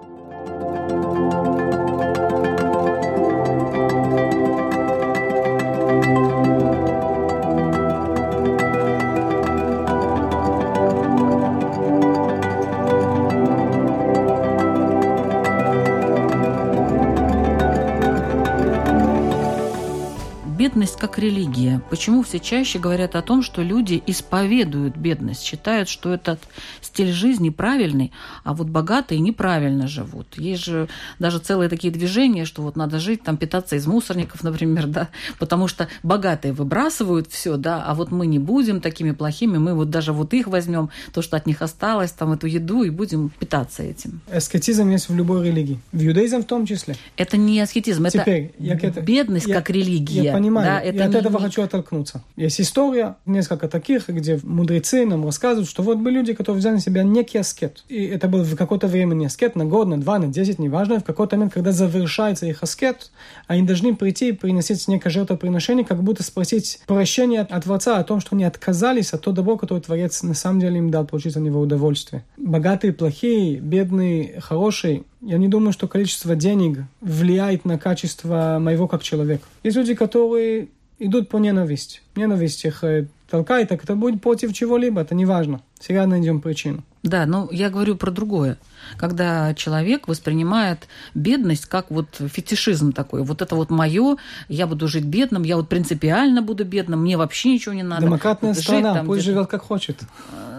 Бедность 20.64 20.98
как 20.98 21.20
религия. 21.20 21.82
Почему 21.90 22.24
все 22.24 22.40
чаще 22.40 22.80
говорят 22.80 23.18
о 23.18 23.22
том, 23.22 23.44
что 23.44 23.62
люди 23.62 24.02
исповедуют 24.08 24.96
бедность, 24.96 25.44
считают, 25.44 25.90
что 25.90 26.14
этот 26.14 26.40
стиль 26.80 27.12
жизни 27.12 27.50
правильный, 27.50 28.14
а 28.46 28.54
вот 28.54 28.68
богатые 28.68 29.20
неправильно 29.20 29.90
живут. 29.90 30.38
Есть 30.38 30.64
же 30.64 30.88
даже 31.20 31.40
целые 31.40 31.68
такие 31.68 31.92
движения, 31.92 32.46
что 32.46 32.62
вот 32.62 32.78
надо 32.78 33.00
жить, 33.00 33.24
там 33.24 33.36
питаться 33.36 33.76
из 33.76 33.86
мусорников, 33.88 34.42
например, 34.42 34.88
да, 34.88 35.10
потому 35.38 35.68
что 35.68 35.90
богатые 36.02 36.54
выбрасывают 36.54 37.28
все, 37.30 37.58
да, 37.58 37.84
а 37.84 37.94
вот 37.94 38.12
мы 38.12 38.26
не 38.26 38.40
будем 38.40 38.80
такими 38.80 39.12
плохими, 39.12 39.58
мы 39.58 39.74
вот 39.74 39.90
даже 39.90 40.14
вот 40.14 40.34
их 40.34 40.48
возьмем, 40.48 40.92
то, 41.12 41.22
что 41.22 41.36
от 41.36 41.46
них 41.46 41.62
осталось, 41.62 42.12
там 42.12 42.32
эту 42.32 42.48
еду, 42.48 42.84
и 42.84 42.90
будем 42.90 43.34
питаться 43.38 43.84
этим. 43.84 44.22
Аскетизм 44.32 44.90
есть 44.92 45.10
в 45.10 45.16
любой 45.18 45.46
религии, 45.46 45.82
в 45.92 46.02
иудаизм 46.02 46.40
в 46.40 46.46
том 46.46 46.66
числе. 46.66 46.96
Это 47.18 47.36
не 47.36 47.60
аскетизм, 47.60 48.08
Теперь, 48.08 48.54
это 48.60 49.02
бедность 49.02 49.48
я, 49.48 49.56
как 49.56 49.70
религия. 49.70 50.24
Я 50.24 50.32
понимаю, 50.32 50.53
понимаю. 50.54 50.82
Да, 50.82 50.90
это 50.90 50.98
и 50.98 51.02
от 51.02 51.12
не... 51.12 51.20
этого 51.20 51.40
хочу 51.40 51.62
оттолкнуться. 51.62 52.24
Есть 52.36 52.62
история, 52.62 53.16
несколько 53.26 53.68
таких, 53.68 54.10
где 54.10 54.40
мудрецы 54.44 55.06
нам 55.06 55.26
рассказывают, 55.26 55.70
что 55.70 55.84
вот 55.84 55.98
были 55.98 56.16
люди, 56.16 56.34
которые 56.34 56.60
взяли 56.60 56.76
на 56.76 56.80
себя 56.80 57.04
некий 57.04 57.38
аскет. 57.38 57.84
И 57.90 58.04
это 58.06 58.28
был 58.28 58.44
в 58.44 58.56
какое-то 58.56 58.88
время 58.88 59.14
не 59.14 59.26
аскет, 59.26 59.56
на 59.56 59.66
год, 59.66 59.88
на 59.88 60.00
два, 60.00 60.20
на 60.20 60.28
десять, 60.28 60.60
неважно. 60.60 61.00
В 61.00 61.04
какой-то 61.04 61.36
момент, 61.36 61.54
когда 61.54 61.72
завершается 61.72 62.46
их 62.46 62.64
аскет, 62.64 63.12
они 63.48 63.64
должны 63.64 63.96
прийти 63.96 64.30
и 64.30 64.32
приносить 64.32 64.88
некое 64.88 65.10
жертвоприношение, 65.10 65.86
как 65.86 66.04
будто 66.04 66.24
спросить 66.24 66.80
прощения 66.88 67.42
от 67.42 67.64
Творца 67.64 67.98
о 67.98 68.04
том, 68.04 68.20
что 68.20 68.36
они 68.36 68.44
отказались 68.44 69.14
от 69.14 69.22
того 69.22 69.36
добра, 69.36 69.58
которое 69.58 69.82
Творец 69.82 70.24
на 70.24 70.34
самом 70.34 70.60
деле 70.60 70.78
им 70.78 70.92
дал 70.92 71.06
получить 71.06 71.36
от 71.36 71.42
него 71.42 71.62
удовольствие. 71.62 72.24
Богатые, 72.38 72.94
плохие, 72.94 73.60
бедные, 73.60 74.40
хорошие, 74.40 75.04
я 75.26 75.38
не 75.38 75.48
думаю, 75.48 75.72
что 75.72 75.88
количество 75.88 76.36
денег 76.36 76.80
влияет 77.02 77.66
на 77.66 77.80
качество 77.80 78.58
моего 78.60 78.88
как 78.88 79.04
человека. 79.04 79.44
Есть 79.64 79.78
люди, 79.78 79.94
которые 79.96 80.68
идут 81.00 81.30
по 81.30 81.38
ненависти. 81.38 82.02
Ненависть 82.16 82.66
их 82.66 82.84
э, 82.84 83.08
толкает, 83.30 83.70
так 83.70 83.84
это 83.84 83.96
будет 83.96 84.22
против 84.22 84.54
чего-либо, 84.54 85.02
это 85.02 85.16
не 85.16 85.26
важно. 85.26 85.62
Всегда 85.80 86.06
найдем 86.06 86.42
причину. 86.42 86.84
Да, 87.04 87.26
но 87.26 87.50
я 87.52 87.70
говорю 87.70 87.98
про 87.98 88.12
другое. 88.12 88.58
Когда 88.98 89.54
человек 89.54 90.08
воспринимает 90.08 90.88
бедность 91.14 91.66
как 91.66 91.92
вот 91.92 92.08
фетишизм 92.18 92.94
такой. 92.94 93.24
Вот 93.24 93.42
это 93.42 93.56
вот 93.56 93.70
мое, 93.70 94.16
я 94.48 94.68
буду 94.68 94.88
жить 94.88 95.04
бедным, 95.04 95.44
я 95.44 95.58
вот 95.58 95.68
принципиально 95.68 96.42
буду 96.42 96.64
бедным, 96.64 97.02
мне 97.02 97.18
вообще 97.18 97.54
ничего 97.54 97.74
не 97.74 97.84
надо. 97.84 98.06
Демократная 98.06 98.54
вот 98.54 98.64
страна, 98.64 98.94
там, 98.94 99.06
пусть 99.06 99.24
живет 99.24 99.50
как 99.50 99.64
хочет. 99.64 100.02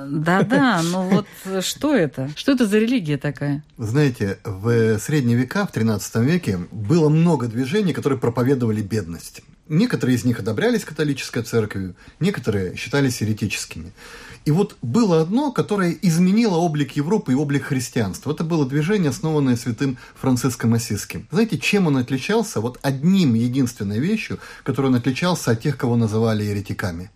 Да-да, 0.07 0.82
но 0.82 1.09
вот 1.09 1.26
что 1.64 1.95
это? 1.95 2.30
Что 2.36 2.53
это 2.53 2.66
за 2.66 2.78
религия 2.78 3.16
такая? 3.16 3.64
Вы 3.78 3.86
знаете, 3.86 4.38
в 4.45 4.99
средние 4.99 5.38
века, 5.38 5.66
в 5.66 5.72
13 5.72 6.16
веке, 6.16 6.59
было 6.70 7.09
много 7.09 7.47
движений, 7.47 7.95
которые 7.95 8.18
проповедовали 8.18 8.82
бедность. 8.82 9.40
Некоторые 9.66 10.16
из 10.16 10.24
них 10.24 10.40
одобрялись 10.40 10.84
католической 10.84 11.42
церковью, 11.42 11.95
некоторые 12.20 12.76
считались 12.76 13.22
еретическими. 13.22 13.92
И 14.45 14.51
вот 14.51 14.76
было 14.82 15.22
одно, 15.22 15.53
которое 15.53 15.97
изменило 16.03 16.57
облик 16.57 16.97
Европы 16.97 17.32
и 17.32 17.34
облик 17.34 17.64
христианства. 17.64 18.32
Это 18.32 18.45
было 18.45 18.66
движение, 18.66 19.09
основанное 19.09 19.57
святым 19.57 19.97
Франциском 20.14 20.74
Осиским. 20.74 21.26
Знаете, 21.30 21.59
чем 21.59 21.86
он 21.86 21.97
отличался? 21.97 22.61
Вот 22.61 22.78
одним 22.82 23.34
единственной 23.34 23.99
вещью, 24.01 24.38
которой 24.62 24.86
он 24.86 24.97
отличался 24.97 25.53
от 25.53 25.62
тех, 25.62 25.78
кого 25.78 25.97
называли 25.97 26.45
еретиками. 26.45 27.11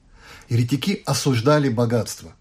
Еретики 0.49 1.03
осуждали 1.05 1.69
богатство, 1.69 2.33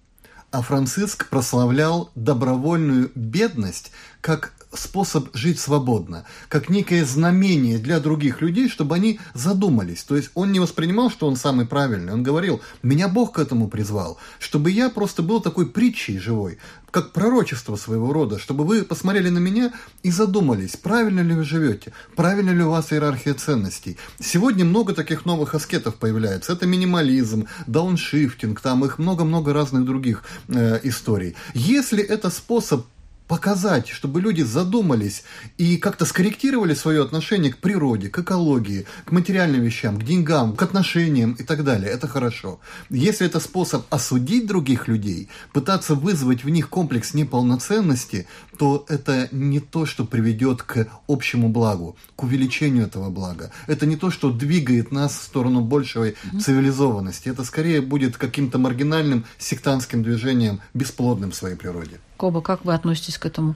а 0.51 0.61
Франциск 0.61 1.27
прославлял 1.27 2.09
добровольную 2.15 3.11
бедность 3.13 3.91
как 4.21 4.53
способ 4.73 5.29
жить 5.33 5.59
свободно, 5.59 6.25
как 6.49 6.69
некое 6.69 7.05
знамение 7.05 7.77
для 7.77 7.99
других 7.99 8.41
людей, 8.41 8.69
чтобы 8.69 8.95
они 8.95 9.19
задумались. 9.33 10.03
То 10.03 10.15
есть 10.15 10.31
он 10.33 10.51
не 10.51 10.59
воспринимал, 10.59 11.09
что 11.09 11.27
он 11.27 11.35
самый 11.35 11.65
правильный. 11.65 12.13
Он 12.13 12.23
говорил, 12.23 12.61
меня 12.83 13.07
Бог 13.07 13.33
к 13.33 13.39
этому 13.39 13.67
призвал, 13.67 14.17
чтобы 14.39 14.71
я 14.71 14.89
просто 14.89 15.23
был 15.23 15.41
такой 15.41 15.67
притчей 15.67 16.19
живой, 16.19 16.57
как 16.91 17.13
пророчество 17.13 17.75
своего 17.75 18.13
рода, 18.13 18.39
чтобы 18.39 18.63
вы 18.63 18.83
посмотрели 18.83 19.29
на 19.29 19.39
меня 19.39 19.71
и 20.03 20.11
задумались, 20.11 20.75
правильно 20.75 21.21
ли 21.21 21.33
вы 21.35 21.43
живете, 21.43 21.93
правильно 22.15 22.51
ли 22.51 22.63
у 22.63 22.71
вас 22.71 22.91
иерархия 22.91 23.33
ценностей. 23.33 23.97
Сегодня 24.19 24.65
много 24.65 24.93
таких 24.93 25.25
новых 25.25 25.53
аскетов 25.53 25.95
появляется. 25.95 26.53
Это 26.53 26.65
минимализм, 26.65 27.47
дауншифтинг, 27.67 28.61
там 28.61 28.85
их 28.85 28.99
много-много 28.99 29.53
разных 29.53 29.85
других 29.85 30.23
э, 30.47 30.79
историй. 30.83 31.35
Если 31.53 32.03
это 32.03 32.29
способ 32.29 32.85
показать, 33.27 33.87
чтобы 33.89 34.21
люди 34.21 34.41
задумались 34.41 35.23
и 35.57 35.77
как-то 35.77 36.05
скорректировали 36.05 36.73
свое 36.73 37.03
отношение 37.03 37.51
к 37.51 37.57
природе, 37.57 38.09
к 38.09 38.19
экологии, 38.19 38.85
к 39.05 39.11
материальным 39.11 39.61
вещам, 39.61 39.99
к 39.99 40.03
деньгам, 40.03 40.55
к 40.55 40.61
отношениям 40.61 41.33
и 41.33 41.43
так 41.43 41.63
далее. 41.63 41.91
Это 41.91 42.07
хорошо. 42.07 42.59
Если 42.89 43.27
это 43.27 43.39
способ 43.39 43.85
осудить 43.93 44.47
других 44.47 44.87
людей, 44.87 45.29
пытаться 45.53 45.95
вызвать 45.95 46.43
в 46.43 46.49
них 46.49 46.69
комплекс 46.69 47.13
неполноценности, 47.13 48.27
то 48.57 48.85
это 48.87 49.27
не 49.31 49.59
то, 49.59 49.85
что 49.85 50.05
приведет 50.05 50.63
к 50.63 50.87
общему 51.07 51.49
благу, 51.49 51.97
к 52.15 52.23
увеличению 52.23 52.85
этого 52.85 53.09
блага. 53.09 53.51
Это 53.67 53.85
не 53.85 53.97
то, 53.97 54.09
что 54.09 54.31
двигает 54.31 54.91
нас 54.91 55.17
в 55.17 55.23
сторону 55.23 55.61
большей 55.61 56.15
цивилизованности. 56.39 57.29
Это 57.29 57.43
скорее 57.43 57.81
будет 57.81 58.17
каким-то 58.17 58.57
маргинальным 58.57 59.25
сектантским 59.37 60.01
движением, 60.03 60.61
бесплодным 60.73 61.31
в 61.31 61.35
своей 61.35 61.55
природе. 61.55 61.99
Коба, 62.17 62.41
как 62.41 62.65
вы 62.65 62.73
относитесь 62.73 63.17
к 63.17 63.25
этому? 63.25 63.55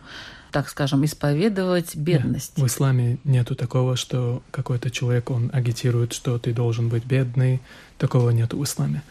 так 0.52 0.68
скажем, 0.68 1.06
исповедовать 1.06 1.96
бедность. 1.96 2.58
Нет, 2.58 2.66
в 2.66 2.68
исламе 2.68 3.20
нету 3.24 3.56
такого, 3.56 3.96
что 3.96 4.44
какой-то 4.52 4.92
человек, 4.92 5.32
он 5.32 5.50
агитирует, 5.54 6.12
что 6.12 6.38
ты 6.40 6.52
должен 6.52 6.90
быть 6.90 7.06
бедный. 7.06 7.62
Такого 7.98 8.32
нету 8.32 8.58
в 8.58 8.64
исламе 8.66 9.02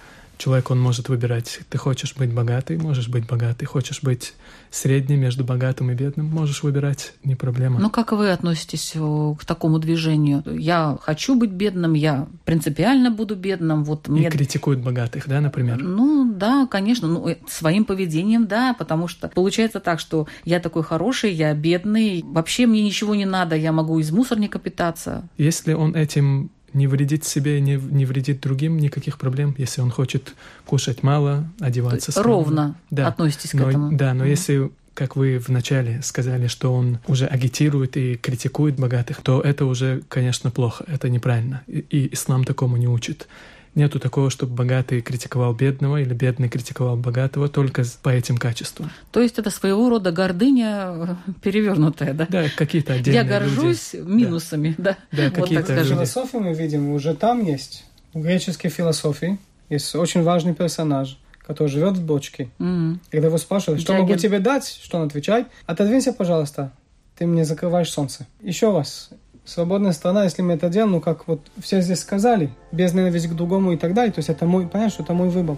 человек, 0.41 0.71
он 0.71 0.81
может 0.81 1.09
выбирать. 1.09 1.61
Ты 1.69 1.79
хочешь 1.79 2.15
быть 2.17 2.33
богатый, 2.33 2.79
можешь 2.79 3.09
быть 3.09 3.27
богатый. 3.27 3.67
Хочешь 3.67 4.03
быть 4.03 4.35
средним 4.71 5.21
между 5.21 5.45
богатым 5.45 5.91
и 5.91 5.95
бедным, 5.95 6.27
можешь 6.27 6.63
выбирать, 6.63 7.15
не 7.25 7.35
проблема. 7.35 7.81
Ну, 7.81 7.91
как 7.91 8.13
вы 8.13 8.31
относитесь 8.31 8.93
э, 8.95 9.35
к 9.39 9.45
такому 9.45 9.79
движению? 9.79 10.43
Я 10.47 10.97
хочу 11.03 11.35
быть 11.35 11.51
бедным, 11.51 11.95
я 11.95 12.29
принципиально 12.45 13.11
буду 13.11 13.35
бедным. 13.37 13.85
Вот 13.85 14.09
мне... 14.09 14.29
И 14.29 14.31
критикуют 14.31 14.81
богатых, 14.81 15.29
да, 15.29 15.41
например? 15.41 15.83
Ну, 15.83 16.33
да, 16.33 16.67
конечно. 16.71 17.09
Ну, 17.09 17.29
э, 17.29 17.37
своим 17.49 17.85
поведением, 17.85 18.47
да, 18.47 18.75
потому 18.79 19.09
что 19.09 19.29
получается 19.29 19.81
так, 19.81 19.99
что 20.01 20.29
я 20.45 20.61
такой 20.61 20.85
хороший, 20.85 21.33
я 21.33 21.53
бедный, 21.55 22.23
вообще 22.25 22.67
мне 22.67 22.83
ничего 22.83 23.15
не 23.15 23.27
надо, 23.27 23.57
я 23.57 23.73
могу 23.73 23.99
из 23.99 24.11
мусорника 24.13 24.59
питаться. 24.59 25.29
Если 25.37 25.73
он 25.73 25.97
этим 25.97 26.51
не 26.73 26.87
вредит 26.87 27.25
себе, 27.25 27.61
не, 27.61 27.77
не 27.77 28.05
вредит 28.05 28.41
другим, 28.41 28.79
никаких 28.79 29.19
проблем, 29.19 29.55
если 29.59 29.81
он 29.81 29.91
хочет 29.91 30.35
кушать 30.67 31.03
мало, 31.03 31.49
одеваться 31.61 32.13
скромно. 32.13 32.33
Ровно 32.33 32.75
да. 32.91 33.09
относитесь 33.09 33.55
но, 33.55 33.65
к 33.65 33.69
этому. 33.69 33.97
Да, 33.97 34.15
но 34.15 34.25
mm 34.25 34.31
если 34.31 34.71
как 34.95 35.17
вы 35.17 35.39
вначале 35.39 36.03
сказали, 36.03 36.47
что 36.47 36.75
он 36.75 36.99
уже 37.07 37.25
агитирует 37.25 37.97
и 37.97 38.17
критикует 38.17 38.77
богатых, 38.77 39.23
то 39.23 39.41
это 39.41 39.65
уже, 39.65 40.03
конечно, 40.09 40.51
плохо, 40.51 40.85
это 40.87 41.09
неправильно. 41.09 41.63
И, 41.69 41.79
и 41.79 42.13
ислам 42.13 42.45
такому 42.45 42.77
не 42.77 42.87
учит. 42.87 43.27
Нету 43.75 44.01
такого, 44.01 44.31
чтобы 44.31 44.55
богатый 44.55 45.01
критиковал 45.01 45.55
бедного 45.55 46.01
или 46.01 46.13
бедный 46.13 46.49
критиковал 46.49 46.97
богатого 46.97 47.49
только 47.49 47.85
по 48.03 48.09
этим 48.09 48.37
качествам. 48.37 48.91
То 49.13 49.21
есть 49.21 49.39
это 49.39 49.51
своего 49.51 49.89
рода 49.89 50.11
гордыня 50.11 51.17
э, 51.25 51.33
перевернутая, 51.41 52.13
да? 52.13 52.27
Да, 52.29 52.47
какие-то 52.57 52.95
отдельные 52.95 53.23
Я 53.23 53.25
горжусь 53.25 53.93
люди. 53.93 54.11
минусами, 54.11 54.75
да. 54.77 54.97
Да, 55.13 55.19
да 55.19 55.25
вот 55.25 55.35
какие-то 55.35 55.75
люди. 55.75 55.89
Философию 55.89 56.43
мы 56.43 56.55
видим, 56.55 56.91
уже 56.91 57.15
там 57.15 57.45
есть. 57.45 57.85
В 58.13 58.21
греческой 58.21 58.71
философии 58.71 59.39
есть 59.69 59.95
очень 59.95 60.23
важный 60.23 60.53
персонаж, 60.53 61.19
который 61.47 61.69
живет 61.69 61.97
в 61.97 62.05
бочке. 62.05 62.49
Mm-hmm. 62.59 62.99
Когда 63.13 63.29
его 63.29 63.39
спрашивают, 63.39 63.81
что 63.81 63.93
Джаген. 63.93 64.07
могу 64.09 64.19
тебе 64.19 64.41
дать, 64.41 64.67
что 64.83 64.99
он 64.99 65.07
отвечает, 65.07 65.47
отодвинься, 65.67 66.13
пожалуйста, 66.13 66.73
ты 67.17 67.27
мне 67.27 67.45
закрываешь 67.45 67.91
солнце. 67.91 68.27
Еще 68.41 68.73
раз, 68.73 69.11
свободная 69.45 69.93
страна, 69.93 70.25
если 70.25 70.43
мы 70.43 70.55
это 70.55 70.69
делаем, 70.69 70.93
ну, 70.93 71.01
как 71.01 71.27
вот 71.27 71.41
все 71.59 71.81
здесь 71.81 72.01
сказали, 72.01 72.51
без 72.73 72.95
ненависти 72.95 73.29
к 73.29 73.35
другому 73.35 73.73
и 73.73 73.77
так 73.77 73.95
далее, 73.95 74.13
то 74.13 74.19
есть 74.19 74.29
это 74.29 74.47
мой, 74.47 74.67
понятно, 74.67 74.93
что 74.93 75.03
это 75.03 75.15
мой 75.15 75.29
выбор. 75.29 75.57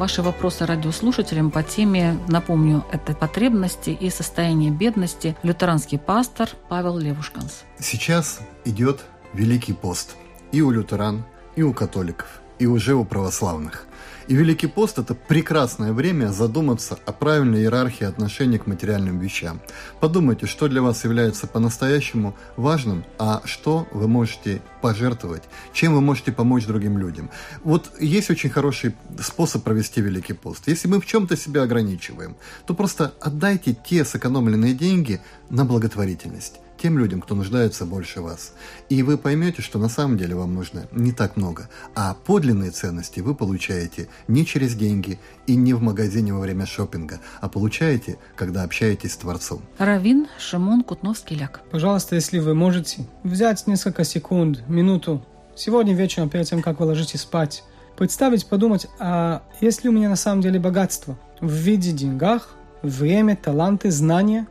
Ваши 0.00 0.22
вопросы 0.22 0.64
радиослушателям 0.64 1.50
по 1.50 1.62
теме, 1.62 2.18
напомню, 2.26 2.86
это 2.90 3.14
потребности 3.14 3.90
и 3.90 4.08
состояние 4.08 4.70
бедности. 4.70 5.36
Лютеранский 5.42 5.98
пастор 5.98 6.48
Павел 6.70 6.96
Левушканс. 6.96 7.64
Сейчас 7.78 8.40
идет 8.64 9.04
Великий 9.34 9.74
пост 9.74 10.16
и 10.52 10.62
у 10.62 10.70
лютеран, 10.70 11.24
и 11.54 11.62
у 11.62 11.74
католиков, 11.74 12.40
и 12.58 12.64
уже 12.64 12.94
у 12.94 13.04
православных. 13.04 13.86
И 14.30 14.34
Великий 14.34 14.68
пост– 14.68 14.96
это 15.00 15.16
прекрасное 15.16 15.92
время 15.92 16.28
задуматься 16.28 16.96
о 17.04 17.10
правильной 17.10 17.62
иерархии 17.62 18.04
отношений 18.04 18.58
к 18.58 18.68
материальным 18.68 19.18
вещам. 19.18 19.60
Подумайте, 19.98 20.46
что 20.46 20.68
для 20.68 20.82
вас 20.82 21.02
является 21.02 21.48
по-настоящему 21.48 22.36
важным, 22.56 23.04
а 23.18 23.42
что 23.44 23.88
вы 23.90 24.06
можете 24.06 24.62
пожертвовать, 24.82 25.42
чем 25.72 25.94
вы 25.94 26.00
можете 26.00 26.30
помочь 26.30 26.64
другим 26.64 26.96
людям. 26.96 27.28
Вот 27.64 27.90
есть 27.98 28.30
очень 28.30 28.50
хороший 28.50 28.94
способ 29.20 29.64
провести 29.64 30.00
Великий 30.00 30.34
пост. 30.34 30.68
Если 30.68 30.86
мы 30.86 31.00
в 31.00 31.06
чем-то 31.06 31.36
себя 31.36 31.62
ограничиваем, 31.62 32.36
то 32.66 32.74
просто 32.74 33.12
отдайте 33.20 33.74
те 33.74 34.04
сэкономленные 34.04 34.74
деньги 34.74 35.20
на 35.48 35.64
благотворительность 35.64 36.60
тем 36.80 36.98
людям, 36.98 37.20
кто 37.20 37.34
нуждается 37.34 37.84
больше 37.84 38.22
вас. 38.22 38.54
И 38.88 39.02
вы 39.02 39.18
поймете, 39.18 39.60
что 39.60 39.78
на 39.78 39.88
самом 39.88 40.16
деле 40.16 40.34
вам 40.34 40.54
нужно 40.54 40.88
не 40.92 41.12
так 41.12 41.36
много, 41.36 41.68
а 41.94 42.14
подлинные 42.14 42.70
ценности 42.70 43.20
вы 43.20 43.34
получаете 43.34 44.08
не 44.28 44.46
через 44.46 44.74
деньги 44.74 45.18
и 45.46 45.56
не 45.56 45.74
в 45.74 45.82
магазине 45.82 46.32
во 46.32 46.40
время 46.40 46.64
шопинга, 46.64 47.20
а 47.40 47.48
получаете, 47.48 48.18
когда 48.34 48.62
общаетесь 48.62 49.12
с 49.12 49.16
Творцом. 49.16 49.60
Равин 49.78 50.26
Шимон 50.38 50.82
Кутновский-Ляк. 50.82 51.60
Пожалуйста, 51.70 52.14
если 52.14 52.38
вы 52.38 52.54
можете 52.54 53.06
взять 53.24 53.66
несколько 53.66 54.04
секунд, 54.04 54.66
минуту, 54.68 55.22
сегодня 55.54 55.94
вечером, 55.94 56.30
перед 56.30 56.46
тем, 56.46 56.62
как 56.62 56.80
вы 56.80 56.86
ложитесь 56.86 57.20
спать, 57.20 57.62
представить, 57.98 58.46
подумать, 58.46 58.86
а 58.98 59.42
есть 59.60 59.84
ли 59.84 59.90
у 59.90 59.92
меня 59.92 60.08
на 60.08 60.16
самом 60.16 60.40
деле 60.40 60.58
богатство 60.58 61.18
в 61.40 61.52
виде 61.52 61.92
деньгах, 61.92 62.54
время, 62.82 63.36
таланты, 63.36 63.90
знания, 63.90 64.46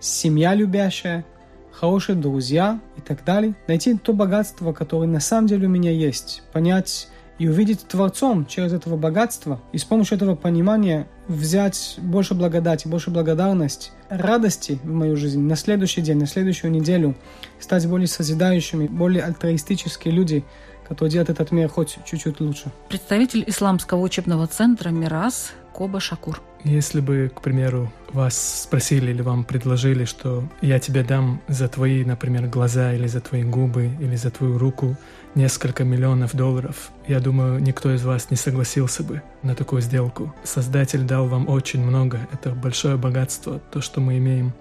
семья 0.00 0.54
любящая– 0.54 1.26
хорошие 1.74 2.16
друзья 2.16 2.80
и 2.96 3.00
так 3.00 3.24
далее. 3.24 3.54
Найти 3.66 3.96
то 3.96 4.12
богатство, 4.12 4.72
которое 4.72 5.06
на 5.06 5.20
самом 5.20 5.48
деле 5.48 5.66
у 5.66 5.70
меня 5.70 5.90
есть. 5.90 6.42
Понять 6.52 7.08
и 7.38 7.48
увидеть 7.48 7.86
Творцом 7.88 8.46
через 8.46 8.72
этого 8.72 8.96
богатства. 8.96 9.60
И 9.72 9.78
с 9.78 9.84
помощью 9.84 10.16
этого 10.16 10.36
понимания 10.36 11.08
взять 11.26 11.96
больше 11.98 12.34
благодати, 12.34 12.86
больше 12.86 13.10
благодарности, 13.10 13.90
радости 14.08 14.78
в 14.84 14.92
мою 14.92 15.16
жизнь 15.16 15.40
на 15.40 15.56
следующий 15.56 16.00
день, 16.00 16.18
на 16.18 16.26
следующую 16.26 16.70
неделю. 16.70 17.16
Стать 17.58 17.86
более 17.88 18.06
созидающими, 18.06 18.86
более 18.86 19.24
альтруистические 19.24 20.14
люди, 20.14 20.44
которые 20.88 21.10
делают 21.12 21.30
этот 21.30 21.50
мир 21.50 21.68
хоть 21.68 21.98
чуть-чуть 22.04 22.40
лучше. 22.40 22.70
Представитель 22.88 23.42
Исламского 23.46 24.00
учебного 24.00 24.46
центра 24.46 24.90
«Мирас» 24.90 25.52
Коба 25.72 25.98
Шакур. 25.98 26.40
Если 26.64 27.00
бы, 27.00 27.30
к 27.34 27.42
примеру, 27.42 27.92
вас 28.10 28.62
спросили 28.62 29.10
или 29.10 29.20
вам 29.20 29.44
предложили, 29.44 30.06
что 30.06 30.48
я 30.62 30.78
тебе 30.78 31.02
дам 31.02 31.42
за 31.46 31.68
твои, 31.68 32.04
например, 32.04 32.46
глаза 32.46 32.94
или 32.94 33.06
за 33.06 33.20
твои 33.20 33.42
губы 33.42 33.90
или 34.00 34.16
за 34.16 34.30
твою 34.30 34.56
руку 34.56 34.96
несколько 35.34 35.84
миллионов 35.84 36.34
долларов, 36.34 36.90
я 37.06 37.20
думаю, 37.20 37.60
никто 37.60 37.92
из 37.92 38.02
вас 38.02 38.30
не 38.30 38.38
согласился 38.38 39.02
бы 39.02 39.20
на 39.42 39.54
такую 39.54 39.82
сделку. 39.82 40.34
Создатель 40.42 41.02
дал 41.02 41.26
вам 41.28 41.50
очень 41.50 41.84
много, 41.84 42.26
это 42.32 42.52
большое 42.52 42.96
богатство, 42.96 43.60
то, 43.70 43.82
что 43.82 44.00
мы 44.00 44.16
имеем. 44.16 44.54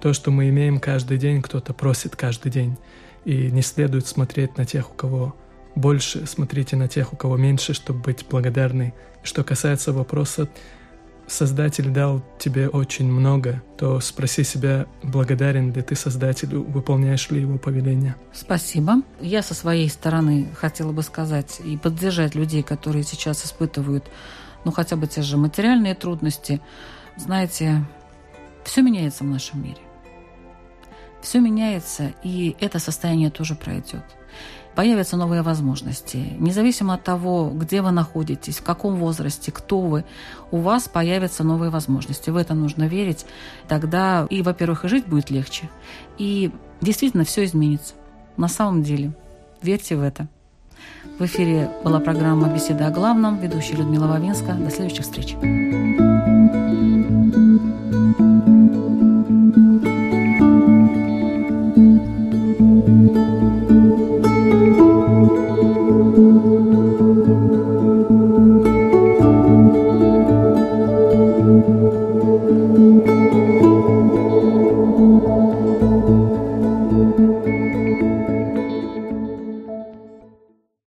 То, 0.00 0.14
что 0.14 0.30
мы 0.30 0.48
имеем 0.48 0.80
каждый 0.80 1.18
день, 1.18 1.42
кто-то 1.42 1.74
просит 1.74 2.16
каждый 2.16 2.50
день. 2.50 2.78
И 3.26 3.50
не 3.50 3.62
следует 3.62 4.06
смотреть 4.06 4.56
на 4.56 4.64
тех, 4.64 4.90
у 4.90 4.94
кого 4.94 5.36
больше, 5.74 6.26
смотрите 6.26 6.76
на 6.76 6.88
тех, 6.88 7.12
у 7.12 7.16
кого 7.16 7.36
меньше, 7.36 7.74
чтобы 7.74 8.00
быть 8.00 8.24
благодарны. 8.28 8.94
Что 9.22 9.44
касается 9.44 9.92
вопроса 9.92 10.48
Создатель 11.26 11.88
дал 11.88 12.22
тебе 12.38 12.68
очень 12.68 13.10
много, 13.10 13.62
то 13.78 14.00
спроси 14.00 14.44
себя, 14.44 14.86
благодарен 15.02 15.72
ли 15.72 15.80
ты 15.82 15.94
Создателю, 15.94 16.62
выполняешь 16.62 17.30
ли 17.30 17.40
его 17.40 17.58
повеление. 17.58 18.16
Спасибо. 18.32 19.02
Я 19.20 19.42
со 19.42 19.54
своей 19.54 19.88
стороны 19.88 20.48
хотела 20.54 20.92
бы 20.92 21.02
сказать 21.02 21.60
и 21.64 21.76
поддержать 21.76 22.34
людей, 22.34 22.62
которые 22.62 23.04
сейчас 23.04 23.44
испытывают, 23.46 24.04
ну, 24.64 24.72
хотя 24.72 24.96
бы 24.96 25.06
те 25.06 25.22
же 25.22 25.36
материальные 25.36 25.94
трудности. 25.94 26.60
Знаете, 27.16 27.84
все 28.64 28.82
меняется 28.82 29.24
в 29.24 29.28
нашем 29.28 29.62
мире. 29.62 29.80
Все 31.22 31.40
меняется, 31.40 32.12
и 32.24 32.56
это 32.60 32.78
состояние 32.78 33.30
тоже 33.30 33.54
пройдет 33.54 34.02
появятся 34.74 35.16
новые 35.16 35.42
возможности. 35.42 36.34
Независимо 36.38 36.94
от 36.94 37.04
того, 37.04 37.50
где 37.54 37.82
вы 37.82 37.90
находитесь, 37.90 38.58
в 38.58 38.62
каком 38.62 38.96
возрасте, 38.96 39.52
кто 39.52 39.80
вы, 39.80 40.04
у 40.50 40.58
вас 40.58 40.88
появятся 40.88 41.44
новые 41.44 41.70
возможности. 41.70 42.30
В 42.30 42.36
это 42.36 42.54
нужно 42.54 42.84
верить. 42.84 43.26
Тогда 43.68 44.26
и, 44.30 44.42
во-первых, 44.42 44.84
и 44.84 44.88
жить 44.88 45.06
будет 45.06 45.30
легче. 45.30 45.68
И 46.18 46.50
действительно 46.80 47.24
все 47.24 47.44
изменится. 47.44 47.94
На 48.36 48.48
самом 48.48 48.82
деле. 48.82 49.12
Верьте 49.60 49.96
в 49.96 50.02
это. 50.02 50.28
В 51.18 51.24
эфире 51.24 51.70
была 51.84 52.00
программа 52.00 52.48
«Беседа 52.48 52.86
о 52.86 52.90
главном». 52.90 53.38
Ведущая 53.38 53.76
Людмила 53.76 54.06
Вавинска. 54.06 54.54
До 54.54 54.70
следующих 54.70 55.04
встреч. 55.04 55.36